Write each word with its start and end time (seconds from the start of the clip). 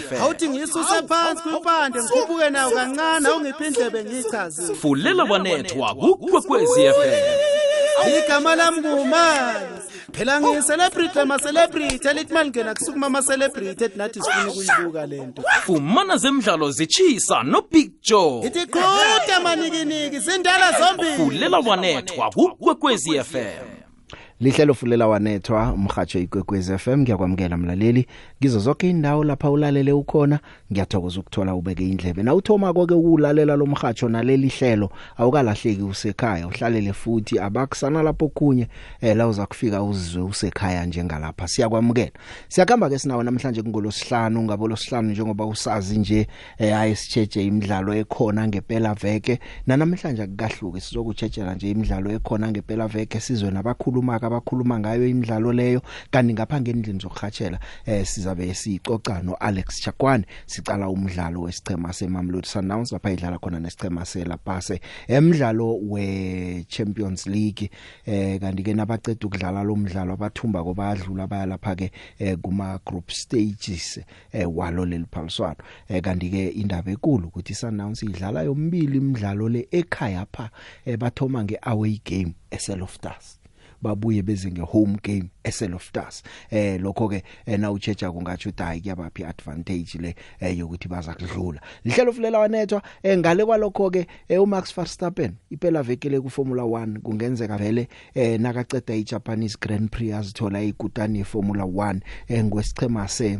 FM 0.00 0.22
awuthi 0.22 0.48
ngiyisuse 0.48 1.02
phansi 1.08 1.42
kwipande 1.42 1.98
ngikhuphuke 2.02 2.50
nawo 2.50 2.70
kancane 2.70 3.28
awungiphi 3.28 3.64
indlebe 3.66 4.04
ngiyichaze 4.04 4.74
fulela 4.74 5.24
wanethwa 5.24 5.94
kukwekwezi 5.94 6.80
FM 6.80 8.18
igama 8.18 8.56
lami 8.56 8.78
ngumani 8.80 9.58
phela 10.12 10.40
ngiyi-celebrity 10.40 11.18
ama-celebrity 11.20 12.08
elithi 12.08 12.34
malingena 12.34 12.74
kusukuma 12.74 13.06
ama-celebrity 13.06 13.84
ethi 13.84 13.98
nathi 13.98 14.20
sifuna 14.22 14.52
ukuyibuka 14.52 15.06
le 15.06 15.26
nto. 15.26 15.42
Fumana 15.66 16.16
zemidlalo 16.16 16.70
zitshisa 16.70 17.42
nobig 17.42 17.92
joe. 18.02 18.46
Ithi 18.46 18.66
qhuda 18.66 19.40
manikiniki 19.42 20.18
zindala 20.18 20.80
zombili. 20.80 21.16
Fulela 21.16 21.58
wanethwa 21.58 22.30
kukwekwezi 22.30 23.24
FM 23.24 23.69
lihlelo 24.40 24.74
fulela 24.74 25.08
wanethwa 25.08 25.72
umhajo 25.72 26.18
ikwekwezi 26.20 26.78
FM 26.78 27.00
ngiyakwamukela 27.00 27.56
mlaleli. 27.56 28.06
Kizo 28.40 28.58
zonke 28.58 28.90
indawo 28.90 29.24
lapha 29.24 29.50
ulalele 29.50 29.92
ukhona. 29.92 30.40
Ngiyathokoza 30.72 31.20
ukuthola 31.20 31.54
ubeke 31.54 31.88
indlebe. 31.88 32.22
Na 32.22 32.34
uthoma 32.34 32.72
konke 32.72 32.94
ukulalela 32.94 33.56
lo 33.56 33.66
mhajo 33.66 34.08
naleli 34.08 34.48
hlelo 34.48 34.90
awukalahleki 35.16 35.82
usekhaya 35.82 36.46
uhlalele 36.46 36.92
futhi 36.92 37.38
abakusana 37.38 38.02
lapho 38.02 38.28
kunye 38.28 38.68
eh 39.00 39.16
la 39.16 39.28
uza 39.28 39.46
kufika 39.46 39.82
uzizwe 39.82 40.22
usekhaya 40.22 40.86
njengalapha. 40.86 41.48
Siyakwamukela. 41.48 42.10
Siyakamba 42.48 42.88
ke 42.88 42.98
sinawo 42.98 43.22
namhlanje 43.22 43.62
kungolosihlanu 43.62 44.42
ngabo 44.42 44.68
losihlanu 44.68 45.10
njengoba 45.10 45.46
usazi 45.46 45.98
nje 45.98 46.26
eh 46.58 46.78
ayisicheje 46.78 47.44
imidlalo 47.44 47.94
ekhona 47.94 48.48
ngempela 48.48 48.94
veke. 48.94 49.40
Na 49.66 49.76
namhlanje 49.76 50.22
akukahluki 50.22 50.80
sizokutshejela 50.80 51.54
nje 51.54 51.70
imidlalo 51.70 52.10
ekhona 52.10 52.50
ngempela 52.50 52.86
veke 52.86 53.20
sizwe 53.20 53.50
nabakhuluma 53.50 54.14
abakhuluma 54.14 54.78
ngayo 54.78 55.08
imidlalo 55.08 55.52
leyo. 55.52 55.82
Kanti 56.10 56.32
ngapha 56.34 56.60
ngendlini 56.60 57.00
zokuhatshela 57.00 57.58
eh 57.86 58.06
sizabe 58.06 58.54
sicoca 58.54 59.22
no 59.22 59.34
Alex 59.34 59.80
Chakwane 59.80 60.24
sicala 60.60 60.88
umdlalo 60.88 61.40
wesichema 61.40 61.92
seMamelodi 61.92 62.46
Sundowns 62.46 62.92
lapha 62.92 63.10
idlala 63.10 63.38
khona 63.38 63.60
nesichema 63.60 64.04
seLapase. 64.04 64.80
Emidlalo 65.08 65.78
we 65.82 66.64
Champions 66.68 67.26
League 67.26 67.70
eh 68.06 68.38
kanti 68.40 68.62
ke 68.62 68.74
nabaceda 68.74 69.26
ukudlala 69.26 69.64
lo 69.64 69.76
mdlalo 69.76 70.12
abathumba 70.12 70.64
kobadlula 70.64 71.26
baya 71.26 71.46
lapha 71.46 71.74
ke 71.76 71.90
eh, 72.18 72.36
kuma 72.42 72.78
group 72.84 73.10
stages 73.10 74.00
eh 74.32 74.44
walo 74.44 74.84
leliphaliswano 74.84 75.56
eh 75.88 76.02
kanti 76.02 76.30
ke 76.30 76.48
indaba 76.48 76.90
enkulu 76.90 77.28
ukuthi 77.28 77.54
Sundowns 77.54 78.02
idlala 78.02 78.42
yombili 78.42 78.98
imidlalo 78.98 79.48
le 79.48 79.68
ekhaya 79.70 80.26
pha 80.32 80.50
eh, 80.84 80.98
bathoma 80.98 81.44
ngeaway 81.44 82.00
game 82.04 82.34
eSelofstars 82.50 83.39
babuye 83.82 84.22
beze 84.22 84.50
ngehome 84.50 84.98
game 85.02 85.30
eSelofstars 85.44 86.22
eh 86.50 86.80
lokho 86.80 87.08
ke 87.08 87.22
eh, 87.46 87.58
na 87.60 87.70
uchecha 87.70 88.12
kungathi 88.12 88.48
udayi 88.48 88.80
kuyabaphi 88.80 89.24
advantage 89.24 89.98
le 89.98 90.14
eh, 90.40 90.58
yokuthi 90.58 90.88
baza 90.88 91.14
kudlula. 91.14 91.60
Lihlelo 91.84 92.12
fulela 92.12 92.38
wanethwa 92.38 92.82
eh, 93.02 93.18
ngale 93.18 93.44
kwalokho 93.44 93.90
ke 93.90 94.06
eh, 94.28 94.42
uMax 94.42 94.74
Verstappen 94.76 95.32
iphela 95.50 95.82
vekele 95.82 96.20
ku 96.20 96.30
Formula 96.30 96.62
1 96.62 96.98
kungenzeka 96.98 97.56
vele 97.56 97.88
eh, 98.14 98.40
nakaceda 98.40 98.94
iJapanese 98.94 99.56
Grand 99.60 99.90
Prix 99.90 100.14
azithola 100.14 100.62
ikutani 100.62 101.18
yeFormula 101.18 101.64
1 101.64 102.00
eh, 102.28 102.44
ngwesichema 102.44 103.08
se 103.08 103.38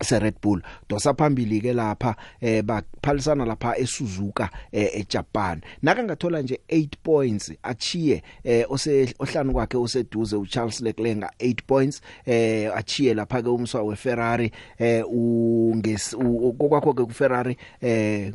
se 0.00 0.18
Red 0.18 0.34
Bull. 0.42 0.62
Dosa 0.88 1.14
phambili 1.14 1.60
ke 1.60 1.72
lapha 1.72 2.16
eh 2.40 2.62
baphalisana 2.62 3.44
lapha 3.44 3.76
eSuzuka 3.78 4.50
eh, 4.72 4.90
eJapan. 5.00 5.60
Naka 5.82 6.02
ngathola 6.02 6.42
nje 6.42 6.60
8 6.68 6.88
points 7.02 7.52
achiye 7.62 8.22
eh 8.44 8.64
ose 8.68 9.14
ohlanu 9.18 9.52
kwakhe 9.52 9.76
useduze 9.76 10.36
uCharles 10.36 10.80
Leclerc 10.80 11.16
nga 11.16 11.30
8 11.40 11.54
points 11.66 12.00
eh 12.26 12.70
achiye 12.76 13.14
lapha 13.14 13.42
ke 13.42 13.48
umswa 13.48 13.82
weFerrari 13.82 14.50
eh 14.78 15.04
unges 15.08 16.16
kokwakho 16.58 16.94
ke 16.94 17.04
kuFerrari 17.04 17.56
eh 17.80 18.32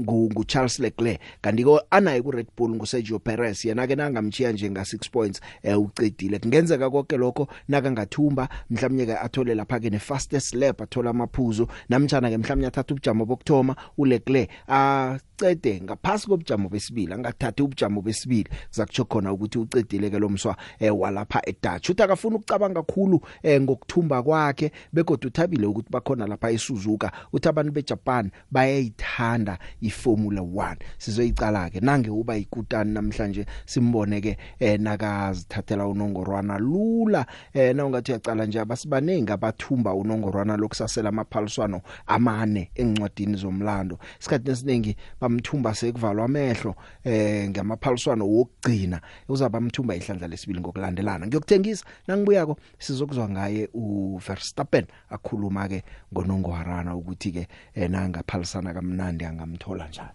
ngu 0.00 0.30
ngu 0.32 0.44
Charles 0.44 0.78
Leclerc. 0.78 1.20
Kanti 1.40 1.64
ko 1.64 1.80
anaye 1.90 2.22
ku 2.22 2.30
Red 2.30 2.46
Bull 2.56 2.74
ngu 2.74 2.86
Sergio 2.86 3.18
Perez. 3.18 3.64
Yena 3.64 3.86
ke 3.86 3.96
nangamchiya 3.96 4.52
nje 4.52 4.70
nga 4.70 4.82
6 4.82 5.10
points 5.10 5.40
eh 5.62 5.80
ucedile. 5.80 6.38
Kungenzeka 6.38 6.90
konke 6.90 7.16
lokho 7.16 7.48
naka 7.68 7.90
ngathumba 7.90 8.48
mhlawumnye 8.70 9.06
ke 9.06 9.16
athole 9.18 9.54
lapha 9.54 9.80
ke 9.80 9.90
ne 9.90 9.98
fastest 9.98 10.54
lap 10.54 10.80
athola 10.80 11.10
amaphuzu. 11.10 11.68
Namtjana 11.88 12.30
ke 12.30 12.38
mhlawumnye 12.38 12.66
athatha 12.66 12.94
ubujamo 12.94 13.24
bokthoma 13.24 13.76
uLeclerc 13.98 14.50
a 14.68 15.18
cede 15.36 15.80
ngaphasi 15.80 16.26
kobujamo 16.26 16.68
besibili 16.68 17.12
angathathi 17.12 17.62
ubujamo 17.62 18.02
besibili. 18.02 18.50
Zakutsho 18.70 19.04
khona 19.04 19.32
ukuthi 19.32 19.58
ucedile 19.58 20.10
ke 20.10 20.18
lomswa 20.18 20.56
eh 20.80 20.90
walapha 20.98 21.42
eDutch. 21.46 21.90
Uthi 21.90 22.02
akafuna 22.02 22.36
ukucabanga 22.36 22.82
kakhulu 22.82 23.20
eh 23.42 23.60
ngokuthumba 23.60 24.22
kwakhe 24.22 24.72
begodwa 24.92 25.28
uthabile 25.28 25.66
ukuthi 25.66 25.90
bakhona 25.90 26.26
lapha 26.26 26.50
eSuzuka. 26.50 27.12
Uthi 27.32 27.48
abantu 27.48 27.72
beJapan 27.72 28.30
bayayithanda 28.50 29.58
iFormula 29.86 30.40
1 30.40 30.76
sizoyicala 30.98 31.70
ke 31.70 31.80
nange 31.80 32.10
uba 32.10 32.36
ikutani 32.36 32.92
namhlanje 32.92 33.46
simbone 33.66 34.20
ke 34.20 34.36
eh 34.58 34.80
nakazithathela 34.80 35.86
unongorwana. 35.86 36.58
Lula 36.58 37.26
eh 37.54 37.74
na 37.76 37.86
ungathi 37.86 38.12
uyacala 38.12 38.46
nje 38.46 38.60
abasibanengi 38.60 39.32
abathumba 39.32 39.94
unongorwana 39.94 40.56
lokusasela 40.56 41.08
amaphaliswano 41.08 41.80
amane 42.06 42.70
encwadini 42.74 43.36
zomlando. 43.36 43.98
Isikhathi 44.20 44.50
esiningi 44.50 44.96
bamthumba 45.20 45.74
sekuvalwa 45.74 46.24
amehlo 46.24 46.74
eh 47.04 47.50
ngamaphaliswano 47.50 48.28
wokugcina. 48.28 49.00
Uzaba 49.28 49.60
mthumba 49.60 49.94
ihlandla 49.96 50.28
lesibili 50.28 50.60
ngokulandelana. 50.60 51.26
Ngiyokuthengisa 51.26 51.84
nangibuyako 52.06 52.56
sizokuzwa 52.78 53.28
ngaye 53.28 53.68
uVerstappen 53.74 54.86
akhuluma 55.10 55.68
ke 55.68 55.82
ngonongorwana 56.12 56.96
ukuthi 56.96 57.32
ke 57.32 57.48
eh, 57.74 57.90
nangaphalisana 57.90 58.74
kamnandi 58.74 59.24
angamthola 59.24 59.75
njani? 59.84 60.08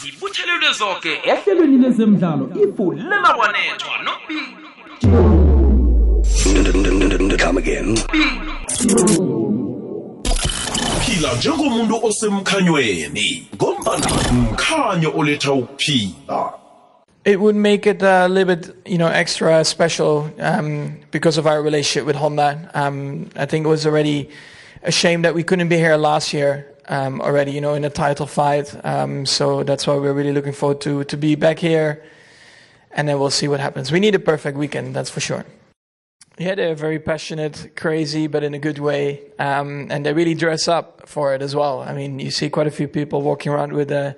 Zibuthelelwe 0.00 0.72
zonke 0.78 1.20
ehlelweni 1.24 1.78
lezemidlalo 1.78 2.50
ifulela 2.64 3.30
wanethwa 3.40 3.94
nobig 4.04 4.62
Come 7.38 7.58
again. 7.58 7.96
phila 11.04 11.34
njengomuntu 11.34 12.06
osemkhanyweni 12.06 13.48
ngombana 13.54 14.06
mkhanyo 14.32 15.12
oletha 15.16 15.52
ukuphila. 15.52 16.52
It 17.24 17.38
would 17.40 17.56
make 17.56 17.86
it 17.86 18.02
a 18.02 18.28
little 18.28 18.56
bit, 18.56 18.74
you 18.84 18.98
know, 18.98 19.06
extra 19.08 19.64
special 19.64 20.28
um, 20.40 20.96
because 21.12 21.38
of 21.38 21.46
our 21.46 21.62
relationship 21.62 22.06
with 22.06 22.16
Honda. 22.16 22.68
Um, 22.74 23.30
I 23.36 23.46
think 23.46 23.64
it 23.66 23.68
was 23.68 23.86
already 23.86 24.28
a 24.82 24.90
shame 24.90 25.22
that 25.22 25.34
we 25.34 25.44
couldn't 25.44 25.68
be 25.68 25.76
here 25.76 25.96
last 25.96 26.32
year 26.32 26.71
um, 26.88 27.20
already, 27.20 27.52
you 27.52 27.60
know, 27.60 27.74
in 27.74 27.84
a 27.84 27.90
title 27.90 28.26
fight. 28.26 28.74
Um, 28.84 29.26
so 29.26 29.62
that's 29.62 29.86
why 29.86 29.94
we're 29.96 30.12
really 30.12 30.32
looking 30.32 30.52
forward 30.52 30.80
to 30.82 31.04
to 31.04 31.16
be 31.16 31.34
back 31.34 31.58
here, 31.58 32.02
and 32.90 33.08
then 33.08 33.18
we'll 33.18 33.30
see 33.30 33.48
what 33.48 33.60
happens. 33.60 33.92
We 33.92 34.00
need 34.00 34.14
a 34.14 34.18
perfect 34.18 34.56
weekend, 34.56 34.94
that's 34.94 35.10
for 35.10 35.20
sure. 35.20 35.44
Yeah, 36.38 36.54
they're 36.54 36.74
very 36.74 36.98
passionate, 36.98 37.76
crazy, 37.76 38.26
but 38.26 38.42
in 38.42 38.54
a 38.54 38.58
good 38.58 38.78
way, 38.78 39.20
um, 39.38 39.88
and 39.90 40.04
they 40.04 40.14
really 40.14 40.34
dress 40.34 40.66
up 40.66 41.06
for 41.06 41.34
it 41.34 41.42
as 41.42 41.54
well. 41.54 41.80
I 41.82 41.92
mean, 41.92 42.18
you 42.18 42.30
see 42.30 42.48
quite 42.48 42.66
a 42.66 42.70
few 42.70 42.88
people 42.88 43.20
walking 43.20 43.52
around 43.52 43.72
with 43.74 43.92
a 43.92 44.16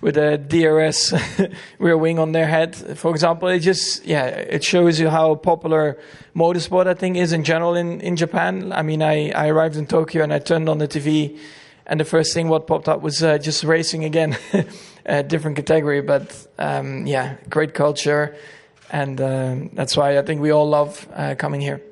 with 0.00 0.18
a 0.18 0.36
DRS 0.36 1.14
rear 1.78 1.96
wing 1.96 2.18
on 2.18 2.32
their 2.32 2.46
head, 2.46 2.76
for 2.98 3.10
example. 3.10 3.48
It 3.48 3.60
just 3.60 4.04
yeah, 4.04 4.26
it 4.26 4.62
shows 4.62 5.00
you 5.00 5.08
how 5.08 5.36
popular 5.36 5.96
motorsport 6.36 6.86
I 6.86 6.94
think 6.94 7.16
is 7.16 7.32
in 7.32 7.44
general 7.44 7.74
in 7.74 8.00
in 8.00 8.16
Japan. 8.16 8.72
I 8.72 8.82
mean, 8.82 9.02
I 9.02 9.30
I 9.30 9.48
arrived 9.48 9.76
in 9.76 9.86
Tokyo 9.86 10.22
and 10.22 10.32
I 10.34 10.40
turned 10.40 10.68
on 10.68 10.78
the 10.78 10.88
TV, 10.88 11.38
and 11.86 12.00
the 12.00 12.04
first 12.04 12.32
thing 12.34 12.48
what 12.48 12.66
popped 12.66 12.88
up 12.88 13.02
was 13.02 13.22
uh, 13.22 13.38
just 13.38 13.64
racing 13.64 14.04
again, 14.04 14.36
a 15.06 15.22
different 15.22 15.56
category, 15.56 16.00
but 16.00 16.46
um, 16.58 17.06
yeah, 17.06 17.36
great 17.48 17.74
culture. 17.74 18.36
And 18.90 19.20
um, 19.20 19.70
that's 19.72 19.96
why 19.96 20.18
I 20.18 20.22
think 20.22 20.40
we 20.40 20.50
all 20.50 20.68
love 20.68 21.06
uh, 21.14 21.34
coming 21.36 21.60
here. 21.60 21.82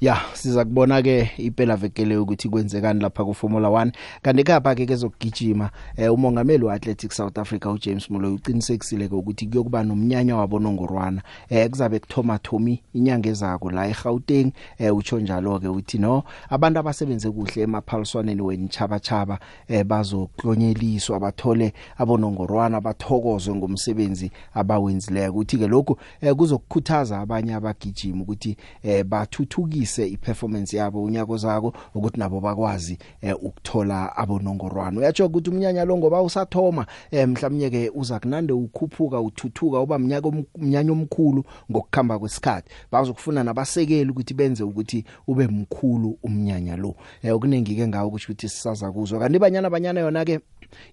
Ya 0.00 0.20
siza 0.32 0.64
kubona 0.64 1.02
ke 1.02 1.30
iphela 1.38 1.76
vekele 1.76 2.16
ukuthi 2.16 2.48
kwenzekani 2.48 3.00
lapha 3.00 3.24
ku 3.24 3.34
Formula 3.34 3.68
1 3.68 3.92
kanti 4.22 4.44
kapha 4.44 4.74
ke 4.74 4.86
kezokugijima 4.86 5.70
eh, 5.96 6.12
umongameli 6.12 6.64
weAthletics 6.64 7.16
South 7.16 7.38
Africa 7.38 7.66
uJames 7.66 8.10
Moloi 8.10 8.32
uqinisekisile 8.32 9.08
ke 9.08 9.14
ukuthi 9.14 9.46
kuyokuba 9.46 9.82
nomnyanya 9.84 10.36
wabo 10.36 10.58
nongorwana. 10.58 11.22
Eh 11.48 11.70
kuzabe 11.70 11.98
kuthoma 11.98 12.38
Thomi 12.38 12.82
inyanga 12.94 13.28
ezako 13.28 13.70
la 13.70 13.88
eGauteng. 13.88 14.52
Eh 14.78 14.96
utsho 14.96 15.20
njalo 15.20 15.58
ke 15.58 15.68
uthi 15.68 15.98
no 15.98 16.22
abantu 16.50 16.80
abasebenze 16.80 17.30
kuhle 17.30 17.62
emaphaliswaneni 17.62 18.42
wenchaba 18.42 19.00
chaba 19.00 19.38
eh 19.68 19.84
bazoklonyeliswa 19.84 21.20
bathole 21.20 21.72
abonongorwana 21.98 22.80
bathokozwe 22.80 23.54
ngomsebenzi 23.54 24.30
abawenzileke 24.54 25.28
uthi 25.28 25.58
ke 25.58 25.66
lokhu 25.68 25.98
eh, 26.20 26.34
kuzokukhuthaza 26.34 27.20
abanye 27.20 27.54
abagijima 27.54 28.22
ukuthi 28.22 28.56
eh, 28.82 29.04
bathuthukise 29.04 29.85
bakhulise 29.86 30.08
iperformance 30.08 30.76
yabo 30.76 31.02
unyako 31.02 31.36
zako 31.36 31.72
ukuthi 31.94 32.18
nabo 32.18 32.40
bakwazi 32.40 32.98
eh, 33.20 33.36
ukuthola 33.42 34.16
abonongorwana 34.16 35.00
uyatsho 35.00 35.26
ukuthi 35.26 35.50
umnyanya 35.50 35.84
lo 35.84 35.96
ngoba 35.96 36.22
usathoma 36.22 36.86
eh, 37.10 37.28
mhlawumnye 37.28 37.70
ke 37.70 37.90
uza 37.94 38.20
kunande 38.20 38.52
ukhuphuka 38.52 39.20
uthuthuka 39.20 39.80
uba 39.80 39.96
umnyaka 39.96 40.28
umnyanya 40.54 40.92
omkhulu 40.92 41.44
ngokukhamba 41.70 42.18
kwesikhathi. 42.18 42.68
Bazokufuna 42.92 43.44
nabasekeli 43.44 44.10
ukuthi 44.10 44.34
benze 44.34 44.64
ukuthi 44.64 45.04
ube 45.26 45.46
mkhulu 45.46 46.18
umnyanya 46.22 46.76
lo. 46.76 46.94
Eh, 47.22 47.34
okuningi 47.34 47.76
ke 47.76 47.88
ngawo 47.88 48.08
ukuthi 48.08 48.48
sisaza 48.48 48.92
kuzo 48.92 49.18
kanti 49.18 49.38
banyana 49.38 49.70
banyana 49.70 50.00
yona 50.00 50.24
ke 50.24 50.40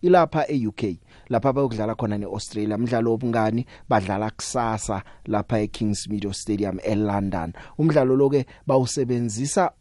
ilapha 0.02 0.48
eUK 0.48 0.98
lapha 1.34 1.54
bayokudlala 1.54 1.96
khona 1.96 2.18
neAustralia 2.18 2.78
umdlalo 2.78 3.14
obungani 3.14 3.66
badlala 3.90 4.30
kusasa 4.30 5.02
lapha 5.26 5.60
eKings 5.60 6.08
Meadow 6.10 6.34
Stadium 6.34 6.78
eLondon. 6.84 7.54
Umdlalo 7.78 8.16
lo 8.16 8.30
ke 8.30 8.46
bawusebenzisa 8.68 9.72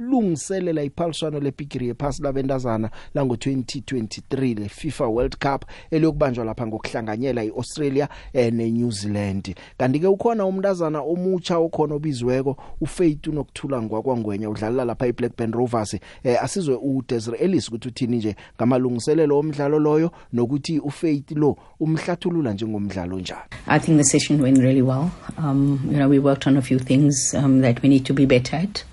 ukulungiselela 0.00 0.82
iphaliswano 0.82 1.40
leBigiri 1.40 1.88
yephasi 1.88 2.22
labentazana 2.22 2.90
lango 3.14 3.34
2023 3.34 4.60
le 4.60 4.68
FIFA 4.68 5.06
World 5.06 5.36
Cup 5.36 5.64
eliyokubanjwa 5.90 6.44
lapha 6.44 6.66
ngokuhlanganyela 6.66 7.44
iAustralia 7.44 8.08
eh, 8.32 8.52
neNew 8.52 8.90
Zealand. 8.90 9.54
Kanti 9.78 10.00
ke 10.00 10.06
ukhona 10.06 10.46
umntazana 10.46 11.00
omutsha 11.00 11.58
okhona 11.58 11.94
obizweko 11.94 12.56
uFaith 12.80 13.26
unokuthula 13.26 13.82
ngwakwangwenya 13.82 14.50
udlala 14.50 14.84
lapha 14.84 15.06
eBlackburn 15.06 15.52
Rovers. 15.52 15.94
Eh, 16.24 16.42
asizwe 16.42 16.78
uDesiree 16.82 17.38
Ellis 17.38 17.68
ukuthi 17.68 17.88
uthini 17.88 18.16
nje 18.16 18.36
ngamalungiselelo 18.56 19.38
omdlalo 19.38 19.78
loyo 19.78 20.10
nokuthi 20.32 20.78
uFaith 20.78 21.30
lo 21.32 21.56
umhlathulula 21.80 22.52
njengomdlalo 22.52 23.18
njani? 23.18 23.40
I 23.66 23.78
think 23.80 23.98
the 23.98 24.04
session 24.04 24.40
went 24.42 24.58
really 24.58 24.82
well. 24.82 25.10
Um, 25.38 25.80
you 25.90 25.96
know, 25.96 26.08
we 26.08 26.18
worked 26.18 26.46
on 26.46 26.56
a 26.56 26.62
few 26.62 26.78
things 26.78 27.34
um, 27.34 27.60
that 27.60 27.82
we 27.82 27.88
need 27.88 28.04
to 28.06 28.14
be 28.14 28.26
better 28.26 28.56
at, 28.56 28.84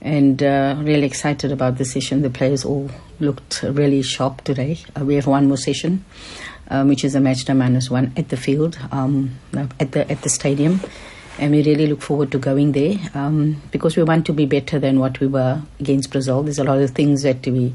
and 0.00 0.42
uh, 0.42 0.76
really 0.78 1.06
excited 1.06 1.52
about 1.52 1.78
the 1.78 1.84
session. 1.84 2.22
The 2.22 2.30
players 2.30 2.64
all 2.64 2.90
looked 3.20 3.62
really 3.62 4.02
sharp 4.02 4.42
today. 4.44 4.78
Uh, 4.98 5.04
we 5.04 5.14
have 5.14 5.26
one 5.26 5.48
more 5.48 5.56
session, 5.56 6.04
um, 6.68 6.88
which 6.88 7.04
is 7.04 7.14
a 7.14 7.20
match 7.20 7.44
day 7.44 7.54
minus 7.54 7.90
one 7.90 8.12
at 8.16 8.28
the 8.28 8.36
field, 8.36 8.78
um, 8.92 9.38
at 9.80 9.92
the 9.92 10.10
at 10.10 10.22
the 10.22 10.28
stadium, 10.28 10.80
and 11.38 11.52
we 11.52 11.62
really 11.62 11.86
look 11.86 12.02
forward 12.02 12.30
to 12.32 12.38
going 12.38 12.72
there 12.72 12.96
um, 13.14 13.60
because 13.70 13.96
we 13.96 14.02
want 14.02 14.26
to 14.26 14.32
be 14.32 14.46
better 14.46 14.78
than 14.78 15.00
what 15.00 15.20
we 15.20 15.26
were 15.26 15.62
against 15.80 16.10
Brazil. 16.10 16.42
There's 16.42 16.58
a 16.58 16.64
lot 16.64 16.78
of 16.78 16.90
things 16.90 17.22
that 17.22 17.46
we 17.46 17.74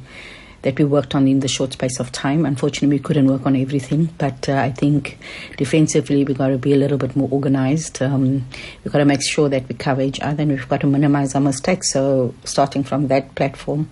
that 0.64 0.80
we 0.80 0.86
worked 0.86 1.14
on 1.14 1.28
in 1.28 1.42
the 1.42 1.48
short 1.48 1.74
space 1.74 2.00
of 2.00 2.12
time. 2.12 2.46
Unfortunately, 2.46 2.98
we 2.98 3.00
couldn't 3.00 3.28
work 3.28 3.46
on 3.46 3.56
everything, 3.56 4.10
but 4.18 4.50
uh, 4.50 4.56
I 4.56 4.72
think 4.72 5.20
defensively 5.58 6.24
we've 6.24 6.38
got 6.38 6.48
to 6.48 6.58
be 6.58 6.74
a 6.74 6.78
little 6.78 6.98
bit 6.98 7.16
more 7.16 7.30
organized. 7.32 8.02
Um, 8.02 8.46
we've 8.84 8.92
got 8.92 9.00
to 9.00 9.06
make 9.06 9.22
sure 9.22 9.50
that 9.50 9.68
we 9.70 9.76
cover 9.76 10.02
each 10.02 10.20
other 10.22 10.42
and 10.42 10.52
we've 10.52 10.68
got 10.68 10.82
to 10.82 10.88
minimize 10.88 11.36
our 11.36 11.42
mistakes. 11.42 11.92
So, 11.92 12.34
starting 12.46 12.84
from 12.84 13.08
that 13.08 13.36
platform, 13.36 13.90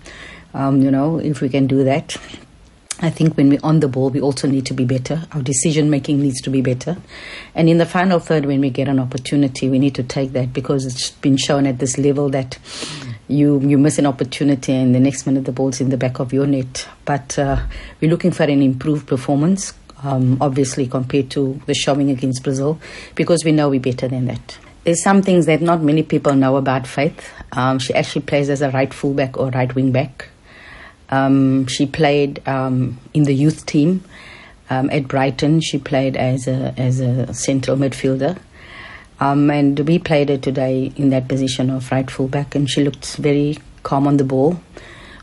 um, 0.54 0.82
you 0.82 0.90
know, 0.90 1.18
if 1.18 1.40
we 1.40 1.48
can 1.48 1.66
do 1.66 1.84
that. 1.84 2.16
I 3.00 3.10
think 3.10 3.36
when 3.36 3.48
we're 3.48 3.58
on 3.64 3.80
the 3.80 3.88
ball, 3.88 4.10
we 4.10 4.20
also 4.20 4.46
need 4.46 4.64
to 4.66 4.74
be 4.74 4.84
better. 4.84 5.26
Our 5.32 5.42
decision 5.42 5.90
making 5.90 6.20
needs 6.20 6.40
to 6.42 6.50
be 6.50 6.60
better. 6.60 6.96
And 7.52 7.68
in 7.68 7.78
the 7.78 7.86
final 7.86 8.20
third, 8.20 8.46
when 8.46 8.60
we 8.60 8.70
get 8.70 8.86
an 8.86 9.00
opportunity, 9.00 9.68
we 9.68 9.80
need 9.80 9.96
to 9.96 10.04
take 10.04 10.32
that 10.32 10.52
because 10.52 10.86
it's 10.86 11.10
been 11.10 11.36
shown 11.36 11.66
at 11.66 11.80
this 11.80 11.98
level 11.98 12.28
that 12.30 12.58
you 13.28 13.60
you 13.60 13.78
miss 13.78 13.98
an 13.98 14.06
opportunity 14.06 14.72
and 14.72 14.94
the 14.94 15.00
next 15.00 15.26
minute 15.26 15.44
the 15.44 15.52
ball's 15.52 15.80
in 15.80 15.88
the 15.90 15.96
back 15.96 16.18
of 16.18 16.32
your 16.32 16.46
net. 16.46 16.88
But 17.04 17.38
uh, 17.38 17.60
we're 18.00 18.10
looking 18.10 18.30
for 18.30 18.44
an 18.44 18.62
improved 18.62 19.06
performance, 19.06 19.72
um, 20.02 20.38
obviously 20.40 20.86
compared 20.86 21.30
to 21.30 21.60
the 21.66 21.74
showing 21.74 22.10
against 22.10 22.42
Brazil, 22.42 22.80
because 23.14 23.44
we 23.44 23.52
know 23.52 23.68
we're 23.68 23.80
better 23.80 24.08
than 24.08 24.26
that. 24.26 24.58
There's 24.84 25.02
some 25.02 25.22
things 25.22 25.46
that 25.46 25.62
not 25.62 25.82
many 25.82 26.02
people 26.02 26.34
know 26.34 26.56
about 26.56 26.86
Faith. 26.86 27.30
Um, 27.52 27.78
she 27.78 27.94
actually 27.94 28.22
plays 28.22 28.50
as 28.50 28.62
a 28.62 28.70
right 28.70 28.92
fullback 28.92 29.38
or 29.38 29.50
right 29.50 29.72
wing 29.74 29.92
back. 29.92 30.28
Um, 31.08 31.66
she 31.66 31.86
played 31.86 32.46
um, 32.48 32.98
in 33.14 33.24
the 33.24 33.34
youth 33.34 33.64
team 33.66 34.02
um, 34.70 34.90
at 34.90 35.06
Brighton. 35.06 35.60
She 35.60 35.78
played 35.78 36.16
as 36.16 36.48
a 36.48 36.74
as 36.76 36.98
a 37.00 37.32
central 37.32 37.76
midfielder. 37.76 38.38
Um, 39.22 39.52
and 39.52 39.78
we 39.86 40.00
played 40.00 40.30
her 40.30 40.36
today 40.36 40.92
in 40.96 41.10
that 41.10 41.28
position 41.28 41.70
of 41.70 41.92
right 41.92 42.10
fullback, 42.10 42.56
and 42.56 42.68
she 42.68 42.82
looked 42.82 43.14
very 43.18 43.56
calm 43.84 44.08
on 44.08 44.16
the 44.16 44.24
ball. 44.24 44.60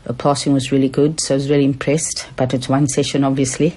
Her 0.06 0.14
passing 0.14 0.54
was 0.54 0.72
really 0.72 0.88
good, 0.88 1.20
so 1.20 1.34
I 1.34 1.36
was 1.36 1.46
very 1.46 1.66
impressed. 1.66 2.26
But 2.34 2.54
it's 2.54 2.66
one 2.66 2.88
session, 2.88 3.24
obviously. 3.24 3.76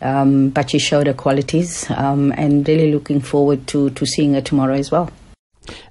Um, 0.00 0.50
but 0.50 0.70
she 0.70 0.78
showed 0.78 1.08
her 1.08 1.14
qualities, 1.14 1.90
um, 1.90 2.32
and 2.36 2.68
really 2.68 2.92
looking 2.92 3.20
forward 3.20 3.66
to, 3.66 3.90
to 3.90 4.06
seeing 4.06 4.34
her 4.34 4.40
tomorrow 4.40 4.74
as 4.74 4.92
well. 4.92 5.10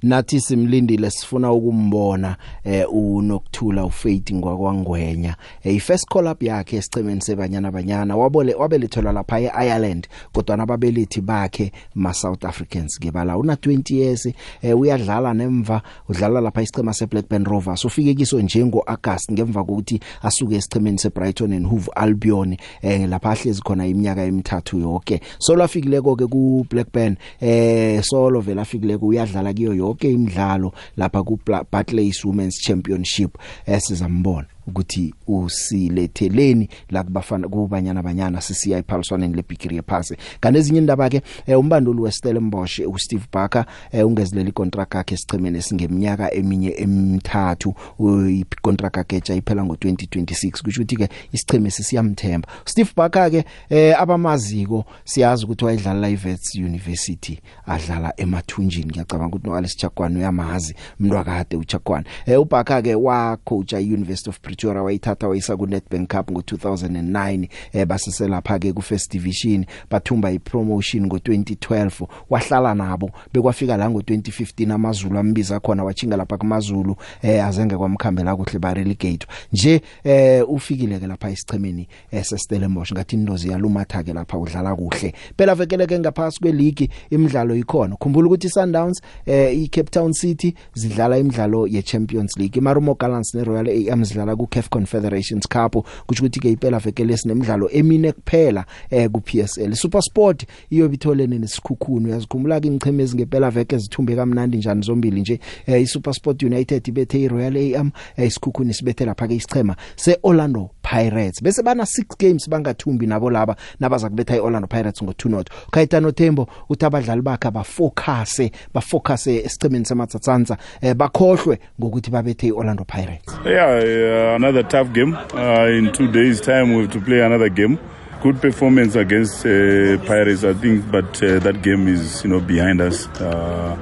Nathi 0.03 0.41
simlindile 0.41 1.11
sifuna 1.11 1.51
ukumbona 1.51 2.37
eh 2.63 2.85
unokuthula 2.93 3.85
uFaith 3.85 4.33
ngwakwangwenya 4.33 5.35
eh 5.63 5.75
ifirst 5.75 6.07
call 6.09 6.27
up 6.27 6.43
yakhe 6.43 6.77
esicemeni 6.77 7.21
sebanyana 7.21 7.71
banyana 7.71 8.15
wabole 8.15 8.53
wabelethelwa 8.53 9.13
lapha 9.13 9.39
eIreland 9.39 10.07
kodwa 10.33 10.57
nababelethi 10.57 11.21
bakhe 11.21 11.71
ma 11.95 12.13
South 12.13 12.45
Africans 12.45 12.99
ngebala. 12.99 13.37
Una 13.37 13.53
20 13.53 13.95
years 13.95 14.25
eh 14.61 14.79
uyadlala 14.79 15.33
nemva 15.33 15.81
udlala 16.09 16.41
lapha 16.41 16.61
isicema 16.61 16.93
seBlackburn 16.93 17.45
Rovers. 17.45 17.85
Ufike 17.85 18.13
kiso 18.13 18.41
njengo 18.41 18.83
August 18.87 19.31
ngemva 19.31 19.63
kokuthi 19.63 19.99
asuke 20.21 20.55
esicemeni 20.55 20.99
seBrighton 20.99 21.53
and 21.53 21.67
Hove 21.67 21.89
Albion 21.95 22.57
eh 22.81 23.09
lapha 23.09 23.31
ahlezi 23.31 23.61
khona 23.61 23.87
iminyaka 23.87 24.23
emithathu 24.23 24.79
yonke 24.79 25.21
so 25.39 25.55
lafikileko 25.55 26.15
ke 26.15 26.27
ku 26.27 26.65
Blackburn 26.69 27.15
eh 27.41 28.01
solo 28.03 28.41
vela 28.41 28.61
afikileko 28.61 29.07
uyadlala 29.07 29.53
kiyo 29.65 29.73
yonke 29.73 30.11
imidlalo 30.11 30.73
lapha 30.97 31.23
ku 31.23 31.39
Barclays 31.71 32.25
Women's 32.25 32.59
Championship 32.61 33.37
esizambona 33.65 34.47
ukuthi 34.67 35.13
usiletheleni 35.27 36.69
la 36.89 37.03
kubafana 37.03 37.47
kubanyana 37.47 38.03
banyana 38.03 38.41
sisiya 38.41 38.77
ephaliswaneni 38.77 39.35
lebigiri 39.35 39.75
yephasi. 39.75 40.15
Kanti 40.39 40.59
ezinye 40.59 40.79
indaba 40.79 41.09
ke 41.09 41.21
eh, 41.47 41.59
umbanduli 41.59 42.01
weStellenbosch 42.01 42.79
uSteve 42.79 43.25
Barker 43.33 43.65
eh, 43.91 44.07
ungezelela 44.07 44.49
icontract 44.49 44.95
yakhe 44.95 45.13
esichemeni 45.15 45.61
singeminyaka 45.61 46.33
eminye 46.33 46.73
emithathu 46.77 47.73
icontract 47.99 48.97
yakhe 48.97 49.15
etsha 49.15 49.35
iphela 49.35 49.61
ngo2026 49.63 50.61
kusho 50.63 50.81
ukuthi 50.81 50.95
ke 50.95 51.09
isicheme 51.31 51.71
sisiyamthemba 51.71 52.47
Steve 52.65 52.91
Barker 52.95 53.31
ke 53.31 53.45
eh, 53.69 54.01
abamaziko 54.01 54.85
siyazi 55.03 55.45
ukuthi 55.45 55.65
wayedlala 55.65 56.09
iVets 56.09 56.55
University 56.55 57.39
adlala 57.65 58.13
emathunjini. 58.17 58.85
Ngiyacabanga 58.85 59.35
ukuthi 59.35 59.47
no 59.47 59.55
Alice 59.55 59.77
Chakwana 59.77 60.19
uyamazi 60.19 60.75
umuntu 60.99 61.17
akade 61.17 61.55
uChakwana 61.57 62.05
eh, 62.25 62.41
uBarker 62.41 62.83
ke 62.83 62.95
wa 62.95 63.37
coach 63.37 63.73
eUniversity 63.73 64.29
of 64.29 64.39
Pretoria 64.55 64.83
wayithatha 64.83 65.27
wayisa 65.27 65.57
ku 65.57 65.67
Nedbank 65.67 66.09
Cup 66.09 66.31
ngo2009 66.31 67.47
eh 67.73 67.85
basise 67.85 68.27
lapha 68.27 68.59
ke 68.59 68.73
ku 68.73 68.81
First 68.81 69.11
Division 69.11 69.65
bathumba 69.91 70.31
ipromotion 70.31 71.05
ngo2012 71.05 72.07
wahlala 72.29 72.75
nabo 72.75 73.11
bekwafika 73.33 73.77
la 73.77 73.87
ngo2015 73.87 74.71
amazulu 74.71 75.19
ambiza 75.19 75.59
khona 75.59 75.83
wachinga 75.83 76.17
lapha 76.17 76.37
kuMazulu 76.37 76.95
eh 77.21 77.45
azenge 77.45 77.77
kwamkhambela 77.77 78.35
kuhle 78.35 78.59
ba 78.59 78.73
relegate 78.73 79.27
nje 79.53 79.81
eh 80.03 80.49
ufikile 80.49 80.99
ke 80.99 81.07
lapha 81.07 81.29
isichemeni 81.29 81.87
eseStellenbosch 82.11 82.93
ngathi 82.93 83.15
indozi 83.15 83.49
yalumatha 83.49 84.03
ke 84.03 84.13
lapha 84.13 84.37
udlala 84.37 84.75
kuhle. 84.75 85.13
Phela 85.37 85.55
vekele 85.55 85.87
ke 85.87 85.99
ngaphasi 85.99 86.39
kweleague 86.39 86.89
imidlalo 87.09 87.55
ikhona. 87.55 87.95
Khumbula 87.95 88.27
ukuthi 88.27 88.49
Sundowns 88.49 89.01
eh 89.25 89.63
iCape 89.63 89.91
Town 89.91 90.13
City 90.13 90.55
zidlala 90.73 91.17
imidlalo 91.17 91.67
yeChampions 91.67 92.37
League. 92.37 92.57
iMarumo 92.57 92.95
Gallants 92.95 93.35
neRoyal 93.35 93.67
AM 93.67 94.03
zidlala 94.03 94.35
ku 94.35 94.44
CAF 94.47 94.69
Confederations 94.69 95.47
Cup 95.47 95.73
kusho 96.07 96.23
ukuthi 96.25 96.39
ke 96.39 96.51
iphela 96.51 96.79
veke 96.79 97.03
lesinemidlalo 97.03 97.69
emine 97.71 98.11
kuphela 98.11 98.65
eh 98.89 99.09
ku 99.09 99.21
PSL 99.21 99.75
SuperSport 99.75 100.45
iyobitholene 100.69 101.39
nesikhukhuni 101.39 102.05
uyazikhumbula 102.05 102.59
ke 102.59 102.67
ingcheme 102.67 103.03
ezingempela 103.03 103.51
veke 103.51 103.77
zithumbe 103.77 104.15
kamnandi 104.15 104.57
njani 104.57 104.81
zombili 104.81 105.21
nje? 105.21 105.39
Eh 105.67 105.81
iSuperSport 105.81 106.43
United 106.43 106.87
ibethe 106.87 107.21
iRoyal 107.21 107.57
AM 107.57 107.91
eh, 108.17 108.27
isikhukhuni 108.27 108.73
sibethe 108.73 109.05
lapha 109.05 109.27
ke 109.27 109.35
isichema 109.35 109.75
seOrlando 109.95 110.69
Pirates. 110.81 111.41
Bese 111.41 111.63
bana 111.63 111.83
6 111.83 112.17
games 112.19 112.49
bangathumbi 112.49 113.07
nabo 113.07 113.29
laba 113.29 113.55
nabaza 113.79 114.09
kubetha 114.09 114.35
iOrlando 114.35 114.67
Pirates 114.67 115.01
ngo2 115.01 115.29
not 115.29 115.49
Kayitano 115.71 116.11
Thembo 116.11 116.47
uthi 116.69 116.85
abadlali 116.85 117.21
bakhe 117.21 117.51
bafocuse 117.51 118.51
bafocuse 118.73 119.35
esichemeni 119.37 119.85
sematsatsantsa 119.85 120.57
eh, 120.81 120.93
bakhohlwe 120.95 121.59
ngokuthi 121.79 122.11
babethe 122.11 122.47
iOrlando 122.47 122.85
Pirates. 122.85 123.33
Yeah, 123.45 124.34
uh, 124.34 124.34
another 124.35 124.63
tough 124.63 124.91
game. 124.93 125.15
Uh, 125.15 125.65
in 125.67 125.91
two 125.93 126.11
days' 126.11 126.41
time, 126.41 126.73
we 126.73 126.81
have 126.83 126.91
to 126.91 127.01
play 127.01 127.21
another 127.21 127.49
game. 127.49 127.79
Good 128.21 128.41
performance 128.41 128.95
against 128.95 129.45
uh, 129.45 129.97
Pirates, 130.05 130.43
I 130.43 130.53
think, 130.53 130.89
but 130.91 131.21
uh, 131.23 131.39
that 131.39 131.61
game 131.61 131.87
is, 131.87 132.23
you 132.23 132.29
know, 132.29 132.39
behind 132.39 132.81
us. 132.81 133.07
Uh, 133.19 133.77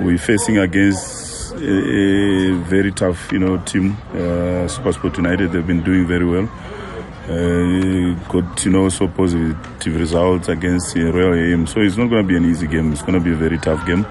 we're 0.00 0.18
facing 0.18 0.58
against 0.58 1.52
a, 1.52 1.56
a 1.56 2.52
very 2.64 2.92
tough, 2.92 3.30
you 3.32 3.38
know, 3.38 3.58
team. 3.58 3.96
Uh, 4.12 4.66
Supersport 4.68 5.16
United, 5.16 5.52
they've 5.52 5.66
been 5.66 5.82
doing 5.82 6.06
very 6.06 6.24
well. 6.24 6.48
Uh, 7.28 8.14
got, 8.30 8.64
you 8.64 8.70
know, 8.70 8.84
also 8.84 9.06
positive 9.06 10.00
results 10.00 10.48
against 10.48 10.96
uh, 10.96 11.12
Royal 11.12 11.34
AM. 11.34 11.66
So 11.66 11.80
it's 11.80 11.96
not 11.96 12.08
going 12.08 12.22
to 12.22 12.28
be 12.28 12.36
an 12.36 12.46
easy 12.46 12.66
game. 12.66 12.90
It's 12.92 13.02
going 13.02 13.14
to 13.14 13.20
be 13.20 13.32
a 13.32 13.36
very 13.36 13.58
tough 13.58 13.86
game. 13.86 14.06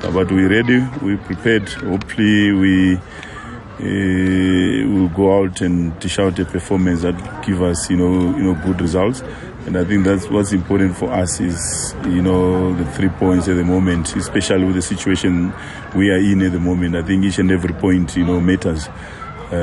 but 0.00 0.32
we're 0.32 0.48
ready. 0.48 0.80
We're 1.02 1.18
prepared. 1.18 1.68
Hopefully, 1.68 2.52
we 2.52 2.98
uh, 3.82 4.88
will 4.88 5.08
go 5.08 5.42
out 5.42 5.60
and 5.60 5.98
dish 5.98 6.18
out 6.18 6.38
a 6.38 6.44
performance 6.44 7.02
that 7.02 7.44
give 7.44 7.62
us, 7.62 7.90
you 7.90 7.96
know, 7.96 8.36
you 8.36 8.42
know, 8.44 8.54
good 8.64 8.80
results. 8.80 9.22
And 9.66 9.76
I 9.76 9.84
think 9.84 10.04
that's 10.04 10.28
what's 10.28 10.52
important 10.52 10.96
for 10.96 11.12
us 11.12 11.40
is, 11.40 11.94
you 12.04 12.22
know, 12.22 12.74
the 12.74 12.84
three 12.92 13.08
points 13.08 13.48
at 13.48 13.54
the 13.54 13.64
moment, 13.64 14.14
especially 14.16 14.64
with 14.64 14.76
the 14.76 14.82
situation 14.82 15.52
we 15.94 16.10
are 16.10 16.18
in 16.18 16.42
at 16.42 16.52
the 16.52 16.60
moment. 16.60 16.96
I 16.96 17.02
think 17.02 17.24
each 17.24 17.38
and 17.38 17.50
every 17.50 17.74
point, 17.74 18.16
you 18.16 18.24
know, 18.24 18.40
matters. 18.40 18.88
Uh, 19.52 19.56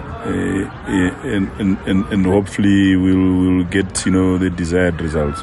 uh, 0.00 0.70
and, 1.24 1.48
and, 1.60 1.78
and, 1.86 2.06
and 2.12 2.26
hopefully 2.26 2.96
we'll, 2.96 3.38
we'll 3.38 3.64
get, 3.64 4.04
you 4.04 4.12
know, 4.12 4.36
the 4.36 4.50
desired 4.50 5.00
results. 5.00 5.42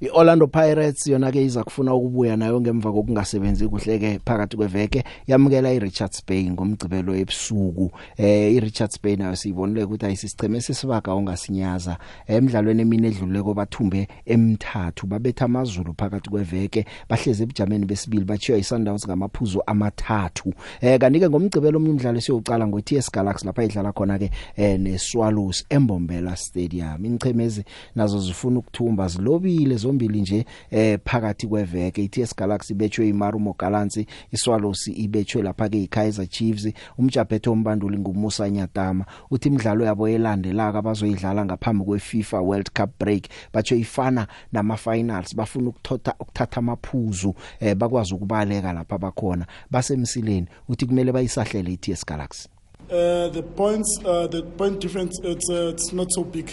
iOrlando 0.00 0.46
Pirates 0.46 1.06
yona 1.06 1.30
ke 1.32 1.44
iza 1.44 1.64
kufuna 1.64 1.94
ukubuya 1.94 2.36
nayo 2.36 2.60
ngemva 2.60 2.92
kokungasebenzi 2.92 3.68
kuhle 3.68 3.98
ke 3.98 4.20
phakathi 4.24 4.56
kweveke 4.56 5.04
yamukela 5.26 5.72
iRichards 5.72 6.22
Bay 6.26 6.50
ngomgcibelo 6.50 7.14
ebusuku. 7.14 7.90
Eh 8.16 8.54
iRichards 8.54 9.02
Bay 9.02 9.16
nayo 9.16 9.36
siyibonile 9.36 9.84
ukuthi 9.84 10.06
ayisisicheme 10.06 10.60
sesibaga 10.60 11.12
ongasinyaza. 11.12 11.98
Emidlalweni 12.26 12.82
emine 12.82 13.08
edluleko 13.08 13.54
bathumbe 13.54 14.08
emthathu 14.24 15.06
babetha 15.06 15.44
amazulu 15.44 15.94
phakathi 15.98 16.30
kweveke 16.30 16.86
bahleze 17.08 17.42
ebujameni 17.42 17.86
besibili 17.86 18.24
bachiya 18.24 18.58
iSundowns 18.58 19.06
ngamaphuzu 19.06 19.62
amathathu. 19.66 20.54
Eh 20.80 20.98
kanike 20.98 21.28
ngomgcibelo 21.28 21.76
omnye 21.76 21.90
umdlalo 21.90 22.20
siyocala 22.20 22.66
ngo 22.66 22.80
TS 22.80 23.12
Galaxy 23.12 23.46
lapha 23.46 23.64
idlala 23.64 23.92
khona 23.92 24.18
ke 24.18 24.30
eh 24.56 24.80
neSwallows 24.80 25.64
eMbombela 25.68 26.36
Stadium. 26.36 27.04
Inchemezi 27.04 27.64
nazo 27.94 28.20
zifuna 28.20 28.58
ukuthumba 28.58 29.08
zilobile 29.08 29.76
zombili 29.90 30.20
nje 30.20 30.44
eh 30.70 30.98
phakathi 31.04 31.46
kweveke 31.46 32.04
iTS 32.04 32.36
Galaxy 32.36 32.74
betshwe 32.74 33.08
iMarumo 33.08 33.54
Gallants 33.58 34.00
iSwallows 34.32 34.88
ibetshwe 34.88 35.42
lapha 35.42 35.68
ke 35.68 35.82
iKaizer 35.82 36.26
Chiefs 36.28 36.68
umjaphetho 36.98 37.52
ombanduli 37.52 37.98
ngumusa 37.98 38.50
Nyatama. 38.50 39.04
Uthi 39.30 39.48
imidlalo 39.48 39.84
yabo 39.84 40.08
elandelaka 40.08 40.78
abazoyidlala 40.78 41.44
ngaphambi 41.44 41.84
kweFIFA 41.84 42.40
World 42.40 42.70
Cup 42.70 42.90
break 42.98 43.28
batho 43.52 43.76
ifana 43.76 44.26
nama 44.52 44.76
finals 44.76 45.36
bafuna 45.36 45.68
ukuthotha 45.68 46.14
ukuthatha 46.20 46.56
amaphuzu 46.56 47.34
eh 47.60 47.74
bakwazi 47.74 48.14
ukubaleka 48.14 48.72
lapha 48.72 48.98
bakhona. 48.98 49.46
Basemsileni 49.70 50.46
uthi 50.68 50.86
kumele 50.86 51.12
bayisahlele 51.12 51.72
iTS 51.72 52.06
Galaxy. 52.06 52.48
Uh, 52.90 53.28
the 53.28 53.42
points, 53.42 54.00
uh, 54.04 54.26
the 54.26 54.42
point 54.42 54.80
difference, 54.80 55.16
it's, 55.22 55.48
uh, 55.48 55.68
it's 55.68 55.92
not 55.92 56.08
so 56.10 56.24
big. 56.24 56.50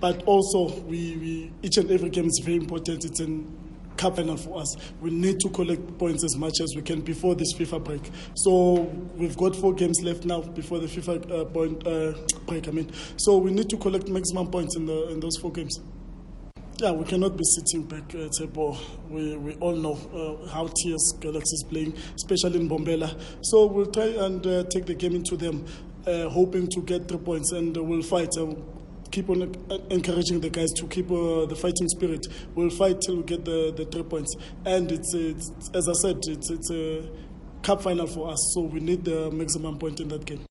But 0.00 0.22
also, 0.24 0.80
we, 0.82 1.16
we, 1.16 1.52
each 1.62 1.76
and 1.76 1.90
every 1.90 2.10
game 2.10 2.26
is 2.26 2.40
very 2.44 2.56
important. 2.56 3.04
It's 3.04 3.20
a 3.20 3.26
cup 3.98 4.16
final 4.16 4.36
for 4.36 4.60
us. 4.60 4.76
We 5.00 5.10
need 5.10 5.40
to 5.40 5.50
collect 5.50 5.98
points 5.98 6.24
as 6.24 6.36
much 6.36 6.60
as 6.62 6.74
we 6.74 6.82
can 6.82 7.00
before 7.00 7.34
this 7.34 7.52
FIFA 7.54 7.84
break. 7.84 8.10
So 8.34 8.90
we've 9.16 9.36
got 9.36 9.54
four 9.54 9.74
games 9.74 10.00
left 10.02 10.24
now 10.24 10.40
before 10.40 10.78
the 10.78 10.86
FIFA 10.86 11.30
uh, 11.30 11.44
point, 11.46 11.86
uh, 11.86 12.14
break. 12.46 12.68
I 12.68 12.70
mean, 12.70 12.90
so 13.16 13.36
we 13.38 13.50
need 13.50 13.68
to 13.70 13.76
collect 13.76 14.08
maximum 14.08 14.50
points 14.50 14.76
in, 14.76 14.86
the, 14.86 15.08
in 15.08 15.20
those 15.20 15.36
four 15.36 15.52
games. 15.52 15.80
Yeah, 16.80 16.92
we 16.92 17.04
cannot 17.06 17.36
be 17.36 17.42
sitting 17.42 17.88
back 17.88 18.14
at 18.14 18.30
table. 18.38 18.78
We, 19.10 19.36
we 19.36 19.54
all 19.56 19.74
know 19.74 19.98
uh, 20.14 20.48
how 20.48 20.68
TS 20.68 21.14
Galaxy 21.18 21.54
is 21.54 21.64
playing, 21.68 21.96
especially 22.14 22.60
in 22.60 22.68
Bombela. 22.68 23.20
So 23.42 23.66
we'll 23.66 23.86
try 23.86 24.04
and 24.04 24.46
uh, 24.46 24.62
take 24.70 24.86
the 24.86 24.94
game 24.94 25.16
into 25.16 25.36
them, 25.36 25.66
uh, 26.06 26.28
hoping 26.28 26.68
to 26.68 26.80
get 26.82 27.08
three 27.08 27.18
points, 27.18 27.50
and 27.50 27.76
uh, 27.76 27.82
we'll 27.82 28.02
fight. 28.02 28.30
Keep 29.10 29.30
on 29.30 29.42
encouraging 29.90 30.40
the 30.40 30.50
guys 30.50 30.70
to 30.76 30.86
keep 30.86 31.10
uh, 31.10 31.46
the 31.46 31.56
fighting 31.56 31.88
spirit. 31.88 32.26
We'll 32.54 32.70
fight 32.70 33.00
till 33.00 33.16
we 33.16 33.22
get 33.22 33.44
the, 33.44 33.72
the 33.74 33.84
three 33.86 34.02
points. 34.02 34.34
And 34.64 34.92
it's, 34.92 35.14
it's 35.14 35.50
as 35.74 35.88
I 35.88 35.94
said, 35.94 36.18
it's, 36.26 36.50
it's 36.50 36.70
a 36.70 37.08
cup 37.62 37.82
final 37.82 38.06
for 38.06 38.30
us, 38.30 38.52
so 38.54 38.62
we 38.62 38.80
need 38.80 39.04
the 39.04 39.30
maximum 39.30 39.78
point 39.78 40.00
in 40.00 40.08
that 40.08 40.24
game. 40.24 40.44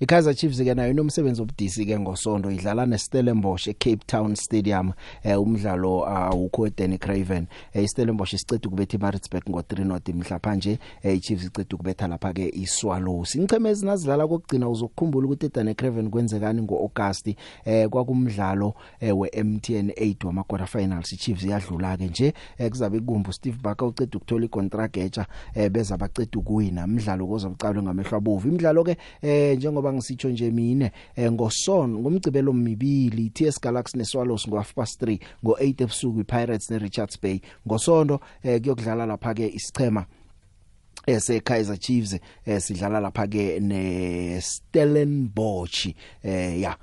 iKaizer 0.00 0.34
Chiefs 0.34 0.62
ke 0.64 0.74
nayo 0.74 0.90
inomsebenzi 0.90 1.42
obudisi 1.42 1.84
ke 1.84 1.98
ngosonto 2.00 2.50
idlala 2.50 2.86
neStellenbosch 2.86 3.68
eCape 3.68 4.06
Town 4.06 4.34
Stadium 4.34 4.92
eh 5.22 5.36
umdlalo 5.36 6.08
awukho 6.08 6.62
uh, 6.62 6.68
eDenny 6.68 6.98
Craven. 6.98 7.46
Eh 7.74 7.84
iStellenbosch 7.84 8.32
isicede 8.32 8.68
ukubetha 8.68 8.96
iMaritzburg 8.96 9.44
ngo3 9.44 9.84
not 9.84 10.08
mhlapha 10.08 10.54
nje 10.54 10.78
eh 11.02 11.16
iChiefs 11.16 11.44
icede 11.44 11.74
ukubetha 11.74 12.08
lapha 12.08 12.32
ke 12.32 12.48
iSwallows. 12.48 13.34
Inchemezi 13.34 13.86
nazidlala 13.86 14.28
kokugcina 14.28 14.68
uzokukhumbula 14.68 15.26
ukuthi 15.26 15.46
eDenny 15.46 15.74
Craven 15.74 16.10
kwenzekani 16.10 16.62
ngoAugust 16.62 17.34
eh 17.64 17.88
kwakumdlalo 17.88 18.74
eh 19.00 19.18
weMTN 19.18 19.90
8 19.90 20.26
wama 20.26 20.44
quarter 20.44 20.66
finals 20.66 21.12
iChiefs 21.12 21.44
iyadlula 21.44 21.96
ke 21.96 22.06
nje 22.06 22.34
eh, 22.58 22.70
kuzabe 22.70 23.00
kumbu 23.00 23.32
Steve 23.32 23.58
Barker 23.62 23.88
ucede 23.88 24.16
ukuthola 24.16 24.44
icontract 24.44 24.96
etsha 24.96 25.26
eh 25.54 25.70
beza 25.70 25.96
bacede 25.96 26.38
ukuwina. 26.38 26.84
Umdlalo 26.84 27.26
kozobucalwe 27.26 27.82
ngamehlo 27.82 28.18
abovu. 28.18 28.48
Imidlalo 28.48 28.84
ke 28.84 28.96
eh 29.22 29.56
njengoba 29.56 29.89
ngisitsho 29.92 30.28
nje 30.28 30.50
mine 30.50 30.92
eh, 31.16 31.32
ngoson 31.32 31.98
ngomgcibelo 31.98 32.52
mibili 32.52 33.30
TS 33.30 33.60
Galaxy 33.60 33.98
neSwallows 33.98 34.48
ngo 34.48 34.56
half 34.56 34.74
past 34.74 35.02
3 35.02 35.18
ngo 35.44 35.52
8 35.52 35.82
ebusuku 35.82 36.20
iPirates 36.20 36.70
neRichards 36.70 37.20
Bay. 37.22 37.40
Ngosonto 37.66 38.20
eh, 38.42 38.60
kuyokudlala 38.60 39.06
lapha 39.06 39.34
ke 39.34 39.48
isichema 39.48 40.06
ese 41.06 41.40
Kaizer 41.40 41.78
Chiefs 41.78 42.18
eh, 42.44 42.60
sidlala 42.60 43.00
lapha 43.00 43.26
ke 43.26 43.60
ne 43.60 44.40
Stellenbosch 44.40 45.94
eh 46.22 46.60
ya. 46.60 46.76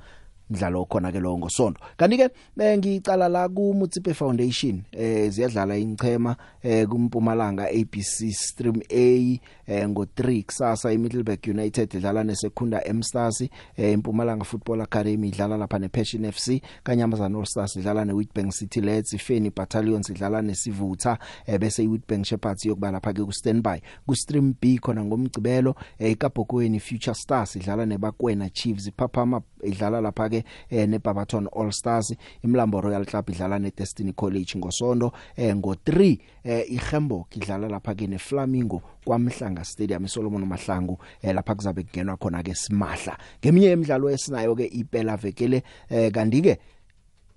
Mdlalo 0.49 0.85
khona 0.85 1.11
ke 1.11 1.19
lo 1.19 1.37
ngosonto 1.37 1.81
kanti 1.97 2.17
ke 2.17 2.29
eh, 2.59 2.77
ngicala 2.77 3.29
la 3.29 3.49
ku 3.49 3.73
Mutsipe 3.73 4.13
Foundation 4.13 4.81
eh 4.91 5.29
ziyadlala 5.29 5.77
inchema 5.77 6.35
eh 6.63 6.87
kumpumalanga 6.87 7.67
ABC 7.67 8.31
Stream 8.31 8.81
A 8.89 9.39
eh 9.67 9.87
ngo 9.89 10.03
3 10.03 10.43
kusasa 10.43 10.91
iMiddelburg 10.91 11.47
United 11.47 11.93
idlala 11.93 12.23
neSekunda 12.23 12.81
M 12.85 13.03
Stars 13.03 13.41
eh 13.41 13.93
impumalanga 13.93 14.43
Football 14.43 14.81
Academy 14.81 15.27
idlala 15.27 15.57
lapha 15.57 15.79
nePassion 15.79 16.31
FC 16.31 16.61
Kanyamazana 16.83 17.37
All 17.37 17.45
Stars 17.45 17.75
idlala 17.75 18.05
neWitbank 18.05 18.51
City 18.51 18.81
Lads 18.81 19.13
iFeni 19.13 19.49
Battalions 19.49 20.09
idlala 20.09 20.41
neSivutha 20.41 21.17
eh 21.45 21.59
bese 21.59 21.83
iWitbank 21.83 22.25
Shepherds 22.25 22.65
yokuba 22.65 22.91
lapha 22.91 23.13
ke 23.13 23.25
ku 23.25 23.33
standby 23.33 23.81
ku 24.07 24.15
Stream 24.15 24.55
B 24.61 24.79
khona 24.79 25.03
ngomgcibelo 25.03 25.75
eh 25.99 26.11
iKabhokweni 26.11 26.79
Future 26.79 27.15
Stars 27.15 27.55
idlala 27.55 27.85
nebakwena 27.85 28.49
Chiefs 28.49 28.91
Phaphama 28.97 29.41
idlala 29.63 30.01
lapha 30.01 30.29
ke 30.29 30.36
eh 30.69 30.87
neBarberton 30.87 31.47
All 31.55 31.71
Stars 31.71 32.15
imlambo 32.43 32.81
Royal 32.81 33.05
Club 33.05 33.29
idlala 33.29 33.59
neDestiny 33.59 34.13
College 34.13 34.57
ngosonto 34.57 35.11
eh 35.35 35.55
ngo 35.55 35.73
3 35.73 36.17
eh 36.43 36.65
iGembo 36.71 37.27
idlala 37.35 37.67
lapha 37.67 37.95
ke 37.95 38.07
neFlamingo 38.07 38.81
kwaMhlanga 39.05 39.63
Stadium 39.63 40.05
eSolomon 40.05 40.45
Mahlangu 40.45 40.97
eh 41.21 41.33
lapha 41.33 41.55
kuzabe 41.55 41.83
kungenwa 41.83 42.17
khona 42.17 42.43
ke 42.43 42.55
simahla. 42.55 43.17
Ngeminye 43.41 43.71
emidlalo 43.71 44.09
esinayo 44.09 44.55
ke 44.55 44.65
iphela 44.65 45.17
vekele 45.17 45.63
eh 45.89 46.11
kanti 46.11 46.41
ke 46.41 46.57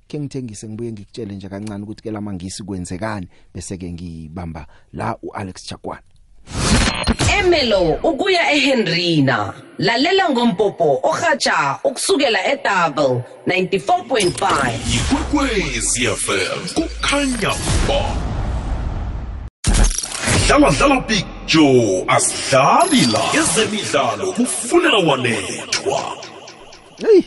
ke 0.08 0.18
ngithengise 0.18 0.68
ngibuye 0.68 0.92
ngikutshele 0.92 1.34
nje 1.34 1.48
kancane 1.48 1.84
ukuthi 1.84 2.02
ke 2.02 2.10
lamangisi 2.10 2.62
kwenzekani 2.62 3.28
bese 3.54 3.78
ke 3.78 3.92
ngibamba 3.92 4.66
la 4.92 5.16
uAlex 5.22 5.66
Chakwana 5.66 6.02
Emelo 7.38 7.98
ukuya 8.02 8.52
eHenrina. 8.52 9.69
Lalela 9.80 10.30
ngompopo 10.30 11.00
ohatsha 11.02 11.78
ukusukela 11.84 12.46
eDouble 12.52 13.22
94.5 13.46 14.72
ikwekwezi 14.96 16.06
fm 16.06 16.68
kukhanya 16.74 17.54
ba. 17.88 18.02
Dlala 20.46 20.70
dlala 20.70 21.00
big 21.00 21.26
joe 21.46 22.04
asidlali 22.08 23.06
la. 23.12 23.22
Ezemidlalo 23.40 24.32
kufunela 24.32 24.98
wanethwa. 24.98 26.16
Hey 26.98 27.22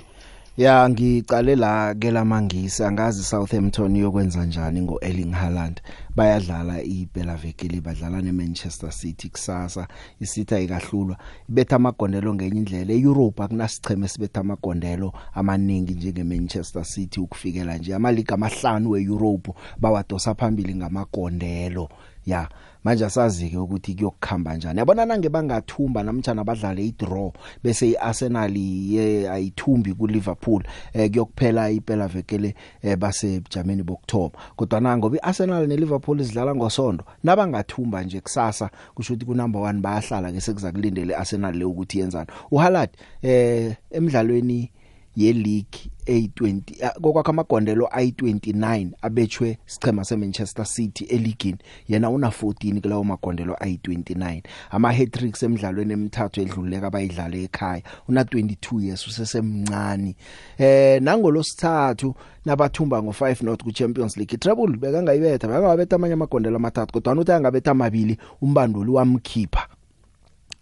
ya 0.58 0.90
ngicale 0.90 1.56
la 1.56 1.96
ke 1.96 2.12
lamangisi 2.12 2.84
angazi 2.84 3.24
Southampton 3.24 3.96
yokwenza 3.96 4.46
njani 4.46 4.82
ngoErling 4.82 5.32
Haaland. 5.32 5.82
Bayadlala 6.16 6.82
iphela 6.84 7.36
vekile 7.36 7.82
badlala 7.82 8.22
neManchester 8.22 8.92
City 8.92 9.30
kusasa 9.30 9.88
iCity 10.20 10.56
ayikahlulwa 10.56 11.18
ibetha 11.50 11.76
amagondelo 11.76 12.34
ngenye 12.34 12.58
indlela. 12.60 12.94
eEurope 12.94 13.44
akunasicheme 13.44 14.08
sibetha 14.08 14.40
amagondelo 14.42 15.14
amaningi 15.34 15.94
njengeManchester 15.94 16.86
City 16.86 17.20
ukufikela 17.20 17.78
nje. 17.78 17.96
Amaliga 17.96 18.34
amahlanu 18.36 18.90
weEurope 18.90 19.54
bawadosa 19.78 20.36
phambili 20.36 20.76
ngamagondelo. 20.76 21.90
Ya 22.26 22.50
manje 22.84 23.06
asazi 23.06 23.50
ke 23.50 23.58
ukuthi 23.58 23.96
kuyokukhamba 23.96 24.52
kanjani 24.52 24.80
yabona 24.80 25.06
nange 25.06 25.30
bangathumba 25.30 26.04
namtjana 26.04 26.42
abadlale 26.42 26.86
idraw 26.86 27.32
bese 27.64 27.90
iArsenal 27.92 28.58
ye 28.58 29.30
ayithumbi 29.30 29.94
kuLiverpool 29.94 30.64
eh 30.94 31.10
kuyokuphela 31.12 31.70
iphela 31.72 32.08
vekele 32.08 32.56
eh, 32.82 32.98
base 32.98 33.42
Germany 33.50 33.84
bokuthoba 33.84 34.40
kodwa 34.56 34.80
nangoba 34.80 35.18
iArsenal 35.18 35.68
neLiverpool 35.68 36.20
izidlala 36.20 36.56
ngosonto 36.56 37.06
nabangathumba 37.24 38.04
nje 38.04 38.22
kusasa 38.22 38.70
kusho 38.96 39.14
ukuthi 39.14 39.26
ku 39.26 39.36
number 39.36 39.62
1 39.62 39.82
bayahlala 39.82 40.32
ke 40.32 40.42
sekuza 40.42 40.72
kulindele 40.72 41.14
iArsenal 41.14 41.56
le 41.56 41.66
ukuthi 41.66 42.00
yenzani. 42.00 42.28
uHaaland 42.52 42.90
eh 43.22 43.76
emidlalweni 43.92 44.72
ye 45.16 45.34
league 45.34 45.92
A20 46.06 46.84
ah, 46.84 47.00
kokwakho 47.00 47.32
amagondelo 47.32 47.86
ayi29 47.86 48.90
abechwe 49.02 49.58
sichema 49.66 50.06
seManchester 50.06 50.66
City 50.66 51.04
eligini. 51.04 51.58
Yena 51.88 52.10
una 52.10 52.28
14 52.28 52.82
kulawo 52.82 53.04
magondelo 53.04 53.54
ayi29 53.54 54.42
ama 54.72 54.94
hat 54.94 55.12
tricks 55.12 55.44
emidlalweni 55.44 55.94
emithathu 55.94 56.42
edluleka 56.42 56.88
abayidlala 56.88 57.38
ekhaya. 57.38 57.84
Una 58.08 58.24
22 58.24 58.84
years 58.84 59.08
usesemncane. 59.08 60.16
Eh 60.58 61.02
nangolosithathu 61.02 62.16
nabathumba 62.46 62.98
ngo5 62.98 63.44
not 63.44 63.64
ku 63.64 63.72
Champions 63.72 64.18
League 64.18 64.38
treble 64.38 64.78
bekangayibetha 64.78 65.48
bekangabetha 65.48 65.96
amanye 65.96 66.14
amagondelo 66.14 66.56
amathathu 66.56 66.94
kodwa 66.94 67.22
uthi 67.22 67.32
angabetha 67.32 67.72
amabili 67.72 68.18
umbanduli 68.42 68.92
wamkhipha. 68.92 69.68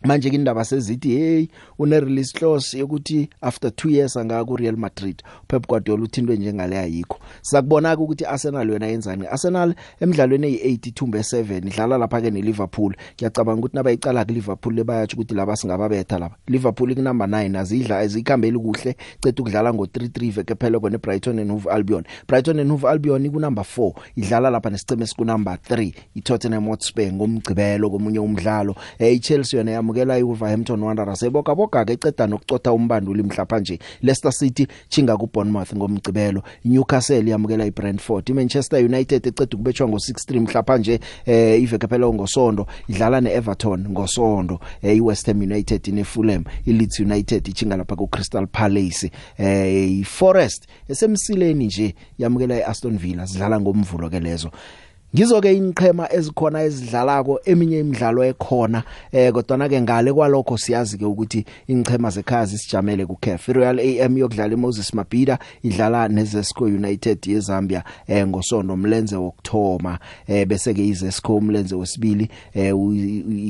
Manje 0.03 0.29
ke 0.29 0.35
indaba 0.35 0.65
sezithi 0.65 1.09
hey 1.09 1.47
une 1.79 1.99
release 1.99 2.33
clause 2.33 2.77
yokuthi 2.77 3.29
after 3.41 3.69
2 3.69 3.89
years 3.89 4.17
anga 4.17 4.45
ku 4.45 4.55
Real 4.55 4.77
Madrid. 4.77 5.23
Pep 5.47 5.67
Guardiola 5.67 6.03
uthindwe 6.03 6.37
njengale 6.37 6.79
ayikho. 6.79 7.19
Sakubona 7.41 7.97
ukuthi 7.97 8.25
Arsenal 8.25 8.69
yona 8.69 8.87
yenzani 8.87 9.27
Arsenal 9.27 9.75
emidlalweni 9.99 10.55
eyi8 10.55 10.93
thumbe 10.93 11.19
7 11.19 11.67
idlala 11.67 11.97
lapha 11.97 12.21
ke 12.21 12.31
ne 12.31 12.41
Liverpool 12.41 12.95
ngiyacabanga 13.15 13.59
ukuthi 13.59 13.75
nabayicala 13.75 14.25
ku 14.25 14.31
Liverpool 14.31 14.75
lebayathi 14.75 15.15
ukuthi 15.15 15.35
laba 15.35 15.55
singababetha 15.55 16.19
lapha 16.19 16.35
Liverpool 16.47 16.95
ku 16.95 17.01
number 17.01 17.27
9 17.27 17.57
azidla 17.57 17.97
azikhambeli 17.97 18.59
kuhle. 18.59 18.95
Cethu 19.23 19.41
ukudlala 19.41 19.73
ngo 19.73 19.85
3-3 19.85 20.31
veke 20.31 20.55
phela 20.55 20.79
kone 20.79 20.97
Brighton 20.97 21.39
and 21.39 21.51
Hove 21.51 21.69
Albion. 21.69 22.03
Brighton 22.27 22.59
and 22.59 22.71
Hove 22.71 22.85
Albion 22.85 23.31
ku 23.31 23.39
number 23.39 23.63
4 23.63 23.93
idlala 24.15 24.49
lapha 24.49 24.69
nesiceme 24.69 25.07
siku 25.07 25.25
number 25.25 25.57
3 25.69 25.93
iTottenham 26.15 26.67
Hotspur 26.67 27.13
ngomgcibelo 27.13 27.89
komunye 27.89 28.19
umdlalo. 28.19 28.75
Eh 28.99 29.15
iChelsea 29.15 29.57
yona 29.59 29.71
yamukela 29.91 30.17
iWolverhampton 30.17 30.83
Wanderers. 30.83 31.23
Eboka 31.23 31.55
boka 31.55 31.85
ke 31.85 31.93
eceda 31.93 32.27
nokucotha 32.27 32.73
umbanduli 32.73 33.23
mhlapha 33.23 33.59
nje. 33.59 33.79
Leicester 34.01 34.31
City 34.31 34.67
chinga 34.89 35.17
ku 35.17 35.27
Bournemouth 35.27 35.73
ngomgcibelo. 35.75 36.43
Newcastle 36.65 37.29
yamukela 37.29 37.65
iBrentford. 37.65 38.29
iManchester 38.29 38.85
United 38.85 39.27
eceda 39.27 39.43
ukubetshwa 39.43 39.87
ngo6-3 39.87 40.39
mhlapha 40.39 40.77
nje 40.77 40.99
eh 41.25 41.61
iveke 41.61 41.87
phela 41.87 42.07
ngosonto 42.07 42.67
idlala 42.87 43.21
neEverton 43.21 43.87
ngosonto 43.89 44.59
eh 44.81 44.97
iWest 44.97 45.27
Ham 45.27 45.41
United 45.41 45.87
neFulham 45.87 46.43
iLeeds 46.65 46.99
United 46.99 47.47
ichinga 47.47 47.77
lapha 47.77 47.95
ku 47.95 48.07
Crystal 48.07 48.47
Palace. 48.47 49.11
Eh 49.37 49.99
iForest 49.99 50.67
esemsileni 50.89 51.65
nje 51.65 51.95
yamukela 52.17 52.55
iAston 52.55 52.97
Villa 52.97 53.27
sidlala 53.27 53.59
ngomvulo 53.59 54.09
ke 54.09 54.19
lezo. 54.19 54.51
Ngizo 55.15 55.41
ke 55.41 55.53
inqhema 55.53 56.07
ezikhona 56.13 56.63
ezidlalako 56.63 57.39
eminye 57.45 57.79
imidlalo 57.79 58.23
ekhona 58.23 58.83
eh 59.11 59.31
kodwa 59.33 59.57
na 59.57 59.69
ke 59.69 59.81
ngale 59.81 60.13
kwalokho 60.13 60.57
siyazi 60.57 60.97
ke 60.97 61.05
ukuthi 61.05 61.45
inqhema 61.67 62.09
zekhaya 62.09 62.47
sisijamele 62.47 63.05
ku 63.05 63.17
CAF 63.19 63.47
Royal 63.49 63.79
AM 63.79 64.17
yokudlala 64.17 64.53
iMoses 64.53 64.93
Mabhida 64.93 65.37
idlala 65.63 66.07
neZesco 66.07 66.63
United 66.63 67.27
yeZambia 67.27 67.83
eh 68.07 68.27
ngosonto 68.27 68.77
mlenze 68.77 69.15
wokthoma 69.15 69.99
eh 70.27 70.47
bese 70.47 70.73
ke 70.73 70.87
iZesco 70.87 71.35
umlenze 71.35 71.75
wesibili 71.75 72.29
eh 72.53 72.71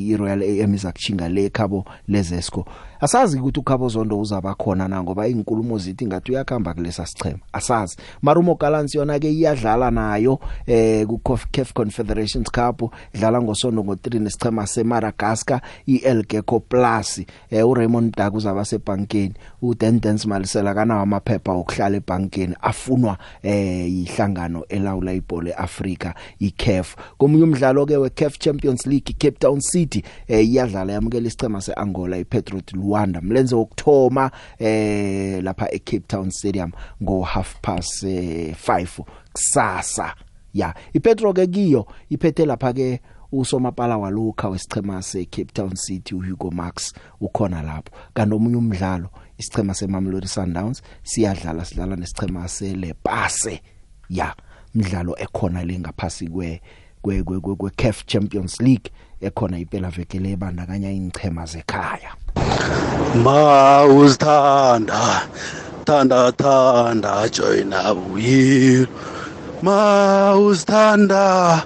iRoyal 0.09 0.41
AM 0.41 0.73
izakuchinga 0.73 1.29
le 1.29 1.49
khabo 1.49 1.85
leZesco 2.07 2.65
asazi 3.01 3.39
ukuthi 3.39 3.59
ukhabo 3.59 3.89
zondo 3.89 4.19
uzaba 4.19 4.53
khona 4.55 4.87
na 4.87 5.03
ngoba 5.03 5.27
inkulumo 5.27 5.77
zithi 5.77 6.05
ngathi 6.05 6.31
uyakhamba 6.31 6.73
kulesa 6.73 7.05
sichema. 7.05 7.39
Asazi. 7.53 7.97
Marumo 8.21 8.55
Gallants 8.55 8.95
yona 8.95 9.19
ke 9.19 9.31
iyadlala 9.31 9.91
nayo 9.91 10.39
eh 10.67 11.05
ku 11.07 11.19
CAF 11.51 11.73
Confederations 11.73 12.51
Cup 12.51 12.93
idlala 13.13 13.41
ngosonto 13.41 13.81
ngo3 13.81 14.19
nesichema 14.19 14.67
seMadagascar 14.67 15.61
iEl 15.87 16.25
Gecko 16.27 16.59
Plus. 16.59 17.21
Eh 17.49 17.67
uRaymond 17.67 18.15
Daku 18.15 18.37
uzaba 18.37 18.65
sebankeni 18.65 19.33
uDendens 19.61 20.25
Malisela 20.25 20.73
kana 20.73 21.01
amaphepha 21.01 21.51
okuhlala 21.51 21.97
ebankeni 21.97 22.55
afunwa 22.61 23.17
eh 23.43 23.89
ihlangano 23.89 24.65
elawula 24.69 25.13
ibhola 25.13 25.49
eAfrika 25.49 26.15
iCAF. 26.39 26.95
Komunye 27.17 27.43
umdlalo 27.43 27.85
ke 27.85 27.97
weCAF 27.97 28.37
Champions 28.39 28.85
League 28.85 29.15
Cape 29.17 29.39
Town 29.39 29.59
City 29.59 30.03
eh 30.27 30.45
iyadlala 30.45 30.93
yamukela 30.93 31.27
isichema 31.27 31.61
seAngola 31.61 32.17
iPetrot 32.17 32.73
Luanda 32.91 33.21
mlenze 33.21 33.55
wokthoma 33.55 34.31
eh 34.59 35.43
lapha 35.43 35.71
eCape 35.71 36.07
Town 36.07 36.29
Stadium 36.31 36.71
ngo 37.03 37.21
half 37.21 37.55
past 37.61 38.03
5 38.03 39.03
kusasa. 39.33 40.15
Ya 40.53 40.75
iPetro 40.93 41.33
ke 41.33 41.47
kiyo 41.47 41.87
iphethe 42.09 42.45
lapha 42.45 42.73
ke 42.73 43.01
usomapala 43.31 43.97
walokha 43.97 44.49
wesichema 44.49 45.01
seCape 45.01 45.53
Town 45.53 45.75
City 45.75 46.15
uHugo 46.15 46.51
Max 46.51 46.93
ukhona 47.21 47.61
lapho. 47.61 47.95
Kanti 48.13 48.35
omunye 48.35 48.55
umdlalo 48.55 49.09
isichema 49.37 49.73
seMamelodi 49.73 50.27
Sundowns 50.27 50.81
siyadlala 51.03 51.65
sidlala 51.65 51.95
nesichema 51.95 52.47
seLepase. 52.47 53.61
Ya 54.09 54.35
umdlalo 54.75 55.15
ekhona 55.19 55.63
lengaphasi 55.63 56.27
kwe 56.27 56.61
kwe 57.01 57.23
kwe 57.23 57.69
CAF 57.69 58.05
Champions 58.05 58.59
League. 58.59 58.91
Ekhona 59.21 59.57
impela 59.57 59.89
veke 59.89 60.19
lebandakanya 60.19 60.89
ingchema 60.91 61.45
zekhaya. 61.45 62.11
Ma 63.23 63.85
uzithanda 63.85 65.29
thanda 65.85 66.31
thanda 66.31 67.29
join 67.29 67.71
abuyilo 67.73 68.87
ma 69.61 70.33
uzithanda 70.33 71.65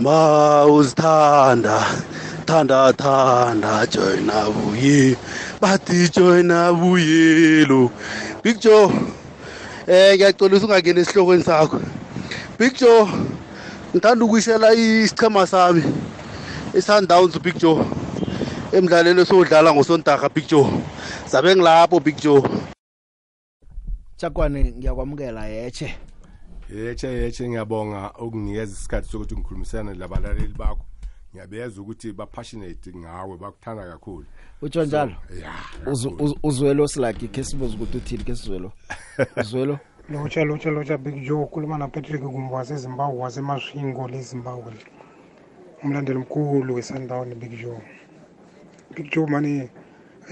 ma 0.00 0.64
uzithanda 0.66 1.82
thanda 2.46 2.92
thanda 2.92 3.86
join 3.86 4.30
abuyilo 4.30 5.16
bathi 5.60 6.08
join 6.12 6.50
abuyilo 6.50 7.90
big 8.42 8.60
joe 8.60 8.92
eh 9.88 10.14
ngiyaxolisa 10.14 10.66
ungangena 10.66 11.00
esihlokweni 11.00 11.42
sakho. 11.42 11.80
Big 12.58 12.74
joe 12.78 13.08
ngithanda 13.94 14.24
ukuyishela 14.24 14.74
isichema 14.74 15.46
sami. 15.46 15.82
i-Sundowns 16.74 17.38
Big 17.42 17.58
Joe. 17.58 17.84
Emidlalweni 18.72 19.20
esodlala 19.20 19.72
ngosontaga 19.74 20.28
Big 20.28 20.46
Joe. 20.48 20.66
Sabe 21.26 21.54
ngilapho 21.56 22.00
Big 22.00 22.16
Joe. 22.16 22.42
Chakwane 24.16 24.64
ngiyakwamukela 24.64 25.46
yeche. 25.46 25.94
Yeche 26.74 27.08
yeche 27.08 27.48
ngiyabonga 27.48 28.12
ukunikeza 28.18 28.72
isikhathi 28.72 29.08
sokuthi 29.08 29.34
ngikhulumisana 29.34 29.94
labalaleli 29.94 30.54
bakho. 30.58 30.84
Ngiyabeza 31.34 31.80
ukuthi 31.80 32.12
ba 32.12 32.26
passionate 32.26 32.92
ngawe 32.96 33.36
bakuthanda 33.36 33.82
kakhulu. 33.82 34.26
Utsho 34.62 34.84
njalo? 34.84 35.12
yeah 35.40 36.36
uzwelo 36.42 36.88
silaki 36.88 37.28
ke 37.28 37.44
sibuza 37.44 37.74
ukuthi 37.74 37.96
uthini 37.96 38.24
ke 38.24 38.36
sizwelo? 38.36 38.72
Uzwelo? 39.40 39.78
Lotsha 40.08 40.44
lotsha 40.44 40.70
lotsha 40.70 40.98
big 40.98 41.24
joe 41.24 41.42
ukhuluma 41.42 41.78
napatrick 41.78 42.22
gumbo 42.22 42.54
wasezimbabwe 42.54 43.18
wasemasvingo 43.18 44.08
lezimbabwe 44.08 44.72
umlandeli 45.84 46.18
mkhulu 46.18 46.74
wesundown 46.74 47.34
big 47.34 47.52
joe. 47.60 47.80
Big 48.94 49.10
joe 49.12 49.26
mani 49.26 49.68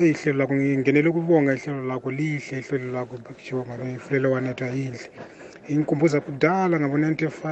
eyi 0.01 0.11
ihlelo 0.11 0.39
lakho 0.39 0.55
ngingenele 0.55 1.09
ukubonga 1.09 1.55
ihlelo 1.55 1.83
lakho 1.91 2.11
lihle 2.11 2.59
ihlelo 2.59 2.93
lakho 2.93 3.15
big 3.17 3.39
joe 3.51 3.65
mani 3.69 3.95
ifulelo 3.95 4.31
wanetha 4.33 4.67
yihle 4.67 5.11
ingikhumbuza 5.69 6.21
kudala 6.21 6.81
ngabo-95 6.81 7.51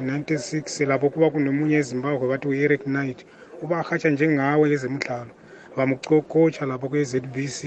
96 0.00 0.86
lapho 0.86 1.10
kuba 1.10 1.30
kunomunye 1.30 1.76
ezimbabwe 1.82 2.28
bathi 2.28 2.48
u-eric 2.48 2.82
knight 2.84 3.18
uba 3.62 3.78
ahatsha 3.80 4.10
njengawe 4.10 4.64
ezemidlalo 4.72 5.32
bamcokotsha 5.76 6.66
lapho 6.66 6.86
kwe-zbc 6.90 7.58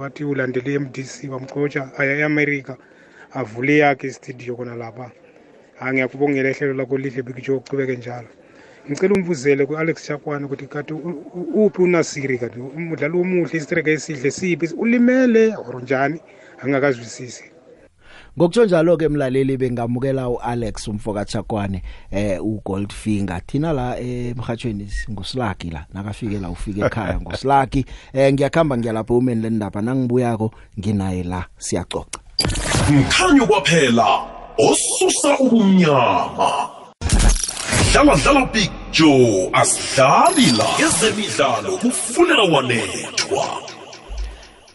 wathi 0.00 0.22
ulandele 0.24 0.70
i-mdc 0.74 1.14
bamcokotsha 1.32 1.82
aya 2.00 2.14
e-amerika 2.20 2.74
avule 3.40 3.74
yakhe 3.82 4.06
istudio 4.06 4.56
khona 4.56 4.74
lapha. 4.82 5.10
Hayi 5.78 5.92
ngiyakubongela 5.92 6.50
ihlelo 6.50 6.74
lakho 6.74 6.98
lihle 6.98 7.22
big 7.22 7.38
joe 7.44 7.56
uchubeke 7.56 7.96
njalo. 7.96 8.28
Ngicela 8.90 9.14
umbuzele 9.14 9.66
ku-alex 9.66 10.06
chakwane 10.06 10.44
ukuthi 10.44 10.66
kati 10.66 10.92
uphi 11.54 11.82
unasiri 11.82 12.38
kanti 12.38 12.58
umdlalo 12.60 13.20
omuhle 13.20 13.56
isitreke 13.58 13.92
esihle 13.92 14.30
siphi 14.30 14.74
ulimele 14.78 15.54
or 15.56 15.82
njani? 15.82 16.20
Angakazwisisi. 16.62 17.44
Ngokutsho 18.38 18.64
njalo 18.64 18.96
ke 18.96 19.08
mlaleli 19.08 19.56
bengamukela 19.56 20.28
uAlex 20.28 20.88
umfoka 20.88 21.24
Chakwane 21.24 21.82
eh 22.10 22.44
uGoldfinger. 22.44 23.40
Thina 23.46 23.72
la 23.72 23.98
emhathweni 23.98 24.88
nguslaki 25.10 25.70
la 25.70 25.86
nakafike 25.94 26.38
la 26.38 26.50
ufike 26.50 26.80
ekhaya 26.80 27.20
nguslaki 27.20 27.84
eh 28.14 28.32
ngiyakhamba 28.32 28.78
ngiyalapha 28.78 29.14
umeni 29.14 29.42
lendaba 29.42 29.82
nangibuyako 29.82 30.52
nginaye 30.78 31.22
la 31.22 31.44
siyaxoxa 31.58 32.20
mkhanyo 32.90 33.46
kwaphela 33.46 34.06
osusa 34.58 35.38
ubumnyama. 35.38 36.75
Dlala 37.96 38.14
dlala 38.16 38.70
joe 38.92 39.50
asidlali 39.52 40.46
la. 40.58 40.68
Ezemidlalo 40.86 41.76
kufunela 41.76 42.44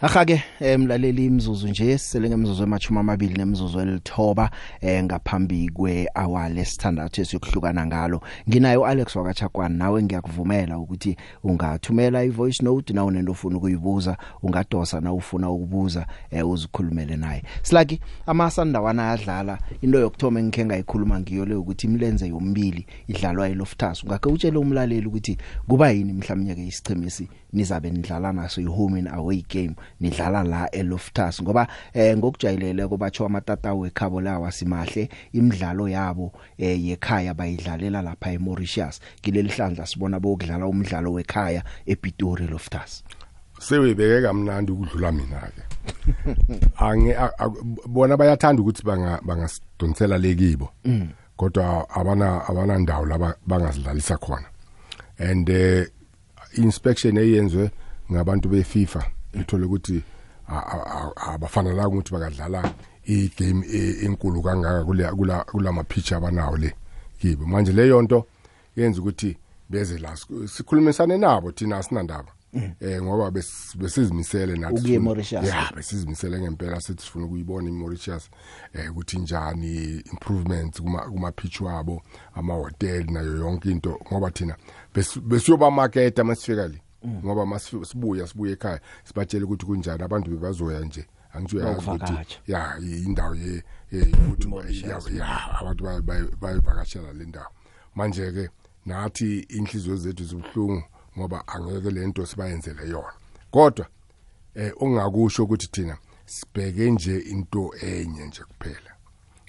wanethwa 0.01 0.21
Ahake 0.21 0.43
emlaleli 0.59 1.25
imzuzu 1.25 1.67
nje 1.67 1.97
sisele 1.97 2.29
ngemzuzu 2.29 2.63
emachuma 2.63 2.99
amabili 2.99 3.33
nemzuzu 3.33 3.79
elithoba 3.79 4.51
eh 4.81 5.03
ngaphambi 5.03 5.69
kwe 5.69 6.07
hour 6.15 6.49
lesithandathu 6.49 7.21
esiyokuhlukana 7.21 7.85
ngalo. 7.85 8.21
Nginayo 8.49 8.85
Alex 8.85 9.15
wakachakwana 9.15 9.75
nawe 9.75 10.03
ngiyakuvumela 10.03 10.77
ukuthi 10.77 11.17
ungathumela 11.43 12.23
ivoice 12.23 12.63
note 12.63 12.93
na 12.93 13.05
unento 13.05 13.31
ofuna 13.31 13.57
ukuyibuza 13.57 14.17
ungadosa 14.43 15.01
na 15.01 15.13
ufuna 15.13 15.49
ukubuza 15.49 16.07
eh 16.31 16.49
uzikhulumele 16.49 17.17
naye. 17.17 17.43
Silaki 17.61 17.99
amasandawana 18.25 19.07
ayadlala 19.07 19.59
into 19.81 19.99
yokuthoma 19.99 20.39
engikhe 20.39 20.65
ngayikhuluma 20.65 21.19
ngiyo 21.19 21.45
le 21.45 21.55
ukuthi 21.55 21.87
imlenze 21.87 22.27
yombili 22.27 22.85
idlalwa 23.07 23.49
eloftas 23.49 24.03
ungake 24.03 24.29
utshele 24.29 24.57
umlaleli 24.57 25.07
ukuthi 25.07 25.37
kuba 25.67 25.91
yini 25.91 26.13
mhlawumnye 26.13 26.55
ke 26.55 26.67
isichemisi 26.67 27.29
nizabe 27.53 27.89
nidlala 27.89 28.33
naso 28.33 28.61
ihome 28.61 28.99
and 28.99 29.07
away 29.07 29.43
game 29.49 29.75
nidlala 29.99 30.43
la 30.43 30.69
eLoftus. 30.71 31.41
Ngoba 31.41 31.67
eh 31.93 32.17
ngokujayelele 32.17 32.87
kubatsho 32.87 33.25
amatatawu 33.25 33.85
ekhabo 33.85 34.21
lawa 34.21 34.51
simahle 34.51 35.09
imidlalo 35.33 35.89
yabo 35.89 36.31
eh 36.57 36.85
yekhaya 36.85 37.33
bayidlalela 37.33 38.01
lapha 38.01 38.31
eMauritius. 38.31 38.99
Kileli 39.21 39.49
hlandla 39.49 39.85
sibona 39.85 40.19
bokudlala 40.19 40.67
umdlalo 40.67 41.13
wekhaya 41.13 41.63
ePitori 41.85 42.47
Loftus. 42.47 43.03
Sewebeke 43.59 44.21
kamnandi 44.21 44.71
ukudlula 44.71 45.11
mina 45.11 45.39
ke. 45.55 45.63
Ange 46.85 47.15
bona 47.85 48.17
bayathanda 48.17 48.61
ukuthi 48.61 48.83
banga 48.83 49.19
bangasidonsela 49.23 50.17
lekibo 50.17 50.69
Mm. 50.85 51.09
kodwa 51.37 51.89
abana 51.89 52.47
abana 52.47 52.77
ndawo 52.79 53.05
laba 53.05 53.35
bangasidlalisa 53.47 54.17
khona. 54.17 54.45
And 55.17 55.49
eh 55.49 55.85
inspection 56.53 57.17
eyenzwe 57.17 57.71
ngabantu 58.11 58.49
beFIFA 58.49 59.05
ithole 59.33 59.65
ukuthi 59.65 60.03
a- 60.47 60.55
a- 60.55 61.11
a- 61.17 61.33
abafanelanga 61.33 61.87
ukuthi 61.87 62.11
bakadlala 62.13 62.73
igame 63.05 63.65
e- 63.73 64.05
enkulu 64.05 64.41
kangaka 64.41 64.85
kule 64.85 65.03
kula 65.11 65.43
kulama 65.43 65.83
pitch 65.83 66.11
abanawo 66.13 66.57
le 66.57 66.73
kibo 67.21 67.45
manje 67.45 67.71
leyo 67.71 68.01
nto 68.01 68.25
yenza 68.75 69.01
ukuthi 69.01 69.37
beze 69.69 69.97
la 69.97 70.15
Siku- 70.15 70.47
sikhulumisane 70.47 71.17
nabo 71.17 71.51
thina 71.51 71.77
asinandaba 71.77 72.31
eh 72.81 73.01
ngoba 73.01 73.29
bes- 73.31 73.77
besizimisele 73.77 74.57
nathi 74.57 74.73
Ukuya 74.73 74.83
sifuna- 74.87 74.95
eMauritius. 74.95 75.45
yeah 75.45 75.73
besizimisele 75.75 76.39
ngempela 76.41 76.81
sithi 76.81 77.03
sifuna 77.03 77.25
ukuyibona 77.25 77.69
iMauritius 77.69 78.29
eh 78.73 78.91
ukuthi 78.91 79.19
njani 79.19 79.99
improvements 80.11 80.81
kuma 80.81 80.99
kuma 80.99 81.31
pitch 81.31 81.61
wabo 81.61 82.01
ama 82.35 82.53
hotel 82.53 83.05
nayo 83.11 83.37
yonke 83.37 83.71
into 83.71 83.99
ngoba 84.11 84.31
thina 84.31 84.55
bes- 84.93 85.19
besiyoba 85.19 85.71
market 85.71 86.19
amasifika 86.19 86.67
le. 86.67 86.81
Ngoba 87.07 87.45
masibuya 87.45 88.27
sibuye 88.27 88.53
ekhaya 88.53 88.81
sibatshela 89.03 89.45
ukuthi 89.45 89.65
kunjani 89.65 90.03
abantu 90.03 90.29
bebazoya 90.31 90.79
nje. 90.79 91.07
Angitsho 91.33 91.59
yazi 91.59 91.89
ukuthi 91.89 92.37
ya 92.47 92.77
indawo 92.77 93.35
ye 93.35 93.63
ukuthi 93.91 95.17
ya 95.17 95.59
abantu 95.59 95.83
bayivakashela 96.41 97.13
le 97.13 97.25
ndawo. 97.25 97.47
Manje 97.95 98.31
ke 98.31 98.49
nathi 98.85 99.39
inhliziyo 99.39 99.95
zethu 99.95 100.23
zibuhlungu 100.23 100.83
ngoba 101.17 101.47
angeke 101.47 101.91
lento 101.91 102.25
sibayenzele 102.25 102.89
yona. 102.89 103.13
Kodwa 103.51 103.87
eh 104.55 104.73
ongakusho 104.79 105.43
ukuthi 105.43 105.67
thina 105.67 105.97
sibheke 106.25 106.91
nje 106.91 107.17
into 107.19 107.73
enye 107.81 108.25
nje 108.25 108.43
kuphela 108.43 108.91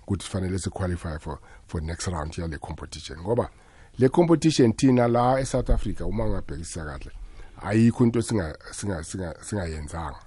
ukuthi 0.03 0.27
fanele 0.27 0.59
siqualify 0.59 1.19
for 1.19 1.39
for 1.67 1.83
next 1.83 2.07
round 2.07 2.39
yale 2.39 2.59
competition. 2.59 3.21
Ngoba 3.21 3.51
le 3.99 4.09
competition 4.09 4.73
thina 4.73 5.09
la 5.09 5.41
eSouth 5.41 5.71
Africa 5.71 6.07
uma 6.07 6.29
ngabhekisa 6.29 6.85
kahle 6.85 7.13
ayikho 7.63 8.05
into 8.05 8.23
singa 8.23 8.57
singa 8.73 9.05
singa 9.05 9.35
singayenzanga. 9.41 10.19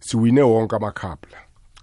Siwine 0.00 0.42
wonke 0.42 0.76
amacup 0.76 1.26
la. 1.32 1.38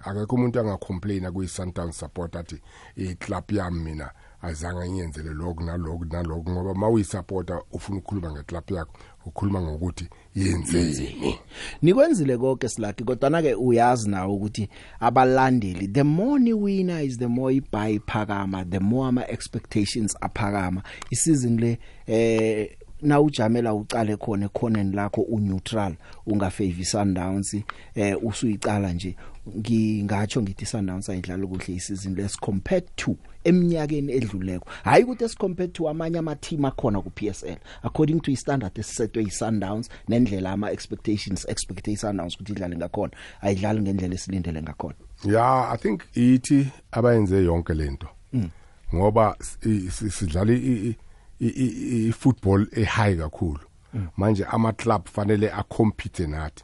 Akekho 0.05 0.35
umuntu 0.35 0.59
angacomplaina 0.59 1.31
kuyi 1.31 1.47
Sundowns 1.47 1.99
support 1.99 2.35
athi 2.35 2.61
iclub 2.95 3.51
yami 3.51 3.79
mina 3.79 4.11
azange 4.41 4.89
ngiyenzele 4.89 5.33
lokhu 5.33 5.63
nalokhu 5.63 6.05
nalokhu 6.05 6.51
ngoba 6.51 6.73
mawuyisupporter 6.73 7.61
ufuna 7.71 7.97
ukukhuluma 7.97 8.31
ngeclub 8.31 8.71
yakho 8.71 8.93
ukhuluma 9.25 9.61
ngokuthi 9.61 10.09
yenzeni? 10.35 11.35
Nikwenzile 11.81 12.37
konke 12.37 12.69
silaki 12.69 13.03
kodwa 13.03 13.41
ke 13.41 13.55
uyazi 13.55 14.09
nawo 14.09 14.35
ukuthi 14.35 14.69
abalandeli 14.99 15.87
the 15.87 16.03
more 16.03 16.39
ni 16.39 16.53
winner 16.53 17.03
is 17.03 17.17
the 17.17 17.27
more 17.27 17.55
ibuy 17.55 17.99
phakama 17.99 18.65
the 18.69 18.79
more 18.79 19.07
ama 19.07 19.27
expectations 19.29 20.15
aphakama. 20.21 20.83
Isizini 21.11 21.57
le 21.57 21.79
eh 22.07 22.69
na 23.01 23.21
ujamela 23.21 23.73
ucale 23.73 24.17
khona 24.17 24.45
ekhoneni 24.45 24.95
lakho 24.95 25.21
uneutral 25.21 25.95
ungafavor 26.25 26.85
Sundowns 26.85 27.53
eh 27.95 28.17
usuyicala 28.23 28.93
nje. 28.93 29.15
Ngingatsho 29.57 30.41
ngithi 30.41 30.65
Sundowns 30.65 31.09
ayidlala 31.09 31.47
kuhle 31.47 31.75
isizini 31.75 32.15
lesi 32.15 32.37
compared 32.39 32.85
to 32.95 33.15
eminyakeni 33.45 34.13
edluleko. 34.13 34.69
Hayi 34.83 35.03
ukuthi 35.03 35.23
es 35.25 35.35
compared 35.37 35.73
to 35.73 35.83
amanye 35.89 36.17
ama 36.19 36.35
team 36.35 36.65
akhona 36.65 37.01
ku 37.01 37.09
PSL 37.09 37.57
according 37.83 38.19
to 38.21 38.31
istandard 38.31 38.77
esisetwe 38.79 39.23
yiSundowns 39.23 39.89
nendlela 40.09 40.51
ama 40.51 40.71
expectations 40.71 41.45
expect 41.49 41.87
iSundowns 41.87 42.35
ukuthi 42.35 42.51
idlale 42.51 42.75
ngakhona 42.77 43.13
ayidlali 43.41 43.81
ngendlela 43.81 44.13
esilindele 44.15 44.61
ngakhona. 44.61 44.95
Ya 45.25 45.69
i 45.73 45.77
think 45.77 46.01
ithi 46.15 46.67
abayenze 46.91 47.43
yonke 47.43 47.73
lento 47.73 48.07
Mm. 48.33 48.49
ngoba 48.95 49.35
si- 49.41 49.91
si- 49.91 50.09
sidlala 50.11 50.53
i- 50.53 50.57
i- 50.89 50.95
i- 51.39 51.47
i- 51.47 52.07
i 52.07 52.11
football 52.11 52.67
ehigh 52.71 53.17
kakhulu. 53.17 53.59
Mm. 53.93 54.07
manje 54.17 54.45
ama 54.45 54.73
club 54.73 55.05
fanele 55.07 55.51
acompete 55.51 56.27
nathi. 56.27 56.63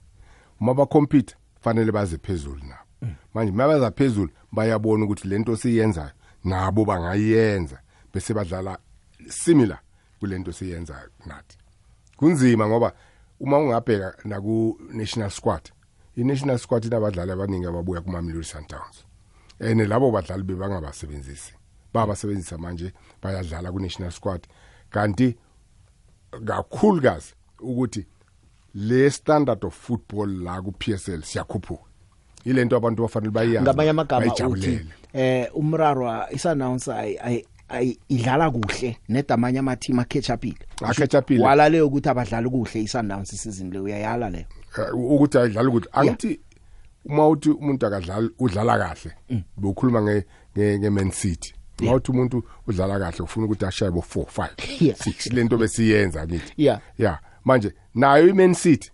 Uma 0.61 0.73
ba 0.73 0.85
compete 0.85 1.35
fanele 1.61 1.91
baze 1.91 2.17
phezulu 2.17 2.59
nabo 2.63 3.13
manje 3.33 3.51
mabaza 3.51 3.91
phezulu 3.91 4.29
bayabona 4.51 5.05
ukuthi 5.05 5.27
lento 5.27 5.55
siyenzayo. 5.55 6.11
Nabo 6.43 6.85
bangayenza 6.85 7.81
bese 8.13 8.33
badlala 8.33 8.77
similar 9.29 9.79
kulento 10.19 10.51
siyenzayo 10.51 11.09
nathi. 11.25 11.57
Kunzima 12.17 12.67
ngoba 12.67 12.93
uma 13.39 13.57
ungabheka 13.57 14.15
naku 14.25 14.77
national 14.93 15.29
squad 15.29 15.71
i-national 16.15 16.57
squad 16.57 16.85
inabadlali 16.85 17.31
abaningi 17.31 17.65
ababuya 17.65 18.01
kuma-Mamelodi 18.01 18.45
Sundowns. 18.45 19.05
Ene 19.59 19.85
labo 19.85 20.11
badlali 20.11 20.43
bebangabasebenzisi 20.43 21.53
babasebenzisa 21.93 22.57
manje 22.57 22.93
bayadlala 23.21 23.71
ku-national 23.71 24.11
squad. 24.11 24.47
Kanti 24.89 25.37
kakhulukazi 26.45 27.33
ukuthi 27.59 28.05
le 28.73 29.09
standard 29.09 29.65
of 29.65 29.75
football 29.75 30.29
la 30.43 30.61
ku-PSL 30.61 31.23
siyakhuphuka. 31.23 31.90
Ilento 32.45 32.75
abantu 32.77 33.01
bafanele 33.03 33.31
bayazi. 33.31 33.61
Ngamanye 33.61 33.89
amagama 33.89 34.33
uthi 34.47 34.79
eh 35.13 35.47
umraro 35.55 36.25
iSundowns 36.31 36.87
ay 36.87 37.95
idlala 38.09 38.51
kuhle 38.51 38.97
nedamanye 39.09 39.59
ama 39.59 39.75
team 39.75 39.99
aketchupile 39.99 40.57
Aketchupile. 40.81 41.43
wala 41.43 41.69
leyo 41.69 41.87
ukuthi 41.87 42.09
abadlali 42.09 42.49
kuhle 42.49 42.81
iSundowns 42.81 43.33
isizini 43.33 43.71
le 43.71 43.79
uyayala 43.79 44.29
le. 44.29 44.45
Eh, 44.77 44.93
ukuthi 44.95 45.37
ayidlala 45.37 45.69
ukuthi 45.69 45.87
angithi 45.91 46.39
uma 47.05 47.27
uthi 47.27 47.49
umuntu 47.49 47.85
akadlali 47.87 48.29
udlala 48.39 48.77
kahle 48.77 49.11
bokhuluma 49.57 50.01
nge 50.01 50.25
nge 50.79 50.89
Man 50.89 51.11
City. 51.11 51.53
Uma 51.81 51.93
uthi 51.93 52.11
umuntu 52.11 52.43
udlala 52.67 52.99
kahle 52.99 53.23
ufuna 53.23 53.45
ukuthi 53.45 53.65
ashaye 53.65 53.91
bo 53.91 53.99
4 54.15 54.23
5 54.23 54.49
Yeah. 54.81 54.97
6 54.97 55.33
lento 55.33 55.57
besiyenza 55.57 56.27
ngithi 56.27 56.53
Yeah. 56.57 56.81
yeah. 56.97 57.19
Manje 57.45 57.73
nayo 57.95 58.27
iMan 58.27 58.53
City 58.53 58.91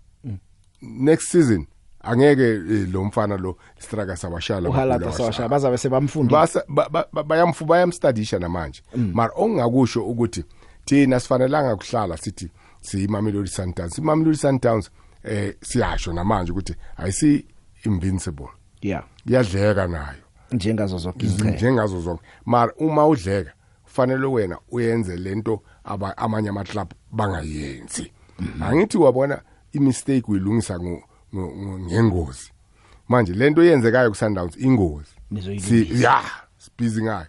next 0.82 1.28
season 1.28 1.66
angeke 2.00 2.42
eh, 2.42 2.88
lo 2.92 3.04
mfana 3.04 3.36
lo 3.36 3.56
straka 3.78 4.16
sabashala 4.16 4.68
uhalata 4.68 5.12
sawasha 5.12 5.48
bazabe 5.48 5.78
sebamfundile. 5.78 6.40
Basa 6.40 6.62
ba- 6.68 6.88
ba- 6.88 7.06
ba- 7.12 7.22
bayamfu 7.22 7.64
bayamstudisha 7.64 8.38
namanje. 8.38 8.82
Mm. 8.96 9.10
mara 9.14 9.32
ongakusho 9.36 10.04
ukuthi 10.06 10.44
thina 10.84 11.20
sifanelanga 11.20 11.76
kuhlala 11.76 12.16
sithi 12.16 12.50
siyimamelodi 12.80 13.48
Sundowns. 13.48 13.98
Imamelodi 13.98 14.36
Sundowns 14.36 14.90
eh 15.24 15.54
siyasho 15.62 16.12
namanje 16.12 16.52
ukuthi 16.52 16.74
ayisi 16.96 17.46
invincible. 17.84 18.48
Yeah. 18.82 19.04
Iyadleka 19.26 19.86
nayo. 19.86 20.22
Njengazo 20.52 20.98
zonke 20.98 21.26
izicheme 21.26 21.50
njengazo 21.50 22.00
zonke 22.00 22.22
mara 22.46 22.72
uma 22.78 23.06
udleka 23.06 23.52
kufanele 23.84 24.26
wena 24.26 24.58
uyenze 24.70 25.16
lento 25.16 25.62
amanye 26.16 26.48
ama 26.48 26.64
club 26.64 26.92
bangayenzi 27.12 28.12
angithi 28.60 28.98
wabona 28.98 29.42
imistake 29.72 30.22
uyilungisa 30.28 30.74
ngo- 30.78 30.80
ngo- 30.82 30.96
ngo- 30.96 31.07
ngengozi. 31.34 32.50
Manje 33.08 33.32
lento 33.32 33.64
yenzekayo 33.64 34.10
ku 34.10 34.16
Sundowns 34.16 34.56
ingozi 34.56 35.14
ya 36.02 36.22
sibhizi 36.58 37.02
ngayo. 37.02 37.26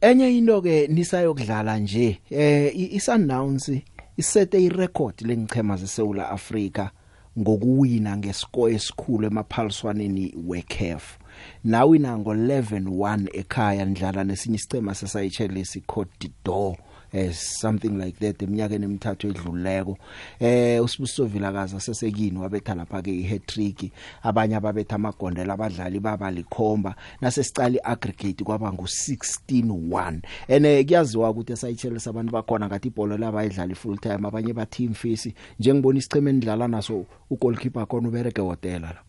Enye 0.00 0.38
into 0.38 0.62
ke 0.62 0.86
nisayokudlala 0.88 1.78
nje 1.78 2.20
eh 2.30 2.94
iSundowns 2.96 3.70
isete 4.16 4.60
irecord 4.62 5.20
lengichema 5.20 5.76
zeSouth 5.76 6.18
Africa 6.18 6.90
ngokuwina 7.38 8.16
ngescore 8.16 8.74
esikhulu 8.74 9.26
emaphaliswaneni 9.26 10.34
weCAF 10.46 11.18
nawina 11.64 12.16
ngo11-1 12.16 13.28
ekhaya 13.32 13.84
ndlala 13.84 14.24
nesinye 14.24 14.56
isicema 14.56 14.94
sesayitshele 14.94 15.64
siCote 15.64 16.30
d'Or 16.44 16.76
eh 17.16 17.32
something 17.32 17.98
like 17.98 18.18
that 18.20 18.42
eminyakeni 18.42 18.84
emithathu 18.84 19.28
edluleko. 19.28 19.98
Eh 20.40 20.84
usibusiso 20.84 21.24
vilakazi 21.24 21.80
sesekini 21.80 22.38
wabetha 22.38 22.74
lapha 22.74 23.02
ke 23.02 23.10
i-hat 23.10 23.46
trick 23.46 23.92
abanye 24.22 24.56
ababetha 24.56 24.94
amagondela 24.94 25.54
abadlali 25.54 26.00
baba 26.00 26.30
likhomba. 26.30 26.94
Nasesicali 27.20 27.78
aggregate 27.84 28.44
kwaba 28.44 28.70
ngu16-1 28.70 30.20
ene 30.48 30.84
kuyaziwa 30.84 31.30
ukuthi 31.30 31.52
esayitshelisa 31.52 32.10
abantu 32.10 32.32
bakhona 32.32 32.66
ngathi 32.66 32.88
ibhola 32.88 33.16
labayidlala 33.16 33.74
full 33.74 33.98
time 33.98 34.26
abanye 34.28 34.52
ba 34.52 34.66
team 34.66 34.94
face 34.94 35.34
njengibona 35.60 35.98
isicheme 35.98 36.30
endlala 36.30 36.68
naso 36.68 37.04
ugoalkeeper 37.30 37.86
khona 37.86 38.08
ubereke 38.08 38.40
hotela 38.40 38.94
la 38.96 39.02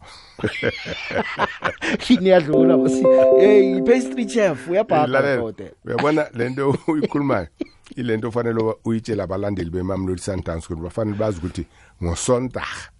kini 1.97 2.29
yadlula 2.33 2.77
basi 2.77 3.03
hey 3.39 3.81
pastry 3.81 4.25
chef 4.25 4.69
uyabhaka 4.69 5.07
Lalela, 5.07 5.41
hotel 5.41 5.71
uyabona 5.85 6.29
lento 6.33 6.77
uyikhulumayo? 6.87 7.47
ilento 7.95 8.31
fanele 8.31 8.75
uyitshela 8.85 9.23
abalandeli 9.23 9.69
bemamlodi 9.69 10.21
sundowns 10.21 10.65
ukuthi 10.65 10.81
bafanele 10.81 11.17
bazi 11.17 11.37
ukuthi 11.37 11.65
ngosontaga 12.03 12.91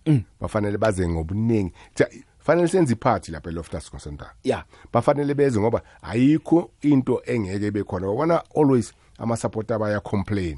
bafanele 0.41 0.77
baze 0.77 1.09
ngobuningi. 1.09 1.73
Ja, 1.95 2.07
fanele 2.39 2.67
senze 2.67 2.93
iphathi 2.93 3.31
lapha 3.31 3.49
eloftus 3.49 3.89
ngosontaga 3.89 4.33
yeah 4.43 4.65
bafanele 4.93 5.33
beze 5.33 5.59
ngoba 5.59 5.81
ayikho 6.01 6.71
into 6.81 7.21
engeke 7.25 7.71
bekhona. 7.71 8.07
Wabona 8.07 8.43
always 8.55 8.93
ama-supporter 9.17 9.79
baya 9.79 9.99
complain 9.99 10.57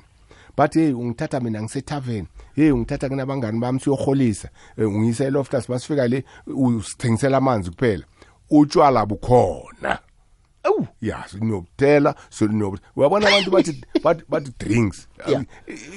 but 0.58 0.74
hey 0.74 0.94
ungithatha 0.94 1.39
mina 1.39 1.62
ngisethaveni. 1.62 2.28
Hey 2.56 2.72
ungithatha 2.72 3.10
kunabangani 3.10 3.60
bami 3.60 3.80
siyoholisa. 3.80 4.50
Ungiyisa 4.78 5.26
eloftus. 5.26 5.70
Masifika 5.70 6.08
le 6.08 6.24
usithengisela 6.48 7.38
amanzi 7.38 7.72
kuphela. 7.72 8.04
Utshwala 8.50 9.06
bukhona. 9.06 10.00
Awu 10.69 10.88
ya 11.01 11.23
sinobutela 11.27 12.15
uyabona 12.95 13.27
abantu 13.27 13.51
bathi 13.51 13.84
bathi 14.29 14.51
drinks. 14.60 15.08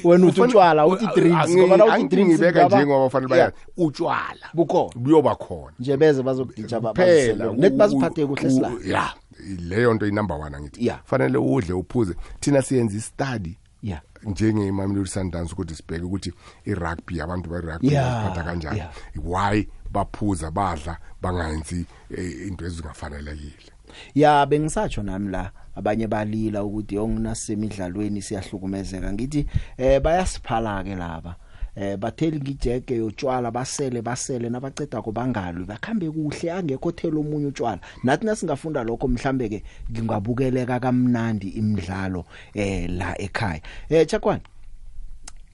Wena 0.05 0.27
uthi 0.27 0.41
utshwala, 0.41 0.87
uthi 0.87 1.07
drinks, 1.15 1.51
ngoba 1.51 1.77
la 1.77 1.85
uthi 1.85 2.09
drinks 2.09 2.35
ngibeka 2.35 2.61
kungaba- 2.61 2.77
nje 2.77 2.87
ngoba 2.87 3.11
fanele 3.11 3.29
baya 3.31 3.53
utshwala 3.77 4.47
bukhona. 4.55 4.93
Buyoba 4.97 5.35
khona. 5.35 5.73
Nje 5.79 5.97
beze 5.97 6.23
bazokuditsha 6.23 6.81
phela 6.95 7.53
baziphathe 7.71 8.27
kuhle 8.27 8.51
sila. 8.51 8.71
ya 8.85 9.15
leyo 9.59 9.95
nto 9.95 10.07
inumber 10.07 10.37
one 10.37 10.57
angithi. 10.57 10.87
Fanele 11.05 11.39
udle 11.39 11.73
uphuze. 11.75 12.15
Thina 12.41 12.63
siyenza 12.63 12.97
i-study 12.97 13.59
yeah 13.83 14.01
njenge 14.25 14.73
Mamelodi 14.73 15.09
Sundowns 15.09 15.53
ukuthi 15.53 15.75
sibheke 15.75 16.05
ukuthi 16.05 16.33
i-rugby 16.67 17.21
abantu 17.21 17.51
be-rugby 17.51 17.89
Yeah, 17.93 18.05
baziphatha 18.25 18.43
kanjani. 18.45 18.77
Yeah. 18.77 18.93
why 19.25 19.67
baphuza 19.93 20.51
badla 20.51 20.97
bangayenzi 21.23 21.87
eh, 22.11 22.47
into 22.47 22.65
ezingafanelekile. 22.65 23.73
Ya 24.15 24.47
bengisatsho 24.47 25.03
nami 25.03 25.31
la 25.31 25.51
abanye 25.77 26.07
balila 26.07 26.65
ukuthi 26.65 26.99
ongunasemidlalweni 26.99 28.23
siyahlukumezeka. 28.23 29.13
Ngithi 29.13 29.47
eh 29.79 30.01
bayasiphala 30.01 30.85
ke 30.85 30.95
laba. 30.95 31.37
Eh 31.77 31.97
batheli 31.97 32.41
ngijeke 32.41 32.97
yotshwala 32.97 33.51
basele 33.51 34.03
basele 34.03 34.49
nabaceda 34.49 35.03
ko 35.03 35.13
bangalwi. 35.13 35.65
Bakhambe 35.65 36.11
kuhle 36.11 36.53
angekho 36.53 36.93
thela 36.93 37.21
omunye 37.21 37.47
utshwala. 37.47 37.81
Nathi 38.05 38.27
nasingafunda 38.27 38.85
lokho 38.85 39.09
mhlambe 39.09 39.49
ke 39.49 39.63
ngingabukeleka 39.91 40.81
kamnandi 40.81 41.49
imidlalo 41.49 42.25
eh 42.55 42.91
la 42.91 43.21
ekhaya. 43.21 43.61
Eh 43.89 44.07
chakwani 44.07 44.43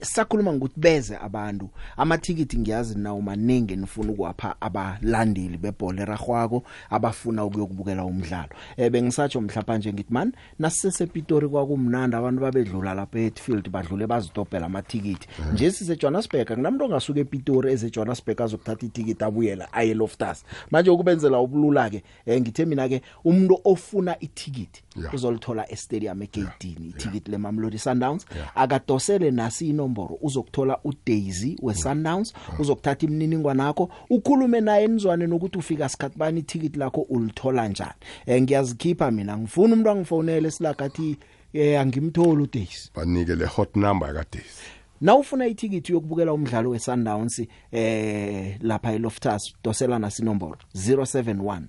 sakhuluma 0.01 0.53
ngokuthi 0.53 0.81
beze 0.81 1.17
abantu. 1.17 1.71
Amathikithi 1.97 2.59
ngiyazi 2.59 2.99
nawo 2.99 3.21
maningi 3.21 3.77
nifuna 3.77 4.13
ukuwapha 4.13 4.57
abalandeli 4.61 5.57
bebhola 5.57 6.03
eragwako 6.03 6.63
abafuna 6.91 7.45
ukuyokubukela 7.45 8.05
umdlalo. 8.05 8.49
Eh 8.77 8.91
bengisatsho 8.91 9.41
mhlapa 9.41 9.79
nje 9.79 9.93
ngithi 9.93 10.13
man 10.13 10.33
nasisepitori 10.59 11.49
kwakumnandi 11.49 12.17
abantu 12.17 12.41
babedlula 12.41 12.95
lapha 12.95 13.19
eHeathfield 13.19 13.71
badlule 13.71 14.07
bazidobhela 14.07 14.67
amathikithi. 14.67 15.29
Nje 15.53 15.71
sise 15.71 15.97
Johannesburg 15.97 16.47
kunamuntu 16.47 16.85
ongasuka 16.85 17.21
ePitori 17.21 17.73
eze 17.73 17.91
Johannesburg 17.91 18.41
azokuthatha 18.43 18.87
itikiti 18.87 19.25
abuyela 19.25 19.73
aye 19.73 19.95
Loftus 19.95 20.45
manje 20.71 20.91
ukubenzela 20.91 21.41
ubulula 21.41 21.91
ke 21.91 22.03
eh 22.27 22.41
ngithe 22.41 22.65
mina 22.65 22.89
ke 22.89 23.03
umuntu 23.25 23.61
ofuna 23.65 24.21
itikiti 24.21 24.83
Yeah. 24.88 24.88
Uzolithola 25.13 25.71
estadium 25.71 26.23
egate 26.23 26.69
itikiti 26.69 27.31
leMamelodi 27.31 27.79
Sundowns. 27.79 28.27
Akadosele 28.55 29.31
nasi 29.31 29.69
inomboro 29.69 30.19
uzokuthola 30.21 30.79
uDaisy 30.85 31.57
weSundowns. 31.63 32.35
Uzokuthatha 32.59 33.07
imininingwane 33.07 33.63
yakho 33.63 33.91
ukhulume 34.11 34.61
naye 34.61 34.87
nizwane 34.87 35.27
nokuthi 35.27 35.59
ufika 35.59 35.89
sikhathi 35.89 36.19
bani 36.19 36.41
itikiti 36.41 36.79
lakho 36.79 37.01
ulithola 37.01 37.69
njani. 37.69 37.93
Eh 38.27 38.43
ngiyazikhipha 38.43 39.11
mina 39.11 39.39
ngifuna 39.39 39.75
umuntu 39.75 39.91
angifonele 39.91 40.51
silagathi 40.51 41.17
eh 41.53 41.81
angimtholi 41.81 42.43
uDaisy. 42.43 42.91
Banike 42.95 43.35
le 43.35 43.47
hot 43.47 43.77
number 43.77 44.09
yakadesi 44.09 44.79
Nawufuna 45.01 45.47
itikiti 45.47 45.93
yokubukela 45.93 46.33
umdlalo 46.33 46.71
weSundowns 46.71 47.43
eh 47.73 48.57
lapha 48.61 48.93
eLoftus 48.93 49.55
dosela 49.65 49.99
nasi 49.99 50.23
inomboro 50.23 50.59
071 50.75 51.63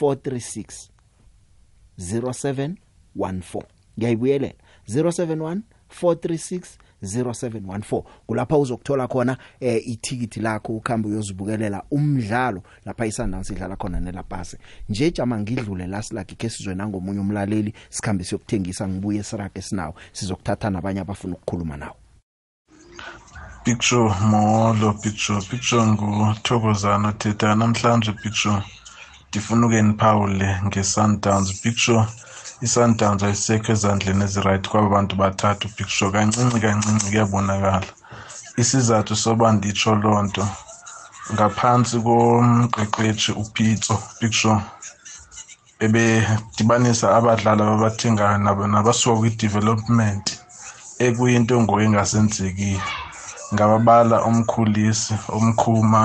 436 0.00 0.93
0714 1.98 3.62
ngiyayibuyelela 3.98 4.54
071 4.88 5.60
436 6.02 6.78
0714 7.04 8.02
kulapha 8.26 8.58
uzokuthola 8.58 9.08
khona 9.08 9.36
eh 9.60 9.88
itikiti 9.88 10.40
lakho 10.40 10.76
ukhamba 10.76 11.08
uyozibukelela 11.08 11.82
umdlalo 11.90 12.62
lapha 12.84 13.06
iSundowns 13.06 13.50
idlala 13.50 13.76
khona 13.76 14.00
nelapase 14.00 14.58
nje 14.88 15.10
jama 15.10 15.38
ngidlule 15.38 15.86
la 15.86 16.02
silaki 16.02 16.36
ke 16.36 16.50
sizwe 16.50 16.74
nangomunye 16.74 17.20
umlaleli 17.20 17.74
sikhambe 17.90 18.24
siyokuthengisa 18.24 18.88
ngibuye 18.88 19.22
sirage 19.22 19.62
sinawo. 19.62 19.94
Sizokuthatha 20.12 20.70
nabanye 20.70 21.00
abafuna 21.00 21.34
ukukhuluma 21.34 21.76
nawo. 21.76 21.96
Picture 23.64 24.14
molo 24.20 24.92
picture 24.92 25.40
picture 25.50 25.86
nguthokozana 25.86 27.12
thetha 27.12 27.54
namhlanje 27.54 28.12
picture 28.12 28.62
ndifuna 29.34 29.66
uke 29.66 29.82
ndiphawule 29.82 30.48
nge-sundowns 30.66 31.48
picture. 31.62 32.04
I-sundowns 32.64 33.22
ayisekho 33.22 33.72
ezandleni 33.72 34.24
ezirayithi 34.24 34.68
kwaba 34.70 34.88
bantu 34.94 35.16
bathathu 35.16 35.66
picture. 35.76 36.10
Kancinci 36.14 36.60
kancinci 36.60 37.06
kuyabonakala. 37.10 37.86
Isizathu 38.62 39.16
soba 39.16 39.46
nditsho 39.52 39.94
loo 40.02 40.22
nto 40.22 40.44
ngaphantsi 41.34 41.96
komqeqeshi 42.06 43.32
upitso 43.42 43.94
picture 44.20 44.60
ebedibanisa 45.84 47.06
abadlali 47.16 47.62
ababathengayo 47.62 48.38
nabasuka 48.72 49.18
kwi-development 49.20 50.24
ekuyinto 51.06 51.54
ngoyengasenzekiyo 51.62 52.82
ngababala 53.54 54.16
umkhulisi 54.28 55.14
umkhuma 55.38 56.02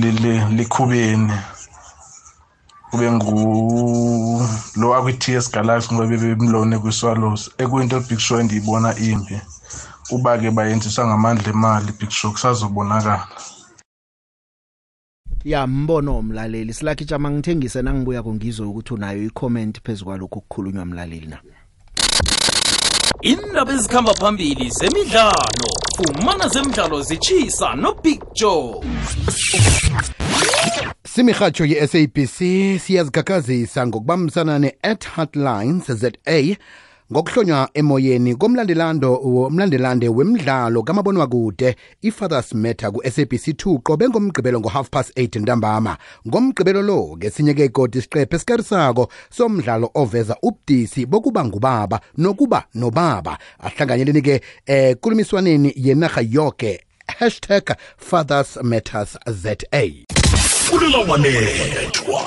li- 0.00 0.16
li- 0.22 0.46
likhubeni. 0.56 1.36
Kube 2.94 3.12
ngu 3.12 4.42
lo 4.76 4.94
akwi-ts 4.94 5.50
galaxy 5.50 5.94
ngoba 5.94 6.06
bebemlone 6.06 6.78
kwi-swallows. 6.78 7.50
Ekuyinto 7.58 8.00
big 8.00 8.18
show 8.18 8.40
endiyibona 8.40 8.94
imbi. 8.98 9.40
Uba 10.10 10.38
ke 10.38 10.50
bayenziswa 10.50 11.06
ngamandla 11.06 11.50
emali 11.50 11.92
big 11.98 12.10
show 12.10 12.30
kusazobonakala. 12.30 13.28
Ya 15.44 15.66
mbono 15.66 16.18
umlaleli 16.18 16.74
silakhi 16.74 17.04
jama 17.04 17.30
ngithengise 17.30 17.82
nangibuya 17.82 18.22
kongizwe 18.22 18.66
ukuthi 18.66 18.94
unayo 18.94 19.22
i-comment 19.22 19.80
phezukwalokho 19.82 20.38
okukhulunywa 20.38 20.82
umlaleli 20.82 21.26
na. 21.26 21.38
Indaba 23.22 23.72
ezikhamba 23.72 24.14
phambili 24.14 24.70
zemidlalo. 24.70 25.70
Fumana 25.96 26.48
zemidlalo 26.48 27.02
zitshisa 27.02 27.74
nobig 27.74 28.22
joe 28.34 28.80
simirhatsho 31.06 31.64
ye-sabc 31.64 32.38
siyazigagazisa 32.80 33.86
ngokubambisana 33.86 34.58
ne-at 34.58 35.06
heartlines 35.16 35.92
za 35.92 36.10
ngokuhlonywa 37.12 37.68
emoyeni 37.74 38.34
komlandelando 38.34 39.14
umlandelande 39.14 40.08
wemidlalo 40.08 40.82
kamabonwakude 40.82 41.76
i-fathers 42.02 42.54
matter 42.54 42.92
ku-sabc 42.92 43.48
2 43.48 43.78
qobe 43.78 44.08
ngomgqibelo 44.08 44.60
ngo-half 44.60 44.88
past 44.90 45.18
8 45.18 45.40
ntambama. 45.40 45.96
Ngomgqibelo 46.28 46.82
lo 46.82 47.16
ngesinye-ke 47.16 47.64
igodi 47.64 47.98
isiqephu 47.98 48.36
esikarisako 48.36 49.08
somdlalo 49.30 49.90
oveza 49.94 50.36
ubudisi 50.42 51.06
bokuba 51.06 51.44
ngubaba 51.44 52.00
nokuba 52.18 52.64
nobaba. 52.74 53.38
Ahlanganyeleni-ke 53.58 54.40
eh 54.66 54.96
kulumiswaneni 55.00 55.72
yenarha 55.76 56.22
yoke. 56.30 56.80
Hashtag 57.06 57.76
fathers 57.96 58.56
matters 58.62 59.18
za 59.26 59.56
kufulela 60.64 60.98
wanethwa 60.98 62.20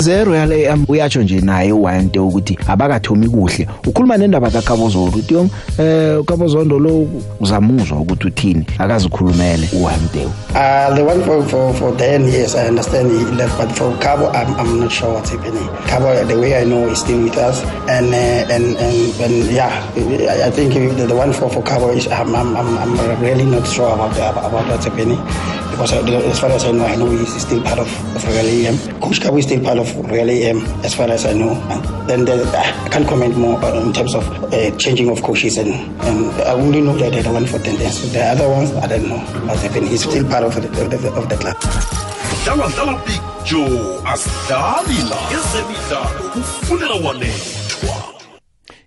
zeroyal 0.00 0.68
am 0.70 0.84
uyatsho 0.88 1.22
nje 1.22 1.40
naye 1.40 1.72
uwante 1.72 2.18
ukuthi 2.18 2.58
abakathomi 2.66 3.28
kuhle. 3.28 3.68
Ukhuluma 3.86 4.16
nendaba 4.16 4.50
kakhabozondo 4.50 5.18
uthi 5.18 5.34
yong 5.34 5.50
eh 5.78 6.20
ukhabozondo 6.20 6.78
lo 6.78 7.06
uzamuzwa 7.40 7.98
ukuthi 7.98 8.26
uthini? 8.26 8.66
Akazikhulumele 8.78 9.68
uwante 9.72 10.28
Uh, 10.54 10.94
the 10.94 11.04
one 11.04 11.22
for, 11.22 11.42
for, 11.48 11.74
for 11.74 11.96
Dan, 11.96 12.24
yes, 12.26 12.54
I 12.56 12.66
understand 12.66 13.10
he 13.10 13.24
left, 13.36 13.56
but 13.58 13.70
for 13.76 13.96
Cabo, 13.98 14.28
I'm, 14.32 14.54
I'm 14.56 14.80
not 14.80 14.90
sure 14.90 15.14
what's 15.14 15.30
happening. 15.30 15.68
Cabo, 15.86 16.24
the 16.24 16.38
way 16.38 16.60
I 16.60 16.64
know, 16.64 16.88
is 16.88 17.00
still 17.00 17.22
with 17.22 17.36
us, 17.36 17.62
and 17.88 18.12
uh, 18.12 18.52
and, 18.52 18.76
and 18.76 19.20
and 19.20 19.50
yeah, 19.52 19.70
I 19.96 20.46
I 20.46 20.50
think 20.50 20.74
the, 20.74 21.06
the 21.06 21.14
one 21.14 21.32
for, 21.32 21.48
for 21.50 21.62
Cabo 21.62 21.90
is 21.90 22.08
I'm, 22.08 22.34
I'm, 22.34 22.56
I'm 22.56 22.78
I'm 22.78 23.20
really 23.20 23.44
not 23.44 23.66
sure 23.66 23.92
about 23.92 24.12
about 24.16 24.66
what's 24.68 24.86
happening 24.86 25.18
because 25.70 25.92
I, 25.92 25.98
as 26.26 26.40
far 26.40 26.50
as 26.50 26.64
I 26.64 26.72
know, 26.72 26.86
I 26.86 26.96
know 26.96 27.10
he's 27.10 27.40
still 27.40 27.62
part 27.62 27.77
of, 27.78 28.16
of 28.16 28.24
Real 28.28 28.46
AM. 28.46 28.76
Cabo 29.00 29.36
is 29.36 29.44
still 29.44 29.62
part 29.62 29.78
of 29.78 29.88
Real 30.10 30.28
AM, 30.28 30.58
as 30.84 30.94
far 30.94 31.08
as 31.08 31.24
I 31.24 31.32
know. 31.32 31.54
Then 32.06 32.24
the, 32.24 32.44
I 32.84 32.88
can't 32.90 33.06
comment 33.06 33.36
more 33.36 33.58
uh, 33.62 33.80
in 33.82 33.92
terms 33.92 34.14
of 34.14 34.24
uh, 34.52 34.76
changing 34.76 35.08
of 35.10 35.22
coaches, 35.22 35.56
and, 35.56 35.70
and 36.02 36.32
I 36.42 36.52
only 36.54 36.80
know 36.80 36.96
that 36.98 37.12
the 37.12 37.32
one 37.32 37.46
for 37.46 37.58
Tendence. 37.58 38.12
The 38.12 38.22
other 38.22 38.48
ones, 38.48 38.72
I 38.74 38.86
don't 38.86 39.08
know 39.08 39.18
what's 39.46 39.62
happening. 39.62 39.88
He's 39.90 40.02
still 40.02 40.28
part 40.28 40.44
of 40.44 40.54
the, 40.54 40.68
of 40.82 40.90
the, 40.90 41.12
of 41.12 41.28
the 41.28 41.36
club. 41.36 41.56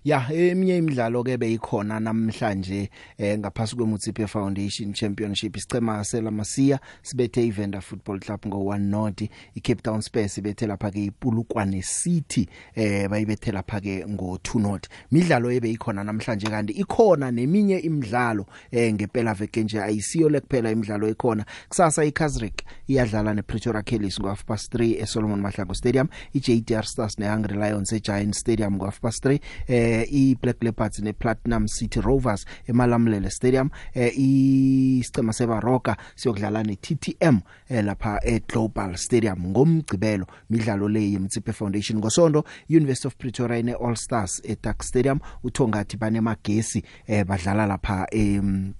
Ya 0.04 0.26
eminye 0.32 0.76
imidlalo 0.76 1.22
ke 1.24 1.36
beyikhona 1.38 2.00
namhlanje 2.00 2.90
eh 3.18 3.38
ngaphasi 3.38 3.76
kweMutsipe 3.76 4.26
Foundation 4.26 4.92
Championship. 4.92 5.56
Isicema 5.56 6.04
selamasiya 6.04 6.80
sibethe 7.02 7.46
iVenda 7.46 7.80
Football 7.80 8.20
Club 8.20 8.40
ngo1 8.46 8.78
not 8.78 9.22
iCape 9.56 9.82
Town 9.82 10.00
Spurs 10.02 10.38
ibethe 10.38 10.66
lapha 10.66 10.90
ke 10.90 11.04
iPulukwane 11.04 11.82
City 11.82 12.48
eh 12.74 13.08
bayibethe 13.08 13.52
lapha 13.52 13.80
ke 13.80 14.04
ngo2 14.04 14.60
not 14.60 14.88
midlalo 15.10 15.50
ebeyikhona 15.52 16.04
namhlanje 16.04 16.46
kanti 16.46 16.72
ikhona 16.72 17.30
neminye 17.30 17.78
imidlalo 17.78 18.46
eh 18.70 18.92
ngempela 18.94 19.34
veke 19.34 19.62
nje 19.64 19.82
ayisiyo 19.82 20.28
lekuphela 20.28 20.70
imidlalo 20.70 21.08
ekhona. 21.08 21.44
Kusasa 21.68 22.04
iKazrik 22.04 22.62
iyadlala 22.88 23.34
nePretoria 23.34 23.82
Kellys 23.82 24.18
ngo 24.20 24.28
half 24.28 24.44
past 24.44 24.74
3 24.74 25.02
eSolomon 25.02 25.40
Mahlangu 25.40 25.74
Stadium 25.74 26.08
iJDR 26.34 26.84
Stars 26.84 27.18
neHungry 27.18 27.56
Lions 27.56 27.92
eGiant 27.92 28.34
Stadium 28.34 28.74
ngo 28.76 28.84
half 28.84 29.00
past 29.00 29.24
3 29.24 29.38
eh 29.68 29.91
iBlack 30.10 30.62
Leopards 30.62 30.98
nePlatinum 30.98 31.68
City 31.68 32.00
Rovers 32.00 32.46
emalamlele 32.66 33.30
Stadium. 33.30 33.70
Eh 33.94 34.18
isicema 34.18 35.32
seBaroka 35.32 35.96
siyokudlala 36.14 36.62
neTTM 36.62 37.40
eh 37.68 37.84
lapha 37.84 38.20
eGlobal 38.22 38.96
Stadium. 38.96 39.46
Ngomgcibelo 39.46 40.26
midlalo 40.50 40.88
le 40.88 41.10
yeMtsipe 41.10 41.52
Foundation. 41.52 41.98
Ngosonto 41.98 42.44
University 42.70 43.06
of 43.06 43.16
Pretoria 43.16 43.62
ne 43.62 43.72
All 43.72 43.96
Stars 43.96 44.40
eDuck 44.44 44.82
Stadium. 44.82 45.18
Uthongathi 45.42 45.96
banemagesi 45.96 46.82
eh 47.06 47.24
badlala 47.24 47.66
lapha 47.66 48.06
em 48.10 48.74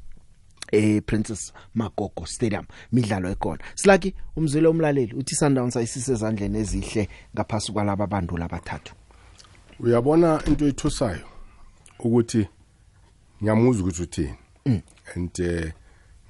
eh 0.73 1.03
Princess 1.07 1.53
Magogo 1.75 2.27
Stadium 2.27 2.65
midlalo 2.93 3.31
ekhona 3.31 3.59
silaki 3.75 4.15
umzwile 4.37 4.69
umlaleli 4.69 5.15
uthi 5.15 5.35
Sundowns 5.35 5.77
ayisise 5.77 6.13
ezandleni 6.13 6.59
ezihle 6.59 7.09
ngaphasi 7.35 7.73
kwalaba 7.73 8.07
bandula 8.07 8.45
abathathu. 8.45 8.95
Uyabona 9.81 10.43
into 10.47 10.67
ethusayo 10.69 11.27
ukuthi 11.99 12.49
ngiyamuza 13.43 13.81
ukuthi 13.83 14.03
uthini? 14.03 14.35
And 15.15 15.41
eh 15.41 15.73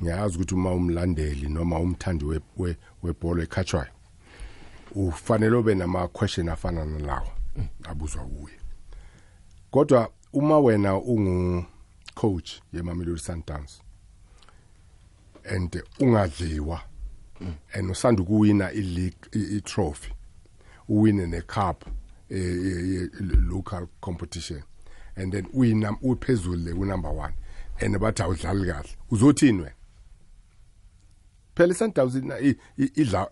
ngiyazi 0.02 0.36
ukuthi 0.36 0.54
uma 0.54 0.70
umlandeli 0.72 1.48
noma 1.48 1.78
umthandi 1.78 2.24
we- 2.24 2.40
we- 2.56 2.76
webhola 3.02 3.42
ekhatshwayo 3.42 3.90
ufanele 4.94 5.56
ube 5.56 5.74
nama 5.74 6.08
question 6.08 6.48
afana 6.48 6.84
nalawo 6.84 7.28
abuzwa 7.84 8.24
kuye. 8.24 8.56
Kodwa 9.70 10.10
uma 10.32 10.58
wena 10.58 10.96
ungu 10.96 11.64
coach 12.14 12.60
yeMamelodi 12.72 13.20
Sundowns 13.20 13.80
and 15.44 15.82
ungadliwa 16.00 16.80
and 17.74 17.90
usanda 17.90 18.22
ukuwina 18.22 18.72
ileague 18.72 19.28
i-trophy 19.32 20.12
uwine 20.88 21.26
necup 21.26 21.84
local 23.48 23.86
competition. 24.00 24.62
And 25.16 25.32
then 25.32 25.46
uyina 25.52 25.96
uphezulu 26.02 26.64
le 26.64 26.72
unumber 26.72 27.10
1 27.10 27.32
and 27.80 27.98
bathi 27.98 28.22
awudlali 28.22 28.66
kahle. 28.66 28.96
Uzothini 29.10 29.58
wena 29.58 29.74
phela 31.54 31.72
iSundowns 31.72 32.16
idla 32.76 33.28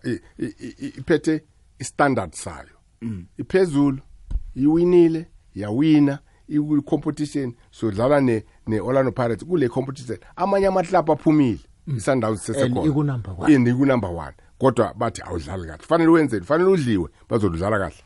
iphethe 0.97 1.41
istandard 1.79 2.33
sayo. 2.33 2.77
Iphezulu 3.37 3.99
iwinile 4.55 5.27
yawina 5.55 6.19
iku 6.47 6.81
competition 6.81 7.55
so 7.71 7.91
dlala 7.91 8.21
ne 8.21 8.43
ne 8.67 8.79
Orlando 8.79 9.11
Pirates 9.11 9.45
kule 9.45 9.69
competition 9.69 10.19
amanye 10.35 10.67
amahlapa 10.67 11.13
aphumile. 11.13 11.59
iSundowns 11.87 12.49
And 12.49 12.55
sesekhona 12.55 12.85
iku 12.85 13.03
number 13.03 13.33
one. 13.37 13.53
ini 13.53 13.73
ku 13.73 13.85
number 13.85 14.09
1 14.09 14.33
kodwa 14.59 14.93
bathi 14.93 15.21
awudlali 15.21 15.67
kahle. 15.67 15.83
Fanele 15.83 16.09
wenzeni? 16.09 16.45
Fanele 16.45 16.69
udliwe 16.69 17.09
bazodlala 17.29 17.79
kahle. 17.79 18.03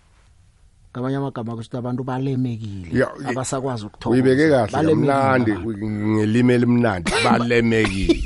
Ngamanye 0.95 1.17
amagama 1.17 1.55
kusho 1.55 1.77
abantu 1.77 2.03
balemekile 2.03 2.99
Ya, 2.99 3.07
i- 3.23 3.25
abasakwazi 3.29 3.85
ukuthola 3.85 4.13
uyibeke 4.13 4.49
kahle 4.49 4.95
mnandi 4.95 5.51
ngelimi 5.83 6.53
elimnandi 6.53 7.11
balemekile 7.25 8.23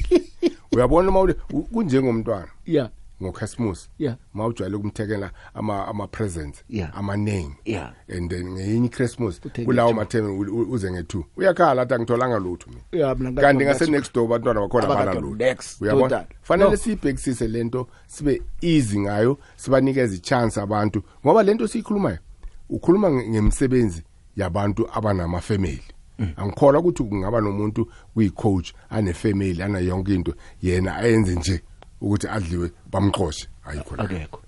uyabona 0.71 1.09
uma 1.09 1.19
ule- 1.19 1.35
u- 1.53 1.61
kunjengomntwana 1.63 2.47
yeah 2.65 2.89
ngoChristmas 3.23 3.89
Yeah. 3.99 4.15
mawujwayele 4.33 4.77
kumthekela 4.77 5.31
ama 5.53 5.87
ama 5.87 6.07
presents 6.07 6.63
Yeah. 6.69 6.97
amaningi 6.97 7.55
Yeah. 7.65 7.93
and 8.17 8.31
then 8.31 8.49
ngeyinye 8.51 8.85
iChristmas 8.87 9.39
Uthenge 9.45 9.65
kulawo 9.65 9.89
two. 9.89 9.95
matheme 9.95 10.27
u- 10.27 10.55
u- 10.61 10.71
uze 10.71 10.89
nge2 10.89 11.23
uyakhala 11.37 11.81
athi 11.81 11.93
angitholanga 11.93 12.39
lutho 12.39 12.69
mina 12.69 12.81
Yeah, 12.91 13.17
mina 13.17 13.31
ngathi 13.31 13.41
kanti 13.45 13.63
ngathi- 13.63 13.67
ngase 13.69 13.91
next 13.91 14.13
door 14.15 14.25
abantwana 14.25 14.61
bakhona 14.61 14.83
Abakade 14.85 15.05
bana 15.07 15.19
lutho 15.21 15.35
next, 15.45 15.81
uyabona 15.81 16.09
totally. 16.09 16.35
fanele 16.41 16.69
No. 16.69 16.77
siyibhekisise 16.77 17.47
lento 17.47 17.87
sibe 18.07 18.41
easy 18.61 18.99
ngayo 18.99 19.37
sibanikeze 19.55 20.15
ichance 20.15 20.61
abantu 20.61 21.03
ngoba 21.25 21.43
lento 21.43 21.67
siyikhulumayo 21.67 22.17
ukhuluma 22.69 23.09
nge- 23.09 23.29
ngemsebenzi 23.29 24.03
yabantu 24.35 24.89
abanama 24.93 25.41
family 25.41 25.83
angikholwa 26.37 26.79
ukuthi 26.79 27.03
kungaba 27.03 27.41
nomuntu 27.41 27.87
kuyicoach 28.13 28.73
ane 28.89 29.13
family 29.13 29.63
ana 29.63 29.79
yonke 29.79 30.15
into 30.15 30.33
yena 30.61 30.95
ayenze 30.95 31.35
nje 31.35 31.61
ukuthi 32.01 32.27
adliwe 32.27 32.71
bamxoshe. 32.91 33.47
Ayikho 33.65 33.95
la. 33.95 34.03
akekho 34.03 34.41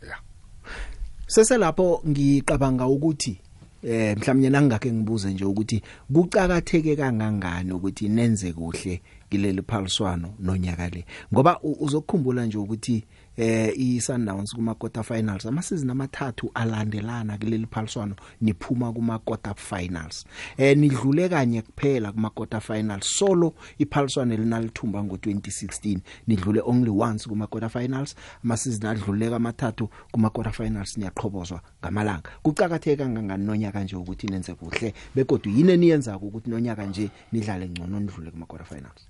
seselapho 1.27 2.01
ngiqabanga 2.07 2.87
ukuthi 2.87 3.39
eh 3.83 4.17
mhlawumnye 4.17 4.49
nangakhe 4.49 4.91
ngibuze 4.91 5.33
nje 5.33 5.45
ukuthi 5.45 5.81
kucakatheke 6.13 6.95
kangangani 6.95 7.71
ukuthi 7.71 8.09
nenze 8.09 8.53
kuhle 8.53 9.01
kileli 9.29 9.61
phaliswano 9.61 10.33
nonyaka 10.39 10.89
le? 10.89 11.05
Ngoba 11.33 11.59
uzokukhumbula 11.61 12.45
nje 12.45 12.57
ukuthi 12.57 13.03
eh 13.37 13.73
iSundowns 13.77 14.55
kuma 14.55 14.75
quarter 14.75 15.03
finals 15.03 15.45
amasizini 15.45 15.91
amathathu 15.91 16.51
alandelana 16.53 17.37
kuleli 17.37 17.67
phaliswano 17.71 18.15
niphuma 18.41 18.93
kuma 18.93 19.19
quarter 19.19 19.55
finals. 19.55 20.25
Eh 20.57 20.77
nidlule 20.77 21.29
kanye 21.29 21.61
kuphela 21.61 22.11
kuma 22.11 22.29
quarter 22.29 22.61
finals. 22.61 23.17
Solo 23.17 23.53
iphaliswano 23.79 24.35
linalithumba 24.35 24.99
ngo2016 24.99 25.99
nidlule 26.27 26.61
only 26.65 26.89
once 26.89 27.29
kuma 27.29 27.47
quarter 27.47 27.69
finals. 27.69 28.15
Amasizini 28.43 28.87
adluleka 28.87 29.35
amathathu 29.35 29.89
kuma 30.11 30.29
quarter 30.29 30.53
finals 30.53 30.97
niyaqhobozwa 30.97 31.61
ngamalanga. 31.81 32.29
Kucakatheke 32.43 33.03
kangangani 33.03 33.45
nonyaka 33.45 33.83
nje 33.83 33.95
ukuthi 33.95 34.27
nenze 34.27 34.53
kuhle 34.53 34.93
begodwa 35.15 35.53
yini 35.53 35.71
eniyenza 35.71 36.17
ukuthi 36.17 36.49
nonyaka 36.49 36.85
nje 36.85 37.09
nidlale 37.31 37.69
ngcono 37.69 37.99
nidlule 37.99 38.31
kuma 38.31 38.45
quarter 38.45 38.67
finals? 38.67 39.07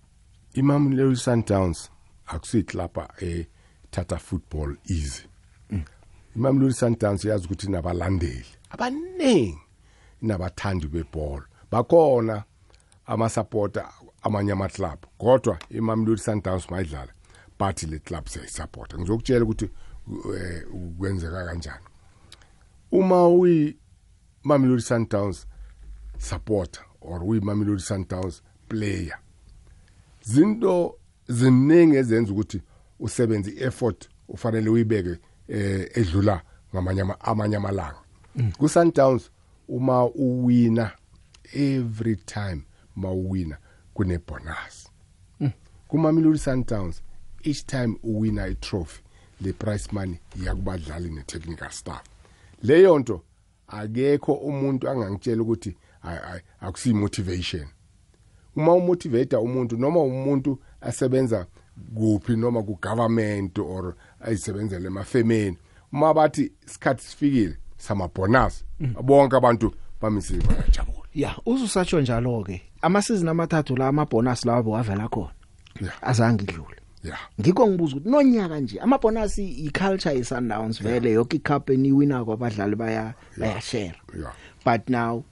Imam 0.53 1.15
Sundowns 1.15 1.89
akusithi 2.27 2.77
lapha 2.77 3.09
eh 3.21 3.45
Tata 3.91 4.17
football 4.17 4.75
easy. 4.89 5.23
Imam 6.35 6.71
Sundowns 6.71 7.25
yazi 7.25 7.45
ukuthi 7.45 7.71
nabalandeli 7.71 8.45
abaningi 8.69 9.59
nabathandi 10.21 10.87
bebhola. 10.87 11.45
Bakhona 11.71 12.43
ama 13.05 13.29
supporter 13.29 13.89
amanye 14.23 14.51
ama 14.51 14.69
club 14.69 15.05
kodwa 15.17 15.59
Imam 15.69 16.17
Sundowns 16.17 16.69
mayidlala 16.69 17.11
but 17.59 17.83
le 17.83 17.99
club 17.99 18.27
siyayisupport 18.27 18.95
ngizokutshela 18.95 19.43
ukuthi 19.43 19.69
eh, 20.35 20.63
kwenzeka 20.97 21.45
kanjani. 21.45 21.85
Uma 22.91 23.27
uyi 23.27 23.77
Mamelodi 24.43 24.81
Sundowns 24.81 25.45
supporter 26.17 26.83
or 27.01 27.23
uyi 27.23 27.41
Mamelodi 27.41 27.81
Sundowns 27.81 28.41
player 28.69 29.19
zinto 30.21 30.95
ziningi 31.27 31.95
ezenza 31.95 32.31
ukuthi 32.31 32.61
usebenze 33.01 33.51
effort 33.65 34.09
ufanele 34.27 34.69
uyibeke 34.69 35.17
eh 35.47 35.89
edlula 35.97 36.41
ngamanye 36.73 37.01
ama- 37.01 37.19
amanye 37.21 37.55
amalanga. 37.55 37.99
Ku 38.57 38.69
Sundowns 38.69 39.29
uma 39.67 40.05
uwina 40.05 40.91
every 41.53 42.15
time 42.15 42.61
ma 42.95 43.11
uwina 43.11 43.57
kune 43.93 44.17
bonus 44.17 44.87
kuma 45.87 46.03
Mamelodi 46.11 46.39
Sundowns 46.39 47.01
each 47.43 47.65
time 47.65 47.97
uwina 48.03 48.43
i 48.47 48.55
trophy 48.55 49.01
le 49.41 49.53
price 49.53 49.89
money 49.91 50.19
iyakubadlali 50.41 51.09
ne-technical 51.09 51.69
staff. 51.71 52.03
Leyo 52.63 52.99
nto 52.99 53.21
akekho 53.67 54.33
umuntu 54.33 54.89
angangitshela 54.89 55.41
ukuthi 55.41 55.77
ay- 56.03 56.41
akusiyi-motivation. 56.61 57.67
Uma 58.55 58.73
umotivate 58.73 59.35
umuntu 59.35 59.77
noma 59.77 59.99
umuntu 60.01 60.59
asebenza 60.81 61.47
kuphi 61.95 62.35
noma 62.35 62.63
ku-government 62.63 63.59
or 63.59 63.95
ayisebenzele 64.21 64.87
emafemeni. 64.87 65.57
Uma 65.93 66.13
bathi 66.13 66.51
isikhathi 66.67 67.03
sifikile 67.03 67.57
samabhonus 67.77 68.63
bonke 69.03 69.35
abantu 69.35 69.73
bamisile. 70.01 70.43
Bayajabula 70.47 71.07
ya 71.13 71.35
uzusatsho 71.45 72.01
njalo 72.01 72.43
ke 72.43 72.61
amasizini 72.81 73.29
amathathu 73.29 73.75
la 73.75 73.87
amabonus 73.87 74.45
lawa 74.45 74.63
bewavela 74.63 75.07
khona. 75.09 75.31
Azange 76.01 76.43
idlule. 76.43 76.77
Ya. 77.03 77.17
Ngikho 77.39 77.67
ngibuza 77.67 77.95
ukuthi 77.95 78.09
nonyaka 78.09 78.59
nje 78.59 78.79
amabonus 78.79 79.37
i-culture 79.37 80.15
ye-sundowns 80.15 80.83
vele 80.83 81.11
yoke 81.11 81.37
icup 81.37 81.69
eniwina 81.69 82.25
kwabadlali 82.25 82.75
baya 82.75 83.13
bayashare 83.37 83.95
ya. 84.21 84.31
But 84.65 84.89
now 84.89 85.23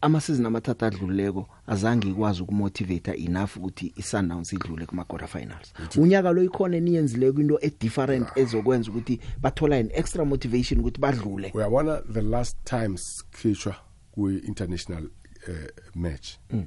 amasizini 0.00 0.46
amathathu 0.46 0.84
adluleko 0.84 1.48
azange 1.66 2.08
ikwazi 2.08 2.42
ukumotivate 2.42 3.12
enough 3.12 3.56
ukuthi 3.56 3.92
i-sundowns 3.96 4.52
idlule 4.52 4.86
kuma-quarter 4.86 5.28
finals 5.28 5.72
unyaka 5.96 6.32
lo 6.32 6.42
ikhona 6.42 6.76
eniyenzileko 6.76 7.40
into 7.40 7.58
e-different 7.62 8.28
ezokwenza 8.36 8.90
ukuthi 8.90 9.20
bathola 9.40 9.76
an 9.76 9.90
extra 9.94 10.24
motivation 10.24 10.80
ukuthi 10.80 11.00
badlule. 11.00 11.50
Uyabona 11.54 12.02
the 12.12 12.22
last 12.22 12.56
time 12.64 12.96
sikhishwa 12.98 13.76
kwi-international 14.12 15.04
uh, 15.48 15.54
match? 15.96 16.28
Mm. 16.50 16.66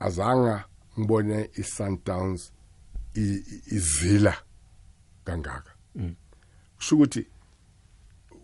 azanga 0.00 0.64
ngibone 0.98 1.50
i-sundowns 1.56 2.52
i- 3.14 3.20
i- 3.20 3.62
izila 3.76 4.34
kangaka. 5.24 5.72
Mm. 5.94 6.14
kusho 6.76 6.96
ukuthi 6.96 7.26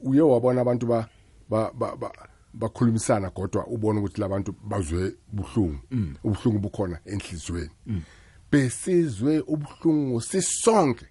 uye 0.02 0.20
wabona 0.20 0.60
abantu 0.60 0.86
ba 0.86 1.08
ba 1.50 1.70
ba- 1.72 1.96
ba- 1.96 2.28
bakhulumisana 2.54 3.30
kodwa 3.30 3.66
ubona 3.66 4.00
ukuthi 4.00 4.20
labantu 4.20 4.54
bazwe 4.62 5.14
buhlungu. 5.32 5.78
Mm. 5.90 6.16
ubuhlungu 6.24 6.58
bukhona 6.58 6.98
enhlizweni. 7.04 7.70
Besizwe 8.52 9.40
ubuhlungu 9.40 10.20
sisonke. 10.20 11.06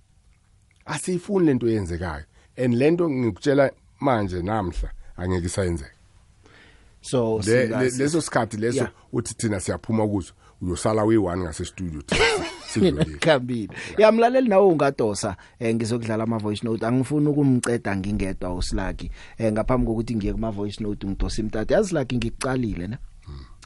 Asiyifuni 0.85 1.45
lento 1.45 1.67
yenzekayo 1.67 2.25
and 2.57 2.73
lento 2.75 3.09
ngikutshela 3.09 3.71
manje 3.99 4.41
namhla 4.41 4.91
angeke 5.17 5.45
isayenzeka. 5.45 5.95
So 7.01 7.41
leso 7.97 8.21
sikhathi 8.21 8.57
leso 8.57 8.87
uthi 9.13 9.33
thina 9.33 9.59
siyaphuma 9.59 10.07
kuzo 10.07 10.33
uyosala 10.61 11.05
uyi-one 11.05 11.47
ngasestudio 12.77 13.19
khambile 13.19 13.73
yamlaleli 13.97 14.49
nawe 14.49 14.65
ungadosa 14.65 15.37
eh 15.59 15.75
ngizokudlala 15.75 16.23
ama 16.23 16.37
voice 16.37 16.65
note. 16.65 16.85
Angifuni 16.85 17.27
ukumceda 17.27 17.97
ngingedwa 17.97 18.55
usilaki 18.55 19.11
eh 19.37 19.51
ngaphambi 19.51 19.87
kokuthi 19.87 20.15
ngiye 20.15 20.33
kuma 20.33 20.51
voice 20.51 20.83
note 20.83 21.07
ngidosa 21.07 21.41
imtata 21.41 21.75
yazi 21.75 21.93
laki 21.93 22.15
ngikucalile 22.15 22.87
na 22.87 22.97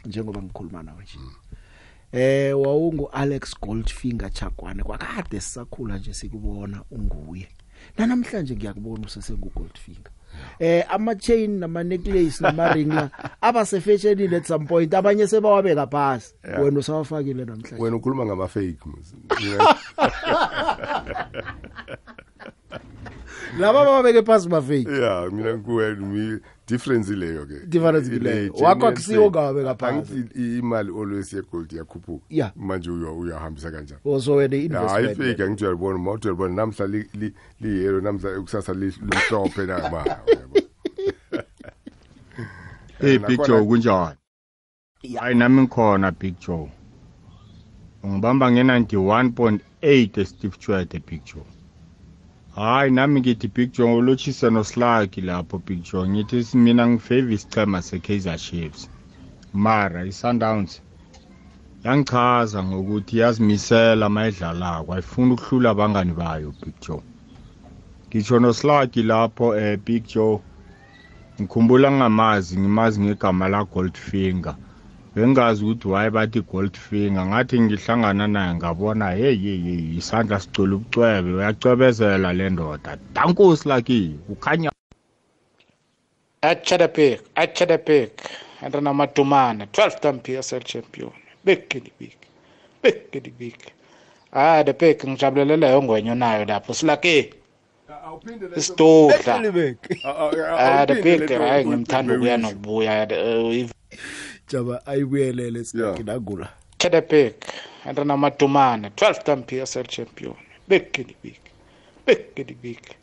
njengoba 0.05 0.41
ngikhuluma 0.41 0.83
nawe 0.83 1.03
nje. 1.03 1.19
Eh 2.11 2.59
wawungu 2.59 3.09
Alex 3.09 3.59
Goldfinger 3.61 4.31
Chakwane. 4.31 4.83
Kwakade 4.83 5.39
sisakhula 5.39 5.97
nje 5.97 6.13
sikubona 6.13 6.83
unguye. 6.91 7.47
Nanamhlanje 7.97 8.55
ngiyakubona 8.55 9.05
usesengu 9.05 9.51
Goldfinger 9.55 10.11
eh 10.59 10.85
ama 10.89 11.15
chain 11.15 11.59
nama 11.59 11.83
necklace 11.83 12.41
nama 12.43 12.73
ring 12.73 12.93
la 12.93 13.09
abasefashionini 13.41 14.35
at 14.35 14.45
some 14.45 14.65
point 14.65 14.93
abanye 14.93 15.27
sebawabeka 15.27 15.87
Yeah. 16.43 16.61
wena 16.63 16.79
usawafakile 16.79 17.45
namhlanje 17.45 17.75
wena 17.83 17.95
ukhuluma 17.95 18.25
ngama-fake 18.25 18.77
mus. 18.85 19.13
Laba 23.59 23.85
babeke 23.85 24.23
phasi 24.23 24.49
bafake 24.49 25.01
ya 25.01 25.29
mina 25.31 25.57
kuwe 25.57 25.95
mi- 25.95 26.39
difference 26.67 27.13
ileyo 27.13 27.45
ke 27.45 27.65
Difference 27.67 28.07
Ile 28.07 28.15
ileyo. 28.17 28.35
genuine 28.43 28.65
Wakho 28.67 28.87
akusiwo 28.87 29.17
thing. 29.17 29.27
ongawabeka 29.27 29.75
phansi. 29.75 30.13
Angithi 30.13 30.39
i- 30.41 30.57
imali 30.59 30.89
always 30.89 31.33
yegold 31.33 31.71
iyakhuphuka 31.73 32.25
Yeah. 32.29 32.51
manje 32.55 32.89
uya- 32.89 33.11
uyahambisa 33.11 33.71
kanjani 33.71 34.01
oso 34.05 34.35
wena 34.35 34.55
Ya, 34.55 34.63
investment 34.63 34.91
ayifike 35.19 35.43
angithi 35.43 35.63
uyalibona 35.63 35.95
uma 35.95 36.11
uthi 36.11 36.27
uyalibona 36.27 36.53
namhla 36.55 36.87
li- 36.87 37.09
li- 37.13 37.33
liyelo 37.61 38.01
namhla 38.01 38.41
kusasa 38.41 38.73
li- 38.73 38.93
limhlophe 39.01 39.65
na 39.65 39.89
ma 39.89 40.03
Hey 42.99 43.15
Eh, 43.15 43.19
Big 43.27 43.39
nakhona- 43.39 43.47
Joe 43.47 43.65
kunjani? 43.65 44.15
Hayi 45.19 45.35
nami 45.35 45.61
ngikhona 45.61 46.11
Big 46.11 46.35
Joe. 46.39 46.71
Ungibamba 48.03 48.51
nge91.8 48.51 50.21
eSteve 50.21 50.57
Chwede 50.57 50.99
Big 51.07 51.21
Joe. 51.25 51.43
Hayi 52.55 52.91
nami 52.91 53.19
ngithi 53.19 53.47
Big 53.47 53.71
Joe 53.71 53.93
ulochisa 53.95 54.49
noslaki 54.49 55.21
lapho 55.21 55.57
Big 55.57 55.81
Joe 55.83 56.09
ngithi 56.09 56.57
mina 56.57 56.87
ngifavor 56.87 57.33
isicema 57.33 57.81
seKaizer 57.81 58.37
Chiefs. 58.37 58.89
Mara 59.53 60.05
iSundowns 60.05 60.81
yangichaza 61.83 62.63
ngokuthi 62.63 63.17
yazimisela 63.17 64.09
mayidlalako 64.09 64.93
ayifuni 64.93 65.33
ukuhlula 65.33 65.69
abangani 65.69 66.13
bayo 66.13 66.53
Big 66.61 66.75
Joe. 66.87 67.01
Ngisho 68.09 68.39
noslaki 68.39 69.03
lapho 69.03 69.55
eh 69.55 69.79
Big 69.85 70.03
Joe 70.07 70.39
ngikhumbula 71.41 71.91
ngamazi 71.91 72.59
ngimazi 72.59 73.01
ngegama 73.01 73.47
la 73.49 73.63
Goldfinger 73.63 74.55
bengazi 75.15 75.65
ukuthi 75.65 75.87
waye 75.87 76.09
bathi 76.09 76.41
Goldfinger 76.41 77.25
ngathi 77.25 77.61
ngihlangana 77.61 78.27
naye 78.27 78.53
ngabona 78.55 79.11
hey 79.11 79.35
hey 79.35 79.57
hey 79.57 79.97
isandla 79.97 80.39
sicula 80.39 80.75
ubucwebe 80.75 81.29
uyacwebezela 81.33 82.33
le 82.33 82.49
ndoda 82.49 82.97
dankosi 83.13 83.69
laki 83.69 84.15
ukhanya 84.29 84.71
at 86.43 86.65
Chadapik, 86.65 87.21
at 87.37 87.55
Chadapik, 87.55 88.11
and 88.61 88.73
then 88.73 88.83
Amatumana, 88.83 89.65
12th 89.71 90.01
time 90.01 90.19
PSL 90.19 90.61
champion. 90.65 91.13
Big 91.45 91.69
kitty 91.69 91.93
big, 91.97 92.17
big 92.81 93.09
kitty 93.11 93.31
big. 93.31 93.71
Ah, 94.35 94.63
the 94.63 94.73
pick 94.73 94.99
ngijabulele 95.05 95.69
yongwenyo 95.69 96.15
nayo 96.15 96.45
lapho 96.45 96.73
silake 96.73 97.33
isitudla 98.57 99.35
ah 100.57 100.85
the 100.85 100.95
pick 100.95 101.29
hayi 101.29 101.65
ngimthanda 101.65 102.13
ukuya 102.13 102.37
nokubuya 102.37 103.11
eh, 103.11 103.69
jaba 104.49 104.85
ayibuyelele 104.85 105.63
sinakula 105.63 106.49
Chada 106.83 107.01
Pick, 107.01 107.45
and 107.85 107.97
then 107.97 108.07
Amatumana, 108.07 108.91
12th 108.91 109.23
time 109.23 109.43
PSL 109.43 109.87
champion. 109.87 110.35
Big 110.67 110.91
kitty 110.91 111.15
big, 111.21 111.39
big 112.05 112.35
kitty 112.35 112.55
big. 112.55 112.95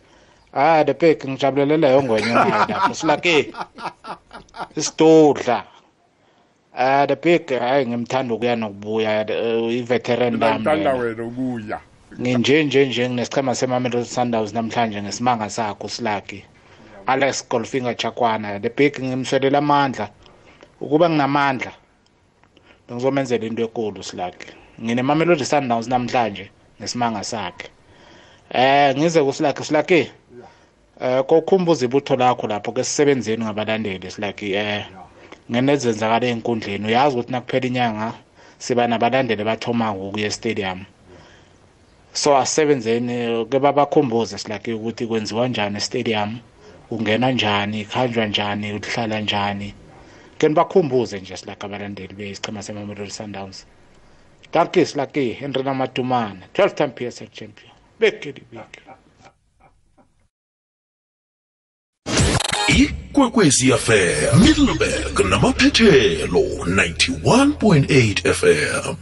Ah, 0.53 0.82
the 0.82 0.95
pick 0.95 1.24
ngijabulele 1.24 1.91
yongwenyo 1.91 2.34
nayo 2.34 2.66
lapho 2.68 2.95
silake 2.95 3.55
isitudla 4.76 5.64
ah 6.74 7.07
the 7.07 7.16
big 7.16 7.47
hayi 7.47 7.86
ngimthanda 7.86 8.34
ukuya 8.34 8.57
nokubuya 8.57 9.30
eh, 9.30 9.78
i-veteran 9.78 10.38
dam 10.38 10.55
ngithanda 10.61 10.91
yena. 10.91 10.95
wena 10.95 11.24
ukuya. 11.24 11.80
Nginje 12.20 12.64
nje 12.64 12.86
nje 12.86 13.09
nginesichema 13.09 13.55
semamelodi 13.55 14.05
sundowns 14.05 14.53
namhlanje 14.53 15.03
ngesimanga 15.03 15.51
sakho 15.51 15.88
silaki 15.88 16.45
alex 17.07 17.49
golfinger 17.49 17.97
chakwana 17.97 18.61
the 18.61 18.68
big 18.68 19.01
ngimswelela 19.01 19.59
amandla. 19.59 20.09
Ukuba 20.80 21.10
nginamandla 21.10 21.72
bengizomenzela 22.88 23.46
into 23.46 23.62
ekulu 23.62 24.02
silaki. 24.02 24.48
Nginemamelodi 24.82 25.44
sundowns 25.44 25.88
namhlanje 25.88 26.50
ngesimanga 26.78 27.24
sakhe. 27.24 27.68
Eh 28.50 28.96
ngize 28.96 29.22
kusilaki 29.22 29.64
silaki 29.64 30.10
eh 31.00 31.22
kokhumbuza 31.28 31.84
ibutho 31.84 32.16
lakho 32.16 32.46
lapho 32.46 32.72
ke 32.72 32.84
sisebenzeni 32.84 33.44
ngabalandeli 33.44 34.10
silaki. 34.10 34.54
Eh 34.54 34.84
ngenezenzakala 35.50 36.26
ey'nkundleni. 36.26 36.86
Uyazi 36.86 37.14
ukuthi 37.16 37.32
nakuphela 37.32 37.66
inyanga 37.66 38.08
siba 38.58 38.86
nabalandeli 38.86 39.44
bathomako 39.44 40.08
ukuya 40.08 40.26
estadium 40.26 40.84
so 42.12 42.36
asebenzeni 42.36 43.46
ke 43.50 43.58
babakhumbuze 43.58 44.38
silake 44.38 44.72
ukuthi 44.72 45.06
kwenziwa 45.06 45.48
njani 45.48 45.76
estadium? 45.76 46.38
Ungena 46.90 47.30
njani? 47.32 47.84
Khanjwa 47.84 48.26
njani? 48.26 48.72
Uhlala 48.72 49.20
njani? 49.20 49.74
Ke 50.41 50.49
nibakhumbuze 50.49 51.20
nje 51.20 51.36
silake 51.36 51.66
abalandeli 51.66 52.14
besichema 52.14 52.62
semamelodi 52.62 53.11
sundowns. 53.11 53.66
Danke 54.53 54.86
silake 54.86 55.32
henry 55.32 55.62
namatumana 55.62 56.47
12 56.55 56.74
time 56.74 56.88
psl 56.88 57.26
champion. 57.26 57.72
Bekedi 58.01 58.43
big 58.51 58.61
ikwekwezi 62.68 63.72
fm 63.72 64.41
middleburg 64.41 65.20
namaphethelo 65.30 66.41
91.8 66.41 68.32
fm 68.32 68.95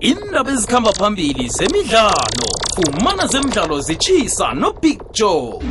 indaba 0.00 0.52
ezikhamba 0.52 0.92
phambili 0.92 1.48
zemidlalo 1.48 2.48
fumana 2.74 3.26
zemidlalo 3.26 3.80
zitshisa 3.80 4.54
nobig 4.54 5.00
joe. 5.12 5.62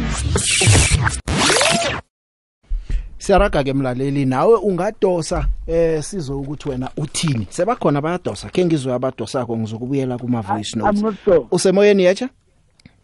Siyaraga 3.20 3.64
ke 3.64 3.74
mlaleli 3.74 4.26
nawe 4.26 4.56
ungadosa 4.56 5.46
eh 5.68 6.04
sizo 6.04 6.40
ukuthi 6.40 6.70
wena 6.70 6.90
uthini 6.98 7.48
sebakhona 7.50 8.02
bayadosa 8.02 8.50
ke 8.50 8.66
ngizwe 8.66 8.94
abadosako 8.94 9.58
ngizokubuyela 9.58 10.18
kuma 10.18 10.42
voice 10.42 10.74
I'm 10.76 10.82
notes 10.82 11.02
not 11.02 11.16
sure. 11.26 11.46
usemoyeni 11.52 12.04
yecha 12.04 12.30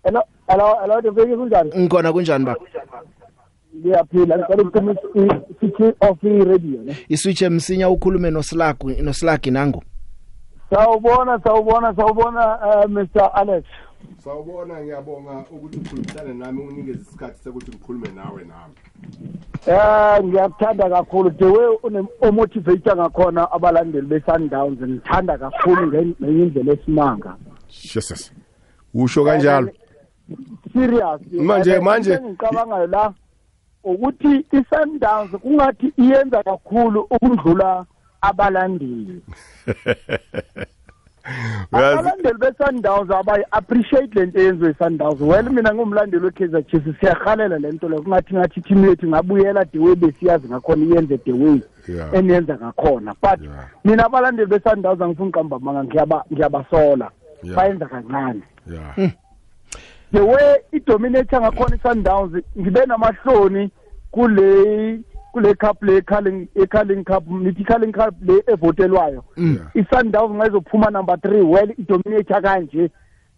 Hello, 0.04 0.22
hello, 0.48 0.76
hello, 0.82 1.02
Debeki 1.02 1.36
kunjani? 1.36 1.72
ngikona 1.80 2.14
kunjani 2.14 2.46
ba 2.46 2.56
Ngiyaphila, 3.76 4.38
ngicela 4.38 4.64
ukucima 4.64 4.96
i-switch 5.16 5.96
off 6.02 6.24
i-radio 6.24 6.82
ne. 6.84 6.96
iswitch 7.10 7.42
emsinya 7.42 7.90
ukhulume 7.90 8.32
noslagu 8.32 8.90
noslagi 9.02 9.52
nango 9.52 9.84
Sawubona, 10.70 11.40
sawubona, 11.44 11.96
sawubona 11.96 12.58
uh, 12.58 12.90
Mr 12.92 13.32
Alex. 13.34 13.64
Sawubona 14.24 14.82
ngiyabonga 14.82 15.46
ukuthi 15.52 15.78
ukhulumisane 15.78 16.34
nami 16.34 16.62
unikeze 16.62 17.00
isikhathi 17.02 17.44
sokuthi 17.44 17.72
ngikhulume 17.72 18.08
nawe 18.16 18.44
nami. 18.44 18.74
Eh 19.68 20.24
ngiyakuthanda 20.24 20.90
kakhulu 20.90 21.30
the 21.32 21.46
way 21.46 21.78
unemotivate 21.84 22.96
ngakhona 22.96 23.52
abalandeli 23.52 24.08
be-Sundowns 24.08 24.82
ngithanda 24.82 25.38
kakhulu 25.38 25.88
ngenye 25.88 26.44
indlela 26.44 26.74
esimanga. 26.74 27.36
Jesus. 27.70 28.32
Usho 28.94 29.24
kanjalo. 29.26 29.70
Serious. 30.74 31.22
Manje- 31.32 31.80
manje- 31.80 32.20
ngicabangayo 32.22 32.88
la 32.88 33.14
ukuthi 33.84 34.46
i-Sundowns 34.52 35.32
kungathi 35.32 35.94
iyenza 35.98 36.44
kakhulu 36.44 37.08
ukudlula 37.12 37.86
abalandeli. 38.22 39.22
Abalandeli 41.72 42.38
be-Sundowns 42.38 43.10
abayi-appreciate 43.12 44.16
le 44.16 44.26
nto 44.26 44.40
eyenziwe 44.40 44.72
i-Sundowns 44.72 45.22
well 45.22 45.50
mina 45.50 45.74
ngumlandeli 45.74 46.26
we-Kaizer 46.26 46.64
Chiefs 46.64 47.04
le 47.04 47.72
nto 47.72 47.90
leyo. 47.90 48.02
Kungathi 48.02 48.36
ngathi 48.36 48.62
team 48.62 48.86
yethu 48.86 49.08
ngabuyela 49.08 49.66
the 49.66 49.80
way 49.80 49.96
besiyazi 49.96 50.48
ngakhona 50.48 50.86
iyenze 50.86 51.18
the 51.18 51.32
way 51.32 51.62
eniyenza 52.14 52.58
ngakhona. 52.58 53.16
But 53.22 53.40
mina 53.86 54.06
abalandeli 54.06 54.50
be-Sundowns 54.50 55.02
angifuni 55.02 55.30
uqamba 55.30 55.84
ngiyabasola. 56.32 57.12
Bayenza 57.56 57.86
kancane. 57.86 58.42
Yeah. 58.72 59.12
the 60.12 60.26
way 60.26 60.56
idominate 60.72 61.40
ngakhona 61.40 61.76
i-Sundowns 61.76 62.44
ngibe 62.60 62.86
namahloni 62.86 63.70
kule 64.12 65.00
kule 65.36 65.54
cup 65.56 65.84
le 65.84 66.02
Carling 66.02 66.48
eCarling 66.56 67.04
Cup 67.04 67.28
nithi 67.28 67.64
Carling 67.66 67.92
Cup 67.92 68.16
le 68.22 68.42
evotelwayo. 68.48 69.24
i-Sundowns 69.76 70.32
ngayizophuma 70.36 70.90
number 70.92 71.16
3 71.16 71.42
well 71.44 71.70
idominate 71.78 72.34
kanje. 72.42 72.90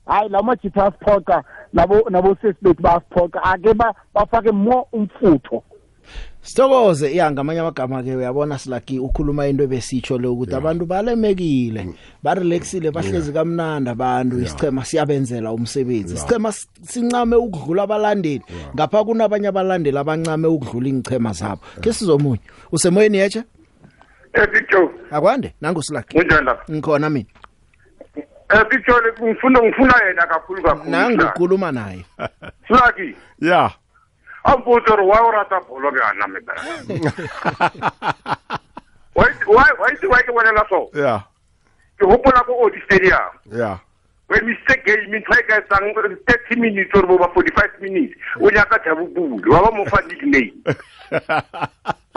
Hayi 0.06 0.30
la 0.30 0.42
majitha 0.44 0.86
asiphoqa 0.86 1.44
nabo 1.74 2.10
nabo 2.10 2.36
sesibethu 2.42 2.82
basiphoqa 2.84 3.44
ake 3.44 3.74
ba- 3.74 3.94
bafake 4.14 4.52
more 4.52 4.86
umfutho. 4.94 5.64
Sithokoze 6.42 7.12
iya 7.12 7.32
ngamanye 7.32 7.60
amagama 7.60 8.04
ke 8.04 8.16
uyabona 8.16 8.58
silaki 8.58 9.00
ukhuluma 9.00 9.48
into 9.48 9.64
ebesitsho 9.64 10.18
le 10.18 10.28
ukuthi 10.28 10.56
abantu 10.56 10.86
balemekile 10.86 11.92
ba 12.24 12.34
relaxile 12.34 12.92
bahlezi 12.92 13.34
kamnandi 13.34 13.90
abantu 13.90 14.40
isichema 14.40 14.86
siyabenzela 14.86 15.52
umsebenzi. 15.52 16.16
Isichema 16.16 16.50
s- 16.50 16.68
sincame 16.84 17.36
ukudlula 17.36 17.84
abalandeli. 17.84 18.44
Ngapha 18.76 19.04
kunabanye 19.04 19.48
abalandeli 19.48 19.98
abancame 19.98 20.48
ukudlula 20.48 20.88
ingchema 20.90 21.34
zabo. 21.34 21.62
Ke 21.82 21.94
sizomunye. 21.94 22.40
Usemoyeni 22.72 23.18
yecha 23.18 23.44
Eh 24.34 24.48
Picture, 24.52 24.90
akwande 25.12 25.54
nangu 25.62 25.84
silaki 25.84 26.16
kunjani 26.18 26.46
lapha? 26.46 26.64
ngikhona 26.74 27.10
mina. 27.10 27.26
Eh 28.50 28.64
Picture 28.70 29.02
ngifuna 29.24 29.60
ngifuna 29.62 29.94
yena 30.08 30.28
kakhulu 30.28 30.64
kakhulu. 30.64 30.90
nangu 30.92 31.24
ukhuluma 31.24 31.72
naye. 31.72 32.06
Slaki, 32.68 33.16
Yeah. 33.42 33.72
Ambuzo 34.48 34.96
ro 34.96 35.06
wa 35.08 35.32
rata 35.32 35.60
bolo 35.68 35.92
ke 35.96 36.02
ana 36.04 36.28
me 36.28 36.40
bana. 36.40 36.62
Why 39.14 39.30
why 39.46 39.70
why 39.80 39.92
do 40.02 40.12
I 40.14 40.22
get 40.22 40.34
one 40.34 40.46
so? 40.70 40.90
Yeah. 40.94 41.22
Ke 42.00 42.06
hopola 42.06 42.46
ko 42.46 42.54
Odi 42.64 42.80
Stadium. 42.86 43.34
Yeah. 43.52 43.80
When 44.28 44.46
we 44.46 44.58
stay 44.64 44.78
game 44.86 45.14
in 45.14 45.24
try 45.24 45.42
ka 45.48 45.64
sang 45.72 45.94
30 45.96 46.60
minutes 46.60 46.92
or 46.94 47.10
over 47.10 47.28
45 47.34 47.82
minutes. 47.82 48.14
O 48.40 48.50
ya 48.52 48.64
ka 48.66 48.78
thabu 48.84 49.08
bulu, 49.16 49.40
wa 49.52 49.64
ba 49.64 49.72
mo 49.72 49.86
fa 49.88 50.04
nickname. 50.06 50.52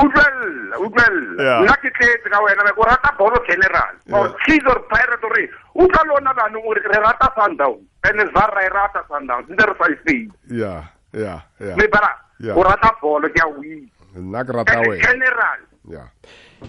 Utlwel, 0.00 0.38
utlwel. 0.82 1.16
Yeah. 1.38 1.62
Nna 1.62 1.74
ke 1.78 1.90
tletse 1.94 2.28
ka 2.28 2.42
wena 2.42 2.66
o 2.76 2.82
rata 2.82 3.14
bolo 3.16 3.38
general. 3.46 3.94
Or 4.12 4.34
cheese 4.44 4.66
or 4.66 4.82
pirate 4.90 5.22
or 5.22 5.38
utlwa 5.86 6.02
lona 6.10 6.34
bana 6.34 6.58
o 6.58 6.72
re 6.74 6.82
re 6.82 6.98
rata 7.00 7.32
Sundowns. 7.38 7.80
And 8.04 8.20
Zara 8.34 8.58
re 8.58 8.68
rata 8.68 9.06
Sundowns. 9.08 9.46
Nde 9.48 9.64
re 9.64 9.74
sa 9.78 9.86
ifei. 9.88 10.28
Yeah. 10.50 10.84
Yeah. 11.12 11.40
Yeah. 11.60 11.76
Me 11.76 11.86
bara. 11.86 12.10
Yeah. 12.40 12.56
O 12.56 12.62
rata 12.62 12.92
bolo 13.02 13.28
ke 13.28 13.40
a 13.42 13.48
win. 13.48 13.90
Nna 14.16 14.44
ke 14.44 14.52
rata 14.54 14.78
And 14.78 14.86
wena. 14.86 15.02
general. 15.02 15.58
Yeah. 15.88 16.08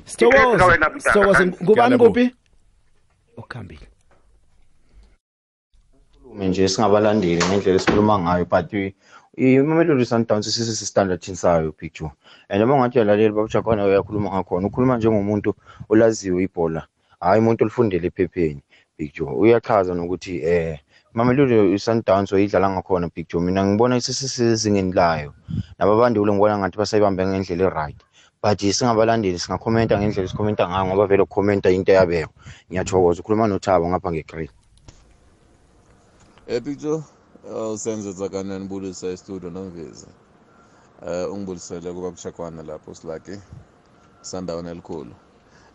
Sithokoze 0.06 0.64
wena, 0.64 0.89
Peter. 0.89 1.12
sithokoze 1.12 1.46
ngubani 1.46 1.96
Ngiyaleboha. 1.96 2.10
kuphi 2.10 2.36
ukhambile 3.38 3.88
sikhulume 6.14 6.48
nje 6.48 6.68
singabalandeli 6.68 7.44
ngendlela 7.46 7.76
esikhuluma 7.76 8.20
ngayo 8.20 8.46
but 8.46 8.74
i- 8.74 8.94
imamelodi 9.38 10.06
sundowns 10.06 10.46
sisesistandardini 10.46 11.36
sayo 11.38 11.72
picture 11.72 12.12
and 12.50 12.64
uma 12.64 12.76
ungathi 12.76 12.98
uyalaleli 13.00 13.34
babutsha 13.34 13.62
khona 13.62 13.86
uyakhuluma 13.86 14.30
ngakhona 14.30 14.68
ukhuluma 14.68 14.98
njengomuntu 14.98 15.56
olaziwe 15.89 16.44
ibhola 16.44 16.88
hhayi 17.20 17.39
umuntu 17.42 17.64
olifundele 17.64 18.08
ephepheni 18.08 18.62
picture 18.98 19.32
uyachaza 19.32 19.94
nokuthi 19.94 20.42
eh 20.44 20.80
mamelodi 21.14 21.80
sundowns 21.80 22.32
oyidlala 22.34 22.70
ngakhona 22.70 23.09
picture 23.09 23.43
mina 23.43 23.66
ngibona 23.66 23.97
isesesezingeni 23.97 24.93
layo. 24.93 25.34
Nababanduli 25.80 26.32
ngibona 26.32 26.57
ngathi 26.57 26.78
basayibambe 26.78 27.26
ngendlela 27.26 27.64
e-right. 27.68 27.99
But 28.41 28.59
singabalandeli 28.59 29.39
singakhomenta 29.39 29.99
ngendlela 29.99 30.26
esikhomenta 30.26 30.68
ngayo 30.70 30.86
ngoba 30.86 31.07
vele 31.07 31.24
ukukhomenta 31.24 31.70
into 31.70 31.91
yabeko 31.91 32.34
ngiyathokoza 32.70 33.22
ukhuluma 33.22 33.47
nothabo 33.47 33.89
ngapha 33.89 34.12
ngegreen. 34.12 34.49
Eh 36.47 36.62
picture 36.64 37.03
usenze 37.74 38.12
zakanani 38.12 38.68
bulisa 38.68 39.07
estudio 39.07 39.49
nomvezi. 39.49 40.07
Eh 41.05 41.34
ungibulisele 41.34 41.93
kuba 41.93 42.12
kushakwana 42.12 42.64
lapho 42.64 42.95
silaki 42.95 43.38
sundown 44.22 44.66
elikhulu. 44.68 45.14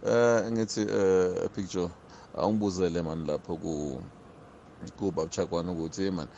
Eh 0.06 0.52
ngithi 0.52 0.80
eh 0.80 1.50
picture 1.54 1.90
awungibuzele 2.34 3.02
mani 3.02 3.26
lapho 3.26 3.56
ku 3.56 4.02
kuba 4.96 5.26
kushakwana 5.26 5.72
ukuthi 5.72 6.10
man 6.10 6.28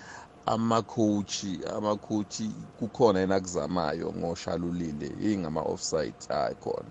ama-coach 0.46 1.44
ama-coach 1.76 2.40
kukhona 2.78 3.20
yena 3.20 3.36
akuzamayo 3.36 4.12
ngoshalulile 4.16 5.32
ingama 5.32 5.62
offside 5.62 6.14
hayi 6.28 6.54
khona. 6.54 6.90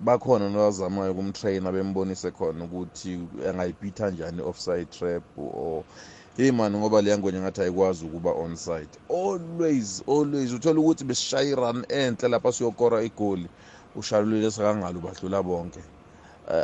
Bakhona 0.00 0.50
nabazamayo 0.50 1.14
kumtrainer 1.14 1.72
bembonise 1.72 2.30
khona 2.30 2.64
ukuthi 2.64 3.28
angayibhitha 3.48 4.10
njani 4.10 4.42
offside 4.42 4.86
trap 4.90 5.24
or 5.36 5.84
hey 6.36 6.50
man 6.50 6.76
ngoba 6.76 7.02
leya 7.02 7.18
ngwenya 7.18 7.40
ngathi 7.40 7.60
ayikwazi 7.60 8.04
ukuba 8.06 8.30
onside 8.32 8.90
always 9.08 10.02
always. 10.06 10.52
Uthola 10.52 10.80
ukuthi 10.80 11.04
besishaya 11.04 11.48
irun 11.48 11.84
enhle 11.88 12.28
lapha 12.28 12.52
siyokora 12.52 13.02
igoli 13.02 13.48
ushalulile 13.94 14.50
sakangalo 14.50 15.00
badlula 15.00 15.42
bonke. 15.42 15.80
uh, 15.80 15.97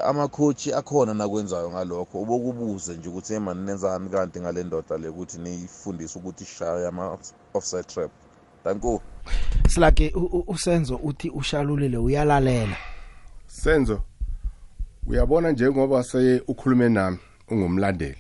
amakhochi 0.04 0.72
akhona 0.72 1.14
nakwenzayo 1.14 1.70
ngalokho. 1.70 2.20
Ubokubuze 2.22 2.96
nje 2.96 3.08
ukuthi 3.08 3.32
hey 3.32 3.42
man 3.42 3.64
nenzani 3.64 4.08
kanti 4.08 4.40
ngale 4.40 4.64
ndoda 4.64 4.98
le 4.98 5.08
ukuthi 5.08 5.38
niyifundise 5.38 6.18
ukuthi 6.18 6.44
ishaye 6.44 6.86
ama-offside 6.86 7.84
trap? 7.84 8.10
Danko 8.64 9.02
silake 9.68 10.12
usenzo 10.46 10.96
uthi 10.96 11.30
ushalulile 11.30 11.96
uyalalela. 11.96 12.76
Senzo 13.46 14.02
uyabona 15.06 15.50
njengoba 15.50 16.02
seye 16.02 16.42
ukhulume 16.48 16.88
nami 16.88 17.18
ungumlandeli. 17.48 18.18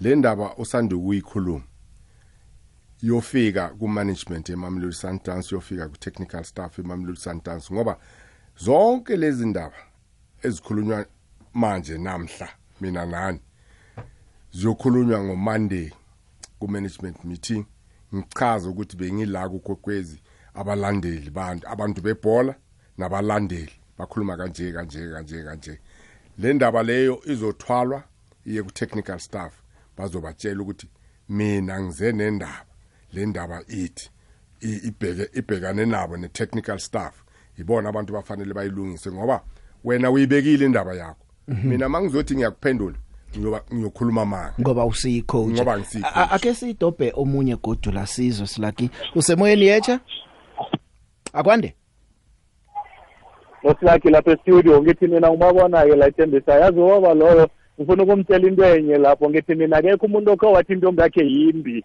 Le 0.00 0.16
ndaba 0.16 0.56
usanda 0.56 0.96
ukuyikhuluma 0.96 1.64
yofika 3.02 3.68
ku 3.68 3.88
management 3.88 4.48
eMamelodi 4.48 4.94
Sundowns 4.94 5.52
yofika 5.52 5.88
ku 5.88 5.96
technical 5.96 6.44
staff 6.44 6.78
eMamelodi 6.78 7.20
Sundowns 7.20 7.72
ngoba 7.72 7.96
zonke 8.56 9.16
lezi 9.16 9.46
ndaba 9.46 9.87
ezikhulunywa 10.42 11.06
manje 11.54 11.98
namhla 11.98 12.48
mina 12.80 13.06
nani. 13.06 13.40
Ziyokhulunywa 14.52 15.24
ngo 15.24 15.36
Monday 15.36 15.92
ku 16.58 16.68
management 16.68 17.24
meeting. 17.24 17.66
Ngichaza 18.14 18.68
ukuthi 18.68 18.96
bengila 18.96 19.48
kukokwezi 19.48 20.22
abalandeli 20.54 21.30
bantu 21.30 21.68
abantu 21.68 22.02
bebhola 22.02 22.54
nabalandeli. 22.98 23.72
Bakhuluma 23.98 24.36
kanje 24.36 24.72
kanje 24.72 25.10
kanje 25.12 25.44
kanje. 25.44 25.80
Le 26.38 26.52
ndaba 26.52 26.82
leyo 26.82 27.20
izothwalwa 27.24 28.02
iye 28.46 28.62
ku 28.62 28.70
technical 28.70 29.18
staff 29.18 29.52
bazobatshela 29.96 30.62
ukuthi 30.62 30.88
mina 31.28 31.80
ngize 31.82 32.12
nendaba. 32.12 32.66
Le 33.12 33.26
ndaba 33.26 33.62
ithi 33.68 34.10
ibheke 34.60 35.38
ibhekane 35.38 35.86
nabo 35.86 36.16
ne 36.16 36.28
technical 36.28 36.78
staff. 36.78 37.24
Ibona 37.58 37.88
abantu 37.88 38.12
bafanele 38.12 38.54
bayilungise 38.54 39.12
ngoba 39.12 39.42
wena 39.84 40.10
uyibekile 40.10 40.66
indaba 40.66 40.94
yakho. 40.94 41.24
Mhm. 41.48 41.68
mina 41.68 41.88
mangizothi 41.88 42.34
ngiyakuphendula 42.34 42.96
ngiyoba 43.36 43.60
ngiyokhuluma 43.74 44.24
manga 44.26 44.54
ngoba 44.60 44.84
usiyicoach 44.86 45.48
Ngoba 45.52 45.78
ngisiyi-coach. 45.78 46.16
A- 46.16 46.30
ake 46.30 46.54
sidobhe 46.54 47.12
omunye 47.16 47.56
godu 47.56 47.90
la 47.92 48.06
sizwe 48.06 48.46
silaki. 48.46 48.90
Usemoyeni 49.14 49.66
yecha 49.66 50.00
akwande? 51.32 51.74
Osilaki 53.64 54.10
lapha 54.10 54.32
estudio 54.32 54.82
ngithi 54.82 55.06
mina 55.06 55.30
ngibabona-ke 55.30 55.96
la 55.96 56.08
ithembisa 56.08 56.54
yazi 56.54 56.78
ubaba 56.80 57.14
loyo 57.14 57.48
ngifuna 57.80 58.02
ukumtshela 58.02 58.48
into 58.48 58.64
enye 58.64 58.98
lapho 58.98 59.30
ngithi 59.30 59.54
mina 59.54 59.76
akekho 59.76 60.06
umuntu 60.06 60.30
okhe 60.32 60.46
wathi 60.46 60.72
intombi 60.72 61.02
yakhe 61.02 61.24
yimbi. 61.24 61.84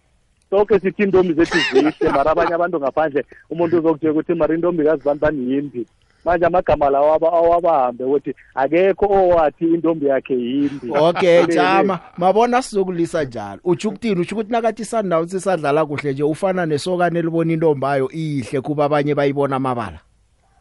Sonke 0.49 0.79
sithi 0.79 1.03
intombi 1.03 1.33
zethu 1.33 1.57
zihle 1.73 2.11
mara 2.11 2.31
abanye 2.31 2.53
abantu 2.53 2.79
ngaphandle 2.79 3.25
umuntu 3.49 3.77
uzokutshela 3.77 4.13
ukuthi 4.13 4.33
mara 4.33 4.55
intombi 4.55 4.83
kazi 4.83 5.03
bani 5.03 5.19
bani 5.19 5.51
yimbi. 5.53 5.85
Manje 6.25 6.45
amagama 6.45 6.89
lawo 6.89 7.13
aba- 7.13 7.33
awabahambe 7.33 8.03
ukuthi 8.03 8.35
akekho 8.55 9.05
owathi 9.05 9.65
intombi 9.65 10.05
yakhe 10.05 10.33
yimbi. 10.33 10.91
Okay 10.91 11.45
jama. 11.45 11.99
Mabona 12.17 12.61
sizokulisa 12.61 13.23
njalo. 13.23 13.59
Utsho 13.63 13.89
ukuthini? 13.89 14.21
Utsho 14.21 14.35
ukuthi 14.35 14.51
nakathi 14.51 14.81
i-sundowns 14.81 15.33
isadlala 15.33 15.85
kuhle 15.85 16.13
nje 16.13 16.23
ufana 16.23 16.65
nesokane 16.65 17.19
elibona 17.19 17.53
intombayo 17.53 18.09
iyihle 18.13 18.61
kuba 18.61 18.85
abanye 18.85 19.15
bayibona 19.15 19.55
amabala. 19.55 19.99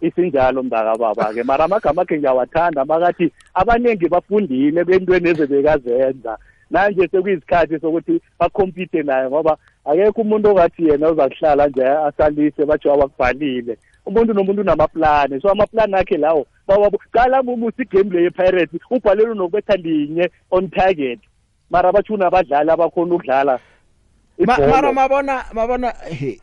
Isinjalo 0.00 0.62
mntakababa-ke 0.62 1.42
mara 1.42 1.64
amagama 1.64 2.02
akhe 2.02 2.18
ngiyawathanda 2.18 2.84
makathi 2.84 3.32
abaningi 3.54 4.08
bafundile 4.08 4.84
bentweni 4.84 5.28
ezebekazenza. 5.28 6.38
Manje 6.70 7.08
sekuyisikhathi 7.08 7.80
sokuthi 7.80 8.20
bakhompite 8.38 9.02
naye 9.02 9.28
ngoba 9.28 9.56
akekho 9.84 10.20
umuntu 10.20 10.48
ongathi 10.50 10.88
yena 10.88 11.10
uza 11.10 11.28
kuhlala 11.28 11.66
nje 11.68 11.86
asalise 11.88 12.64
batsho 12.64 12.92
abakubhalile 12.92 13.78
umuntu 14.06 14.34
nomuntu 14.34 14.60
unamaplani 14.60 15.40
so 15.40 15.48
amaplani 15.50 15.94
akhe 15.94 16.16
lawo 16.16 16.46
qala 17.12 17.42
mumusa 17.42 17.82
igame 17.82 18.10
le 18.10 18.22
ye-pirates 18.22 18.80
ubhalelwe 18.90 19.34
nokubetha 19.34 19.76
linye 19.76 20.30
on 20.50 20.70
target. 20.70 21.20
Mara 21.70 21.92
batsho 21.92 22.14
unabadlali 22.14 22.70
abakhona 22.70 23.14
ukudlala 23.14 23.58
mara 24.46 24.92
mabona 24.92 25.44
mabona 25.52 25.94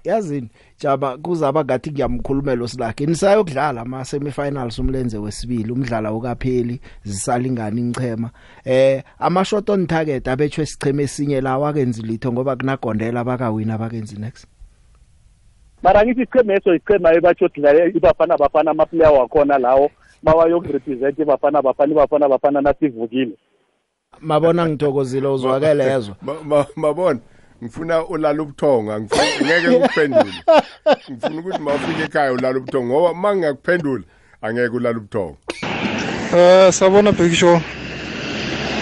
yazini 0.03 0.49
jaba 0.79 1.17
kuzaba 1.17 1.63
ngathi 1.63 1.91
ngiyamkhulumela 1.91 2.63
usilakhe. 2.63 3.05
Nisayokudlala 3.05 3.81
ama 3.81 4.05
semifinals 4.05 4.79
umlenze 4.79 5.17
wesibili 5.17 5.71
umdlala 5.71 6.13
ukapheli 6.13 6.81
zisalingana 7.03 7.79
inchema. 7.79 8.29
Eh 8.65 9.03
ama 9.19 9.45
shot 9.45 9.69
on 9.69 9.87
target 9.87 10.27
abetshwe 10.27 10.65
sicheme 10.65 11.03
esinye 11.03 11.41
lawa 11.41 11.69
akenzi 11.69 12.01
litho 12.01 12.31
ngoba 12.31 12.55
kunagondela 12.55 13.23
bakawina 13.23 13.77
bakenzi 13.77 14.19
next. 14.19 14.47
Mara 15.83 16.05
ngithi 16.05 16.21
isicheme 16.21 16.53
eso 16.53 16.75
isichema 16.75 17.13
ebatsho 17.13 17.47
dlala 17.47 17.85
ibafana 17.85 18.37
bafana 18.37 18.71
amaplayer 18.71 19.11
wakhona 19.13 19.57
lawo 19.57 19.91
mawayokurepresent 20.23 21.19
ibafana 21.19 21.61
bafana 21.61 21.91
ibafana 21.91 22.29
bafana 22.29 22.61
nasivukile 22.61 23.31
mabona 24.21 24.67
ngithokozile 24.69 25.27
uzwakele 25.27 25.93
ezwa 25.93 26.15
Ma- 26.21 26.43
ma- 26.43 26.65
mabona 26.75 27.19
ngifuna 27.63 28.05
ulala 28.05 28.41
ubuthonga 28.43 28.99
ngifuna 28.99 29.23
ngeke 29.45 29.67
ngikuphendule 29.69 30.33
ngifuna 31.11 31.39
ukuthi 31.39 31.59
mawufika 31.61 32.03
ekhaya 32.03 32.33
ulala 32.33 32.57
ubuthonga 32.57 32.87
ngoba 32.93 33.11
uma 33.11 33.35
ngingakuphendula 33.35 34.03
angeke 34.41 34.75
ulala 34.75 34.97
ubuthonga 34.97 35.35
Eh 36.35 36.71
sabona 36.71 37.11
Big 37.11 37.33
Show. 37.33 37.59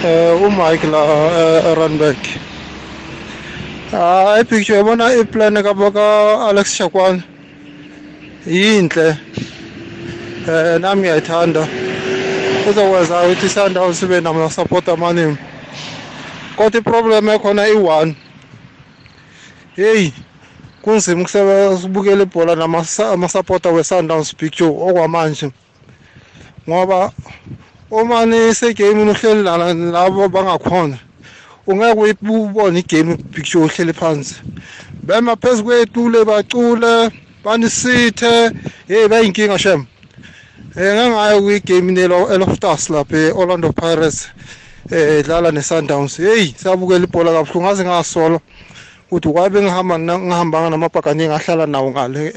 Eh 0.05 0.41
uMike 0.41 0.87
la 0.87 0.99
eh, 1.39 1.77
Randburg. 1.77 2.17
Ah 3.93 4.43
Big 4.43 4.65
Show 4.65 4.75
yabona 4.75 5.15
iplan 5.15 5.63
kabaka 5.63 6.49
Alex 6.49 6.75
Shakwan. 6.75 7.23
Yinhle. 8.45 9.17
Eh 10.47 10.77
nami 10.79 11.01
ngiyayithanda. 11.01 11.67
Uzokwenza 12.69 13.23
ukuthi 13.23 13.49
Sundowns 13.49 13.99
sibe 13.99 14.21
nama 14.21 14.49
support 14.49 14.89
amaningi. 14.89 15.37
Kodwa 16.57 16.79
iproblem 16.79 17.29
ekhona 17.29 17.67
i1. 17.67 18.15
Hey 19.75 20.11
kunzima 20.81 21.21
ukusebukela 21.21 22.23
ibhola 22.23 22.55
nama 22.55 22.85
ama 22.99 23.29
supporter 23.29 23.73
we 23.73 23.83
Sundowns 23.83 24.35
Big 24.37 24.53
Show 24.53 24.89
okwamanje. 24.89 25.51
ngoba 26.67 27.11
uma 27.91 28.25
nisegame 28.25 29.11
uhleli 29.11 29.43
lana 29.43 29.73
labo 29.73 30.27
bangakhona 30.27 31.06
ungeke 31.67 31.99
uyibone 31.99 32.79
igame 32.79 33.15
picture 33.33 33.65
uhleli 33.65 33.93
phansi. 33.93 34.35
Bema 35.03 35.35
phezu 35.35 35.63
kwetule 35.63 36.25
bacule 36.25 37.09
banisithe. 37.43 38.51
Hey 38.87 39.07
bayinkinga 39.07 39.59
shem. 39.59 39.85
Eh 40.77 40.93
ngangayo 40.95 41.41
kwigame 41.41 41.91
nelo 41.91 42.29
eloftas 42.33 42.89
lapha 42.89 43.17
eOrlando 43.17 43.71
Pirates 43.73 44.29
eh 44.91 45.23
dlala 45.25 45.51
neSundowns. 45.51 46.17
Hey 46.17 46.53
sabukela 46.57 47.03
ibhola 47.05 47.31
kabuhlungu 47.31 47.67
ngaze 47.67 47.83
ngasola. 47.83 48.39
Ukuthi 49.11 49.29
kwabe 49.29 49.61
ngihamba 49.61 49.97
na- 49.97 50.19
ngihambanga 50.19 50.69
namabhakani 50.69 51.27
ngahlala 51.27 51.65
nawo 51.67 51.91
ngale 51.91 52.33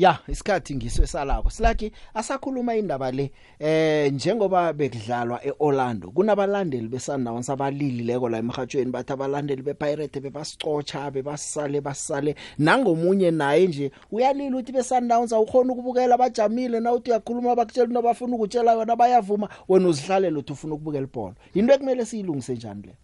ya 0.00 0.18
isikhathi 0.28 0.74
ngiswe 0.74 1.06
salako 1.06 1.50
silaki 1.50 1.92
asakhuluma 2.14 2.76
indaba 2.76 3.10
le 3.10 3.30
eh 3.58 4.12
njengoba 4.12 4.72
bekudlalwa 4.72 5.44
eOrlando 5.44 6.10
kunabalandeli 6.10 6.88
beSundowns 6.88 7.50
abalilileko 7.50 8.28
la 8.28 8.38
emhathweni 8.38 8.90
bathi 8.90 9.12
abalandeli 9.12 9.62
bePirate 9.62 10.20
bebasicotsha 10.20 11.10
bebasale 11.10 11.80
basale. 11.80 12.34
Nangomunye 12.58 13.30
naye 13.30 13.66
nje 13.66 13.90
uyalila 14.10 14.56
uthi 14.56 14.72
beSundowns 14.72 15.32
awukhona 15.32 15.72
ukubukela 15.72 16.18
bajamile 16.18 16.80
na 16.80 16.92
uthi 16.92 17.10
uyakhuluma 17.10 17.56
bakutshela 17.56 17.86
into 17.86 17.98
abafuna 17.98 18.36
ukutshela 18.36 18.72
yona 18.72 18.96
bayavuma. 18.96 19.48
Wena 19.68 19.88
uzihlalela 19.88 20.38
uthi 20.38 20.52
ufuna 20.52 20.74
ukubukela 20.74 21.04
ibhola 21.04 21.34
into 21.54 21.74
ekumele 21.74 22.04
siyilungise 22.06 22.54
njani 22.54 22.82
le? 22.82 22.94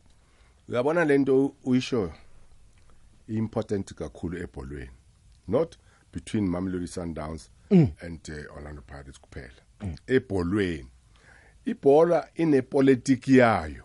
Uyabona 0.68 1.04
lento 1.04 1.52
uyishoyo? 1.64 2.12
Important 3.28 3.94
kakhulu 3.94 4.38
ebholweni. 4.38 4.90
Not 5.48 5.76
between 6.16 6.48
Mamelodi 6.48 6.88
Sundowns 6.88 7.50
Mm. 7.70 7.92
and 8.00 8.20
uh, 8.30 8.54
Orlando 8.56 8.82
Pirates 8.86 9.20
kuphela 9.20 9.96
ebholweni 10.06 10.88
ibhola 11.64 12.28
inepolitiki 12.34 13.36
yayo 13.38 13.84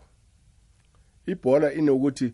ibhola 1.26 1.72
inokuthi 1.72 2.32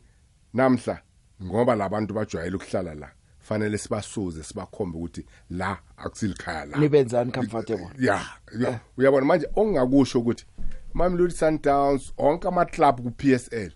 namhla 0.55 1.03
ngoba 1.45 1.75
labantu 1.75 2.15
bajwayele 2.15 2.57
ukuhlala 2.57 2.95
la 2.95 3.11
fanele 3.39 3.79
sibasuze 3.79 4.43
sibakhombe 4.43 4.99
ukuthi 4.99 5.27
la 5.51 5.79
akusilikhaya 5.97 6.65
la 6.65 6.79
nibenzani 6.79 7.33
comfortable 7.33 7.89
ya 7.99 8.27
ya. 8.61 8.81
uyabona 8.97 9.27
manje 9.27 9.49
ongakusho 9.57 10.19
ukuthi 10.21 10.47
Mamelodi 10.95 11.35
Sundowns 11.35 12.13
onke 12.19 12.49
ama 12.49 12.65
club 12.65 13.01
ku 13.01 13.11
PSL 13.11 13.73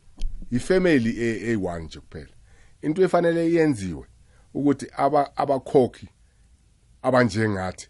ifamily 0.50 1.10
e 1.18 1.56
A1 1.56 1.80
nje 1.82 2.00
kuphela 2.00 2.32
into 2.82 3.02
efanele 3.02 3.48
iyenziwe 3.50 4.06
ukuthi 4.54 4.86
aba 4.96 5.36
abakhokhi 5.36 6.08
abanjengathi. 7.02 7.88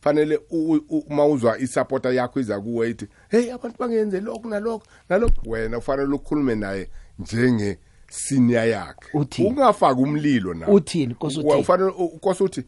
Fanele 0.00 0.40
u- 0.50 0.72
u- 0.88 1.04
uma 1.08 1.26
uzwa 1.26 1.58
isupporter 1.58 2.12
yakho 2.14 2.40
iza 2.40 2.60
kuwe 2.60 2.90
ithi 2.90 3.08
hey 3.28 3.52
abantu 3.52 3.76
bangenze 3.78 4.20
lokhu 4.20 4.48
nalokho 4.48 4.86
nalokho 5.08 5.50
wena 5.50 5.78
ufanele 5.78 6.14
ukukhulume 6.14 6.54
naye 6.54 6.88
njenge 7.18 7.78
senior 8.10 8.66
yakhe. 8.68 9.08
Ungafaki 9.48 10.00
umlilo 10.02 10.54
na 10.54 10.68
Uthini? 10.68 11.12
Nkosi 11.12 11.38
uthini? 11.38 11.60
ufanele 11.60 11.90
ukose 11.90 12.44
uthi 12.44 12.64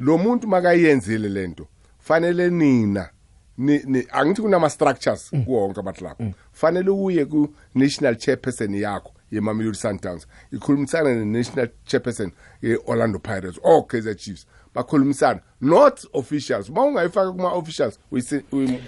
lo 0.00 0.18
muntu 0.18 0.48
makayenzile 0.48 1.28
lento 1.28 1.66
fanele 1.98 2.50
nina 2.50 3.10
ni, 3.58 3.78
ni 3.84 4.06
angithi 4.12 4.42
kunama 4.42 4.70
structures 4.70 5.30
kuwonke 5.44 5.80
ama 5.80 5.92
club 5.92 6.34
fanele 6.52 6.90
uye 6.90 7.24
ku 7.24 7.48
national 7.74 8.16
chairperson 8.16 8.74
yakho 8.74 9.12
yeMamelodi 9.30 9.76
Sundowns 9.78 10.26
ikhulumisana 10.52 11.14
ne 11.14 11.24
national 11.24 11.68
chairperson 11.84 12.32
ye 12.62 12.78
Orlando 12.86 13.18
Pirates 13.18 13.58
or 13.62 13.86
Kaizer 13.86 14.14
Chiefs. 14.16 14.46
Bakhulumisana. 14.74 15.40
Not 15.60 16.04
officials. 16.12 16.70
Mawungayifaka 16.70 17.32
kuma 17.32 17.52
officials 17.52 17.98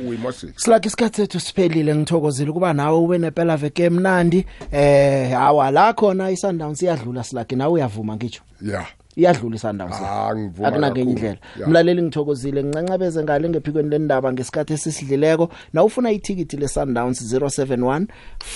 uyimoshile 0.05 0.53
Silakho 0.57 0.87
isikhathi 0.87 1.16
sethu 1.16 1.41
siphelile 1.41 1.95
ngithokozile 1.95 2.53
kuba 2.53 2.72
nawe 2.72 2.99
ube 2.99 3.18
nepela 3.18 3.57
veke 3.57 3.84
emnandi. 3.84 4.47
Eh 4.72 5.30
hawa 5.32 5.70
la 5.70 5.93
khona 5.93 6.30
iSundowns 6.30 6.82
iyadlula 6.82 7.24
silakho 7.24 7.57
nawe 7.57 7.72
uyavuma 7.72 8.16
ngitsho. 8.16 8.43
Yeah. 8.62 8.87
Iyadlula 9.17 9.57
iSundowns 9.57 9.95
Ah, 9.95 10.35
ngivuma 10.37 10.69
akunakenye 10.69 11.05
kakhulu. 11.05 11.11
indlela. 11.11 11.39
Yeah. 11.57 11.69
mlaleli 11.71 12.03
ngithokozile. 12.03 12.64
Ngincancabeze 12.64 13.23
ngale 13.23 13.49
ngephikweni 13.49 13.89
lendaba 13.89 14.33
ngesikhathi 14.33 14.73
esisidlileko. 14.73 15.49
Na 15.73 15.85
ufuna 15.85 16.11
itikiti 16.12 16.57
leSundowns 16.57 17.23
071 17.35 18.07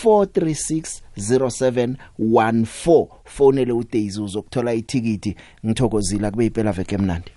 436 0.05 1.01
0714 1.19 3.07
fonele 3.25 3.73
uDaisy 3.73 4.21
uzokuthola 4.21 4.75
itikiti 4.75 5.37
ngithokozile 5.67 6.31
kube 6.31 6.47
iphela 6.47 6.73
veke 6.73 6.95
emnandi. 6.95 7.31